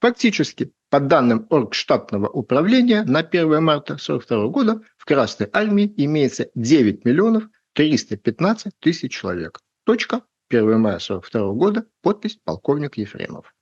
Фактически, 0.00 0.72
по 0.88 0.98
данным 0.98 1.46
Оргштатного 1.50 2.28
управления, 2.28 3.04
на 3.04 3.20
1 3.20 3.62
марта 3.62 3.94
1942 3.94 4.48
года 4.48 4.82
в 4.96 5.04
Красной 5.04 5.48
Армии 5.52 5.92
имеется 5.96 6.50
9 6.54 7.04
миллионов 7.04 7.44
315 7.74 8.72
тысяч 8.80 9.12
человек. 9.12 9.60
Точка. 9.84 10.22
1 10.50 10.80
мая 10.80 10.96
1942 10.96 11.54
года. 11.54 11.86
Подпись 12.02 12.38
полковник 12.44 12.98
Ефремов. 12.98 13.54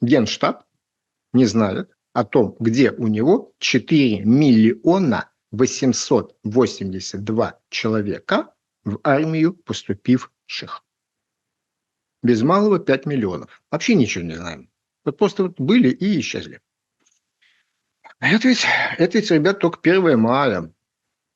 Генштаб 0.00 0.64
не 1.32 1.46
знает 1.46 1.90
о 2.12 2.24
том, 2.24 2.54
где 2.60 2.92
у 2.92 3.08
него 3.08 3.52
4 3.58 4.24
миллиона 4.24 5.32
882 5.50 7.60
человека 7.70 8.54
в 8.84 9.00
армию 9.02 9.54
поступивших. 9.54 10.84
Без 12.22 12.42
малого 12.42 12.78
5 12.78 13.06
миллионов. 13.06 13.64
Вообще 13.70 13.96
ничего 13.96 14.24
не 14.24 14.36
знаем. 14.36 14.70
Вот 15.04 15.18
просто 15.18 15.42
вот 15.44 15.60
были 15.60 15.90
и 15.90 16.20
исчезли. 16.20 16.60
Это 18.20 18.48
ведь, 18.48 18.64
это 18.96 19.18
ведь, 19.18 19.30
ребят, 19.30 19.58
только 19.58 19.80
1 19.80 20.18
мая. 20.18 20.72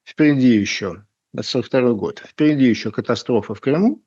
Впереди 0.05 0.55
еще, 0.55 1.05
42 1.39 1.93
год. 1.95 2.20
Впереди 2.20 2.66
еще 2.66 2.93
катастрофа 2.93 3.55
в 3.55 3.61
Крыму. 3.61 4.03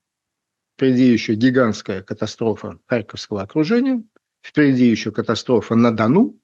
Впереди 0.82 1.12
еще 1.12 1.36
гигантская 1.36 2.02
катастрофа 2.02 2.80
Харьковского 2.88 3.44
окружения. 3.44 4.04
Впереди 4.44 4.88
еще 4.88 5.12
катастрофа 5.12 5.76
на 5.76 5.92
Дону. 5.92 6.40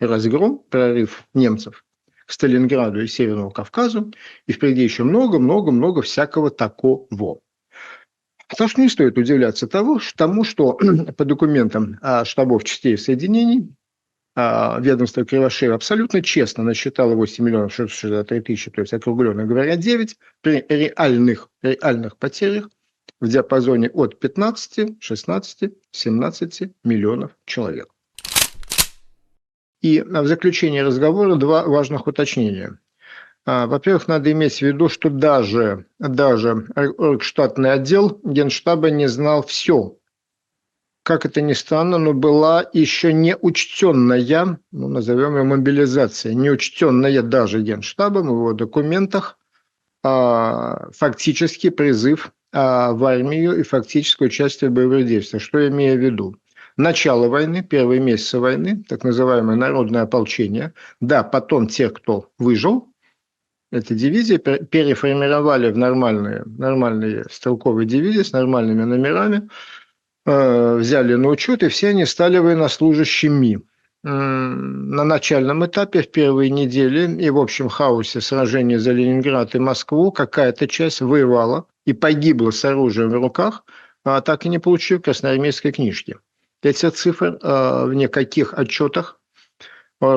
Разгром, 0.00 0.60
прорыв 0.70 1.24
немцев 1.34 1.84
к 2.26 2.32
Сталинграду 2.32 3.02
и 3.02 3.06
Северному 3.06 3.50
Кавказу. 3.50 4.10
И 4.46 4.52
впереди 4.52 4.82
еще 4.82 5.04
много-много-много 5.04 6.00
всякого 6.00 6.50
такого. 6.50 7.40
Потому 8.48 8.70
что 8.70 8.80
не 8.80 8.88
стоит 8.88 9.18
удивляться 9.18 9.66
того, 9.66 10.00
тому, 10.16 10.44
что 10.44 10.78
по 11.18 11.26
документам 11.26 11.98
а, 12.00 12.24
штабов 12.24 12.64
частей 12.64 12.96
соединений 12.96 13.68
а, 14.34 14.80
ведомство 14.80 15.26
Кривошеева 15.26 15.74
абсолютно 15.74 16.22
честно 16.22 16.64
насчитало 16.64 17.16
8 17.16 17.44
миллионов 17.44 17.74
663 17.74 18.40
тысячи, 18.40 18.70
то 18.70 18.80
есть 18.80 18.94
округленно 18.94 19.44
говоря 19.44 19.76
9, 19.76 20.16
при 20.40 20.64
реальных, 20.70 21.50
реальных 21.60 22.16
потерях 22.16 22.70
в 23.24 23.28
диапазоне 23.28 23.88
от 23.88 24.20
15, 24.20 25.02
16, 25.02 25.72
17 25.90 26.62
миллионов 26.84 27.30
человек. 27.46 27.88
И 29.80 30.02
в 30.02 30.26
заключение 30.26 30.82
разговора 30.82 31.36
два 31.36 31.64
важных 31.64 32.06
уточнения. 32.06 32.78
А, 33.46 33.66
во-первых, 33.66 34.08
надо 34.08 34.30
иметь 34.32 34.58
в 34.58 34.62
виду, 34.62 34.88
что 34.88 35.10
даже, 35.10 35.86
даже 35.98 36.66
штатный 37.20 37.72
отдел 37.72 38.20
Генштаба 38.24 38.90
не 38.90 39.08
знал 39.08 39.42
все. 39.42 39.96
Как 41.02 41.26
это 41.26 41.42
ни 41.42 41.52
странно, 41.52 41.98
но 41.98 42.14
была 42.14 42.64
еще 42.72 43.12
не 43.12 43.36
учтенная, 43.36 44.58
ну, 44.72 44.88
назовем 44.88 45.36
ее 45.36 45.44
мобилизация, 45.44 46.32
не 46.32 46.50
учтенная 46.50 47.22
даже 47.22 47.60
Генштабом 47.60 48.28
в 48.28 48.30
его 48.30 48.52
документах, 48.54 49.38
а, 50.02 50.90
фактически 50.92 51.70
призыв 51.70 52.32
в 52.54 53.04
армию 53.04 53.58
и 53.58 53.62
фактическое 53.64 54.28
участие 54.28 54.70
в 54.70 54.74
боевых 54.74 55.06
действиях. 55.06 55.42
Что 55.42 55.58
я 55.58 55.68
имею 55.68 55.98
в 55.98 56.02
виду? 56.02 56.36
Начало 56.76 57.28
войны, 57.28 57.62
первые 57.62 58.00
месяцы 58.00 58.38
войны, 58.38 58.84
так 58.88 59.04
называемое 59.04 59.56
народное 59.56 60.02
ополчение. 60.02 60.72
Да, 61.00 61.22
потом 61.22 61.66
те, 61.68 61.90
кто 61.90 62.30
выжил, 62.38 62.88
эти 63.72 63.92
дивизии 63.92 64.36
переформировали 64.36 65.72
в 65.72 65.76
нормальные, 65.76 66.44
нормальные 66.46 67.24
стрелковые 67.30 67.86
дивизии 67.86 68.22
с 68.22 68.32
нормальными 68.32 68.84
номерами, 68.84 69.48
э, 70.26 70.76
взяли 70.76 71.14
на 71.14 71.28
учет, 71.28 71.64
и 71.64 71.68
все 71.68 71.88
они 71.88 72.06
стали 72.06 72.38
военнослужащими. 72.38 73.62
На 74.06 75.02
начальном 75.04 75.64
этапе, 75.64 76.02
в 76.02 76.10
первые 76.10 76.50
недели 76.50 77.10
и 77.22 77.30
в 77.30 77.38
общем 77.38 77.70
хаосе 77.70 78.20
сражения 78.20 78.78
за 78.78 78.92
Ленинград 78.92 79.54
и 79.54 79.58
Москву, 79.58 80.12
какая-то 80.12 80.68
часть 80.68 81.00
воевала 81.00 81.66
и 81.84 81.92
погибла 81.92 82.50
с 82.50 82.64
оружием 82.64 83.10
в 83.10 83.14
руках, 83.14 83.64
а 84.04 84.20
так 84.20 84.46
и 84.46 84.48
не 84.48 84.58
получив 84.58 85.02
красноармейской 85.02 85.72
книжки. 85.72 86.16
Этих 86.62 86.92
цифр 86.92 87.38
э, 87.42 87.84
в 87.86 87.94
никаких 87.94 88.54
отчетах 88.54 89.20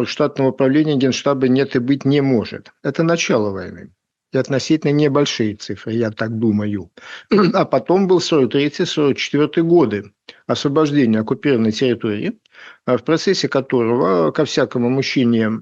штатного 0.06 0.50
управления 0.50 0.96
Генштаба 0.96 1.48
нет 1.48 1.76
и 1.76 1.80
быть 1.80 2.06
не 2.06 2.22
может. 2.22 2.72
Это 2.84 3.04
начало 3.04 3.52
войны. 3.52 3.92
И 4.34 4.38
относительно 4.38 4.92
небольшие 4.92 5.56
цифры, 5.56 5.94
я 5.94 6.12
так 6.12 6.38
думаю. 6.38 6.92
А 7.54 7.66
потом 7.66 8.08
был 8.08 8.20
43-44 8.20 9.62
годы 9.62 10.12
освобождения 10.46 11.20
оккупированной 11.20 11.72
территории, 11.72 12.40
в 12.86 13.04
процессе 13.04 13.48
которого 13.48 14.32
ко 14.32 14.46
всякому 14.46 14.90
мужчине 14.90 15.62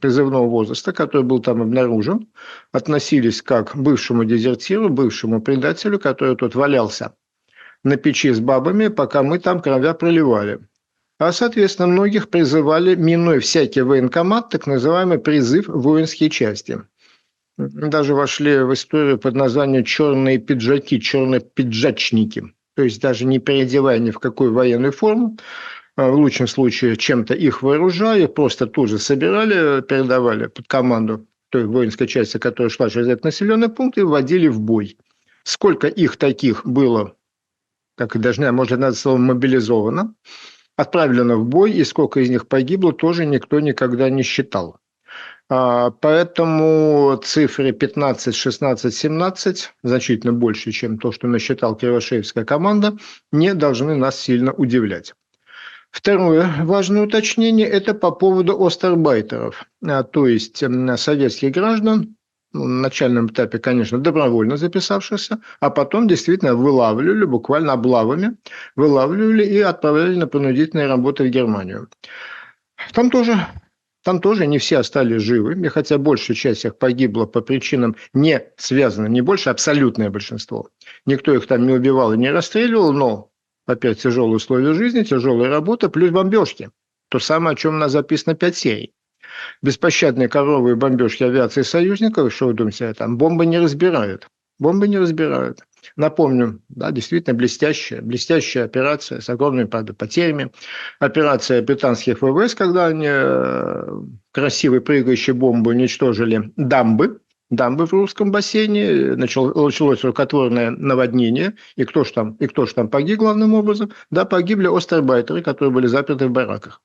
призывного 0.00 0.46
возраста, 0.46 0.92
который 0.92 1.22
был 1.22 1.40
там 1.40 1.62
обнаружен, 1.62 2.28
относились 2.72 3.42
как 3.42 3.72
к 3.72 3.76
бывшему 3.76 4.24
дезертиру, 4.24 4.88
бывшему 4.88 5.40
предателю, 5.40 5.98
который 5.98 6.36
тут 6.36 6.54
валялся 6.54 7.14
на 7.84 7.96
печи 7.96 8.32
с 8.32 8.40
бабами, 8.40 8.88
пока 8.88 9.22
мы 9.22 9.38
там 9.38 9.60
кровя 9.60 9.94
проливали. 9.94 10.58
А, 11.18 11.32
соответственно, 11.32 11.88
многих 11.88 12.28
призывали, 12.28 12.94
минуя 12.94 13.40
всякий 13.40 13.80
военкомат, 13.80 14.50
так 14.50 14.66
называемый 14.66 15.18
призыв 15.18 15.68
воинские 15.68 16.28
части. 16.28 16.82
Даже 17.56 18.14
вошли 18.14 18.58
в 18.58 18.74
историю 18.74 19.18
под 19.18 19.34
названием 19.34 19.84
«черные 19.84 20.38
пиджаки», 20.38 21.00
«черные 21.00 21.40
пиджачники». 21.40 22.52
То 22.74 22.82
есть 22.82 23.00
даже 23.00 23.24
не 23.24 23.38
переодевая 23.38 23.98
ни 23.98 24.10
в 24.10 24.18
какую 24.18 24.52
военную 24.52 24.92
форму, 24.92 25.38
в 25.96 26.14
лучшем 26.14 26.46
случае 26.46 26.96
чем-то 26.96 27.34
их 27.34 27.62
вооружая, 27.62 28.28
просто 28.28 28.66
тут 28.66 28.90
же 28.90 28.98
собирали, 28.98 29.80
передавали 29.82 30.46
под 30.46 30.66
команду 30.68 31.26
той 31.50 31.64
воинской 31.64 32.06
части, 32.06 32.38
которая 32.38 32.70
шла 32.70 32.90
через 32.90 33.08
этот 33.08 33.24
населенный 33.24 33.68
пункт, 33.68 33.98
и 33.98 34.02
вводили 34.02 34.48
в 34.48 34.60
бой. 34.60 34.98
Сколько 35.44 35.86
их 35.86 36.16
таких 36.16 36.66
было, 36.66 37.14
как 37.96 38.16
и 38.16 38.18
даже, 38.18 38.50
может, 38.52 38.78
надо 38.78 38.96
слово 38.96 39.16
мобилизовано, 39.16 40.14
отправлено 40.76 41.36
в 41.36 41.46
бой, 41.46 41.72
и 41.72 41.84
сколько 41.84 42.20
из 42.20 42.28
них 42.28 42.46
погибло, 42.46 42.92
тоже 42.92 43.24
никто 43.24 43.60
никогда 43.60 44.10
не 44.10 44.22
считал. 44.22 44.78
А, 45.48 45.90
поэтому 45.90 47.18
цифры 47.22 47.72
15, 47.72 48.34
16, 48.34 48.92
17, 48.92 49.72
значительно 49.82 50.32
больше, 50.32 50.72
чем 50.72 50.98
то, 50.98 51.12
что 51.12 51.28
насчитал 51.28 51.76
Кривошеевская 51.76 52.44
команда, 52.44 52.96
не 53.30 53.54
должны 53.54 53.94
нас 53.94 54.18
сильно 54.18 54.52
удивлять. 54.52 55.14
Второе 55.96 56.52
важное 56.62 57.04
уточнение– 57.04 57.66
это 57.78 57.94
по 57.94 58.10
поводу 58.10 58.62
остарбайтеров, 58.62 59.64
а, 59.82 60.02
то 60.02 60.26
есть 60.26 60.62
советских 60.98 61.52
граждан, 61.52 62.16
ну, 62.52 62.64
на 62.64 62.82
начальном 62.82 63.28
этапе, 63.28 63.58
конечно, 63.58 63.98
добровольно 63.98 64.58
записавшихся, 64.58 65.40
а 65.58 65.70
потом 65.70 66.06
действительно 66.06 66.54
вылавливали, 66.54 67.24
буквально 67.24 67.72
облавами, 67.72 68.36
вылавливали 68.76 69.46
и 69.46 69.58
отправляли 69.60 70.16
на 70.16 70.26
принудительные 70.26 70.86
работы 70.86 71.24
в 71.24 71.30
Германию. 71.30 71.88
Там 72.92 73.08
тоже 73.08 73.46
там 74.04 74.20
тоже 74.20 74.46
не 74.46 74.58
все 74.58 74.80
остались 74.80 75.22
живы, 75.22 75.54
и 75.54 75.68
хотя 75.68 75.96
большая 75.96 76.36
часть 76.36 76.66
их 76.66 76.76
погибла 76.76 77.24
по 77.24 77.40
причинам 77.40 77.96
не 78.12 78.42
связанным, 78.58 79.14
не 79.14 79.22
больше, 79.22 79.48
абсолютное 79.48 80.10
большинство. 80.10 80.68
Никто 81.06 81.32
их 81.32 81.46
там 81.46 81.66
не 81.66 81.72
убивал 81.72 82.12
и 82.12 82.18
не 82.18 82.30
расстреливал, 82.30 82.92
но 82.92 83.30
опять 83.66 84.00
тяжелые 84.00 84.36
условия 84.36 84.74
жизни, 84.74 85.02
тяжелая 85.02 85.50
работа, 85.50 85.88
плюс 85.88 86.10
бомбежки. 86.10 86.70
То 87.08 87.18
самое, 87.18 87.54
о 87.54 87.56
чем 87.56 87.74
у 87.74 87.78
нас 87.78 87.92
записано 87.92 88.34
5 88.34 88.56
серий 88.56 88.92
беспощадные 89.62 90.28
коровые 90.28 90.76
бомбежки 90.76 91.22
авиации 91.22 91.62
союзников, 91.62 92.32
что 92.32 92.48
вы 92.48 92.54
думаете, 92.54 92.92
там 92.94 93.18
бомбы 93.18 93.46
не 93.46 93.58
разбирают. 93.58 94.28
Бомбы 94.58 94.88
не 94.88 94.98
разбирают. 94.98 95.60
Напомню, 95.96 96.62
да, 96.68 96.90
действительно 96.90 97.36
блестящая, 97.36 98.00
блестящая 98.00 98.64
операция 98.64 99.20
с 99.20 99.28
огромными, 99.28 99.66
правда, 99.66 99.94
потерями. 99.94 100.50
Операция 100.98 101.62
британских 101.62 102.22
ВВС, 102.22 102.54
когда 102.54 102.86
они 102.86 103.06
э, 103.08 104.00
красивой 104.32 104.80
прыгающей 104.80 105.32
бомбы 105.32 105.72
уничтожили 105.72 106.52
дамбы 106.56 107.20
дамбы 107.50 107.86
в 107.86 107.92
русском 107.92 108.30
бассейне, 108.32 109.14
началось 109.16 110.04
рукотворное 110.04 110.70
наводнение, 110.70 111.54
и 111.76 111.84
кто 111.84 112.04
ж 112.04 112.10
там, 112.10 112.34
и 112.34 112.46
кто 112.46 112.66
ж 112.66 112.72
там 112.72 112.88
погиб 112.88 113.18
главным 113.18 113.54
образом? 113.54 113.92
Да, 114.10 114.24
погибли 114.24 114.68
остербайтеры, 114.68 115.42
которые 115.42 115.72
были 115.72 115.86
заперты 115.86 116.26
в 116.26 116.30
бараках. 116.30 116.82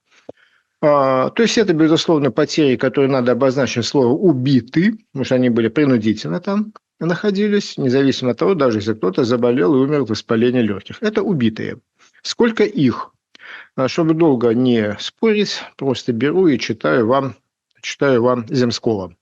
А, 0.84 1.30
то 1.30 1.43
есть 1.43 1.57
это, 1.57 1.74
безусловно, 1.74 2.32
потери, 2.32 2.76
которые 2.76 3.09
надо 3.09 3.34
обозначить 3.34 3.86
слово 3.86 4.14
«убиты», 4.14 4.97
потому 5.12 5.26
что 5.26 5.36
они 5.36 5.49
были 5.49 5.68
принудительно 5.68 6.39
там 6.39 6.74
находились, 6.99 7.78
независимо 7.78 8.32
от 8.32 8.38
того, 8.38 8.53
даже 8.53 8.78
если 8.78 8.93
кто-то 8.93 9.24
заболел 9.24 9.76
и 9.76 9.80
умер 9.80 10.03
от 10.03 10.09
воспаления 10.09 10.62
легких. 10.62 10.97
Это 11.01 11.24
убитые. 11.24 11.80
Сколько 12.22 12.64
их? 12.64 13.12
А, 13.76 13.88
чтобы 13.88 14.14
долго 14.14 14.53
не 14.53 14.95
спорить, 14.99 15.62
просто 15.78 16.14
беру 16.14 16.47
и 16.47 16.59
читаю 16.59 17.07
вам, 17.07 17.36
читаю 17.82 18.24
вам 18.24 18.45
Земского. 18.47 19.16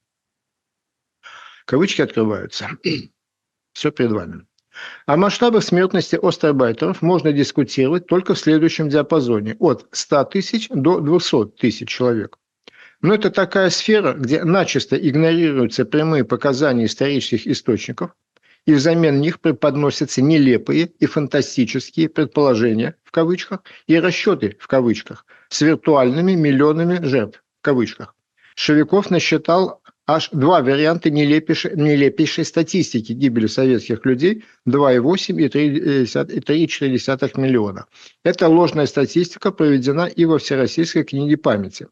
Кавычки 1.70 2.02
открываются. 2.02 2.68
Все 3.74 3.92
перед 3.92 4.12
вами. 4.12 4.48
О 5.06 5.18
масштабах 5.18 5.64
смертности 5.64 6.16
остеобайтеров 6.16 7.04
можно 7.04 7.32
дискутировать 7.32 8.08
только 8.08 8.34
в 8.34 8.40
следующем 8.40 8.90
диапазоне– 8.90 9.56
от 9.60 9.86
100 9.92 10.24
тысяч 10.26 10.68
до 10.70 11.00
200 11.00 11.58
тысяч 11.60 11.88
человек. 11.88 12.40
Но 13.02 13.14
это 13.14 13.30
такая 13.30 13.70
сфера, 13.70 14.14
где 14.14 14.44
начисто 14.44 14.96
игнорируются 14.96 15.86
прямые 15.86 16.26
показания 16.26 16.86
исторических 16.86 17.46
источников, 17.46 18.16
и 18.66 18.74
взамен 18.74 19.22
них 19.22 19.40
преподносятся 19.40 20.24
нелепые 20.24 20.88
и 20.88 21.06
фантастические 21.06 22.10
предположения, 22.10 22.96
в 23.04 23.12
кавычках, 23.12 23.60
и 23.86 24.00
расчеты, 24.00 24.58
в 24.60 24.66
кавычках, 24.66 25.24
с 25.50 25.62
виртуальными 25.62 26.32
миллионами 26.32 27.06
жертв, 27.06 27.44
в 27.60 27.62
кавычках. 27.62 28.16
Шевиков 28.56 29.12
насчитал 29.12 29.84
аж 30.16 30.30
два 30.32 30.62
варианта 30.62 31.12
нелепейшей, 31.12 31.76
нелепейшей 31.76 32.44
статистики 32.44 33.14
гибели 33.14 33.46
советских 33.48 34.06
людей 34.06 34.44
2,8 34.68 35.40
и 35.40 35.48
3,4 35.48 37.40
миллиона. 37.40 37.86
Эта 38.24 38.48
ложная 38.48 38.88
статистика 38.88 39.52
проведена 39.52 40.08
и 40.08 40.26
во 40.26 40.40
Всероссийской 40.40 41.04
книге 41.04 41.38
памяти. 41.38 41.88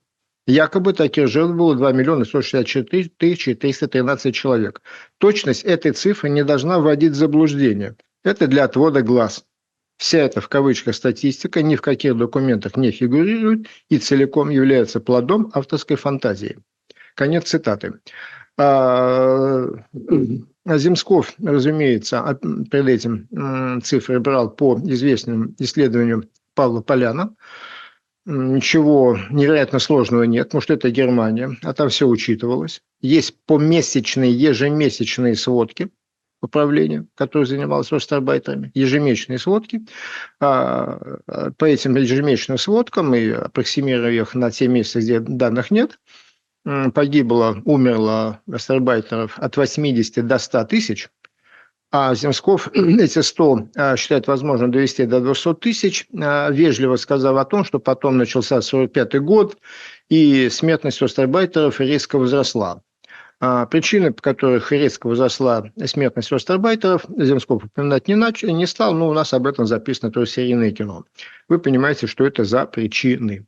Якобы 0.47 0.93
таких 0.93 1.27
жертв 1.27 1.53
было 1.55 1.75
2 1.75 1.91
миллиона 1.91 2.25
164 2.25 3.11
тысячи 3.17 3.53
313 3.53 4.33
человек. 4.33 4.81
Точность 5.19 5.63
этой 5.63 5.91
цифры 5.91 6.29
не 6.29 6.43
должна 6.43 6.79
вводить 6.79 7.11
в 7.11 7.15
заблуждение. 7.15 7.97
Это 8.23 8.47
для 8.47 8.63
отвода 8.63 9.01
глаз. 9.03 9.45
Вся 9.97 10.19
эта 10.19 10.41
в 10.41 10.47
кавычках 10.47 10.95
статистика 10.95 11.61
ни 11.61 11.75
в 11.75 11.81
каких 11.81 12.17
документах 12.17 12.77
не 12.77 12.91
фигурирует 12.91 13.67
и 13.89 13.97
целиком 13.97 14.49
является 14.49 14.99
плодом 14.99 15.51
авторской 15.53 15.97
фантазии. 15.97 16.57
Конец 17.17 17.49
цитаты. 17.49 17.93
А, 18.59 19.65
Земсков, 20.67 21.33
разумеется, 21.43 22.39
перед 22.69 22.87
этим 22.87 23.81
цифры 23.81 24.19
брал 24.19 24.51
по 24.51 24.79
известным 24.85 25.55
исследованиям 25.57 26.25
Павла 26.53 26.81
Поляна. 26.81 27.35
Ничего 28.25 29.17
невероятно 29.31 29.79
сложного 29.79 30.23
нет, 30.23 30.47
потому 30.47 30.61
что 30.61 30.75
это 30.75 30.91
Германия, 30.91 31.57
а 31.63 31.73
там 31.73 31.89
все 31.89 32.07
учитывалось. 32.07 32.83
Есть 33.01 33.35
помесячные, 33.47 34.31
ежемесячные 34.31 35.35
сводки 35.35 35.89
управления, 36.41 37.07
которые 37.15 37.47
занималось 37.47 37.91
ростарбайтерами, 37.91 38.69
ежемесячные 38.75 39.39
сводки. 39.39 39.81
А, 40.39 40.99
по 41.57 41.65
этим 41.65 41.95
ежемесячным 41.95 42.59
сводкам 42.59 43.15
и 43.15 43.29
аппроксимируя 43.29 44.11
их 44.11 44.35
на 44.35 44.51
те 44.51 44.67
места, 44.67 44.99
где 44.99 45.19
данных 45.19 45.71
нет– 45.71 45.97
погибло, 46.93 47.61
умерло 47.65 48.41
гастарбайтеров 48.47 49.39
от 49.39 49.57
80 49.57 50.25
до 50.25 50.37
100 50.37 50.65
тысяч, 50.65 51.09
а 51.89 52.13
Земсков 52.15 52.69
эти 52.73 53.19
100 53.19 53.69
а, 53.75 53.95
считает 53.95 54.27
возможно 54.27 54.69
довести 54.69 55.05
до 55.05 55.21
200 55.21 55.55
тысяч, 55.55 56.07
а, 56.19 56.49
вежливо 56.49 56.97
сказав 56.97 57.37
о 57.37 57.45
том, 57.45 57.63
что 57.63 57.79
потом 57.79 58.17
начался 58.17 58.61
45 58.61 59.21
год, 59.21 59.57
и 60.09 60.49
смертность 60.49 61.01
остробайтеров 61.01 61.79
резко 61.79 62.17
возросла. 62.17 62.81
А, 63.39 63.67
причины, 63.67 64.11
по 64.11 64.21
которых 64.21 64.71
резко 64.71 65.07
возросла 65.07 65.71
смертность 65.85 66.31
остробайтеров, 66.31 67.05
Земсков 67.17 67.63
упоминать 67.63 68.07
не, 68.07 68.15
нач... 68.15 68.43
не 68.43 68.65
стал, 68.65 68.93
но 68.93 69.07
у 69.07 69.13
нас 69.13 69.33
об 69.33 69.47
этом 69.47 69.65
записано 69.65 70.11
то 70.11 70.25
серийное 70.25 70.71
кино. 70.71 71.05
Вы 71.47 71.59
понимаете, 71.59 72.07
что 72.07 72.25
это 72.25 72.43
за 72.43 72.65
причины. 72.65 73.45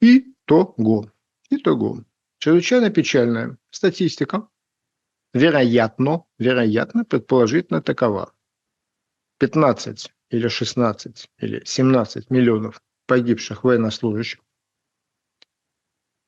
Итого. 0.00 1.10
Итого. 1.50 2.00
Чрезвычайно 2.38 2.90
печальная 2.90 3.58
статистика, 3.70 4.48
вероятно, 5.34 6.24
вероятно, 6.38 7.04
предположительно 7.04 7.82
такова. 7.82 8.32
15 9.38 10.12
или 10.30 10.48
16 10.48 11.30
или 11.38 11.62
17 11.64 12.30
миллионов 12.30 12.80
погибших 13.06 13.64
военнослужащих, 13.64 14.40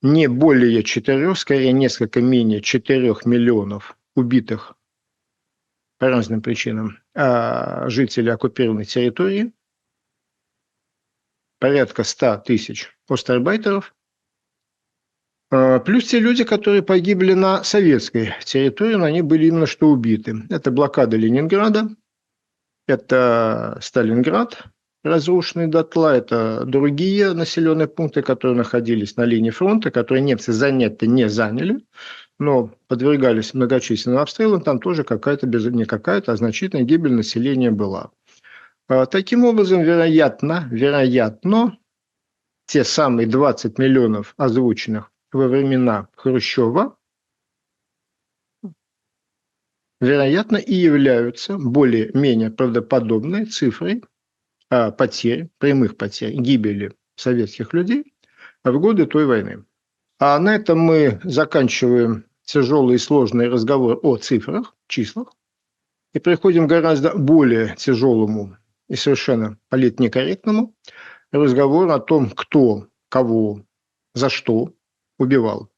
не 0.02 0.28
более 0.28 0.82
4, 0.82 1.34
скорее 1.34 1.72
несколько 1.72 2.20
менее 2.20 2.62
4 2.62 3.14
миллионов 3.26 3.96
убитых 4.14 4.74
по 5.98 6.08
разным 6.08 6.40
причинам 6.40 6.98
а 7.14 7.88
жителей 7.90 8.30
оккупированной 8.30 8.86
территории, 8.86 9.52
порядка 11.58 12.02
100 12.04 12.38
тысяч 12.38 12.96
остарбайтеров, 13.08 13.94
плюс 15.50 16.04
те 16.06 16.20
люди, 16.20 16.44
которые 16.44 16.82
погибли 16.82 17.32
на 17.32 17.64
советской 17.64 18.34
территории, 18.44 18.94
но 18.94 19.04
они 19.04 19.22
были 19.22 19.46
именно 19.46 19.66
что 19.66 19.88
убиты. 19.88 20.44
Это 20.48 20.70
блокада 20.70 21.16
Ленинграда, 21.16 21.88
это 22.86 23.78
Сталинград, 23.80 24.64
разрушенный 25.02 25.66
дотла, 25.66 26.16
это 26.16 26.64
другие 26.64 27.32
населенные 27.32 27.88
пункты, 27.88 28.22
которые 28.22 28.56
находились 28.56 29.16
на 29.16 29.24
линии 29.24 29.50
фронта, 29.50 29.90
которые 29.90 30.22
немцы 30.22 30.52
занять 30.52 31.00
не 31.02 31.28
заняли, 31.28 31.84
но 32.38 32.70
подвергались 32.88 33.54
многочисленным 33.54 34.20
обстрелам, 34.20 34.62
там 34.62 34.80
тоже 34.80 35.04
какая-то, 35.04 35.46
не 35.46 35.84
какая-то, 35.84 36.32
а 36.32 36.36
значительная 36.36 36.84
гибель 36.84 37.12
населения 37.12 37.70
была. 37.70 38.10
А, 38.88 39.06
таким 39.06 39.44
образом, 39.44 39.82
вероятно, 39.82 40.68
вероятно, 40.70 41.78
те 42.66 42.84
самые 42.84 43.26
20 43.26 43.78
миллионов 43.78 44.34
озвученных 44.36 45.10
во 45.32 45.48
времена 45.48 46.08
Хрущева, 46.16 46.96
вероятно, 50.00 50.56
и 50.56 50.74
являются 50.74 51.58
более-менее 51.58 52.50
правдоподобной 52.50 53.46
цифрой 53.46 54.02
а, 54.70 54.90
потерь, 54.90 55.50
прямых 55.58 55.96
потерь, 55.96 56.34
гибели 56.34 56.96
советских 57.16 57.72
людей 57.74 58.14
в 58.64 58.78
годы 58.78 59.06
той 59.06 59.26
войны. 59.26 59.64
А 60.18 60.38
на 60.38 60.56
этом 60.56 60.78
мы 60.80 61.20
заканчиваем 61.24 62.24
тяжелый 62.44 62.96
и 62.96 62.98
сложный 62.98 63.48
разговор 63.48 63.98
о 64.02 64.16
цифрах, 64.16 64.74
числах, 64.86 65.32
и 66.12 66.18
переходим 66.18 66.66
к 66.66 66.70
гораздо 66.70 67.16
более 67.16 67.76
тяжелому 67.76 68.56
и 68.88 68.96
совершенно 68.96 69.56
политнекорректному 69.68 70.74
разговору 71.30 71.90
о 71.90 72.00
том, 72.00 72.30
кто, 72.30 72.88
кого, 73.08 73.64
за 74.14 74.28
что 74.28 74.74
убивал. 75.20 75.70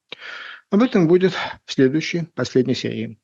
Об 0.71 0.83
этом 0.83 1.09
будет 1.09 1.35
в 1.67 1.73
следующей, 1.73 2.23
последней 2.35 2.75
серии. 2.75 3.19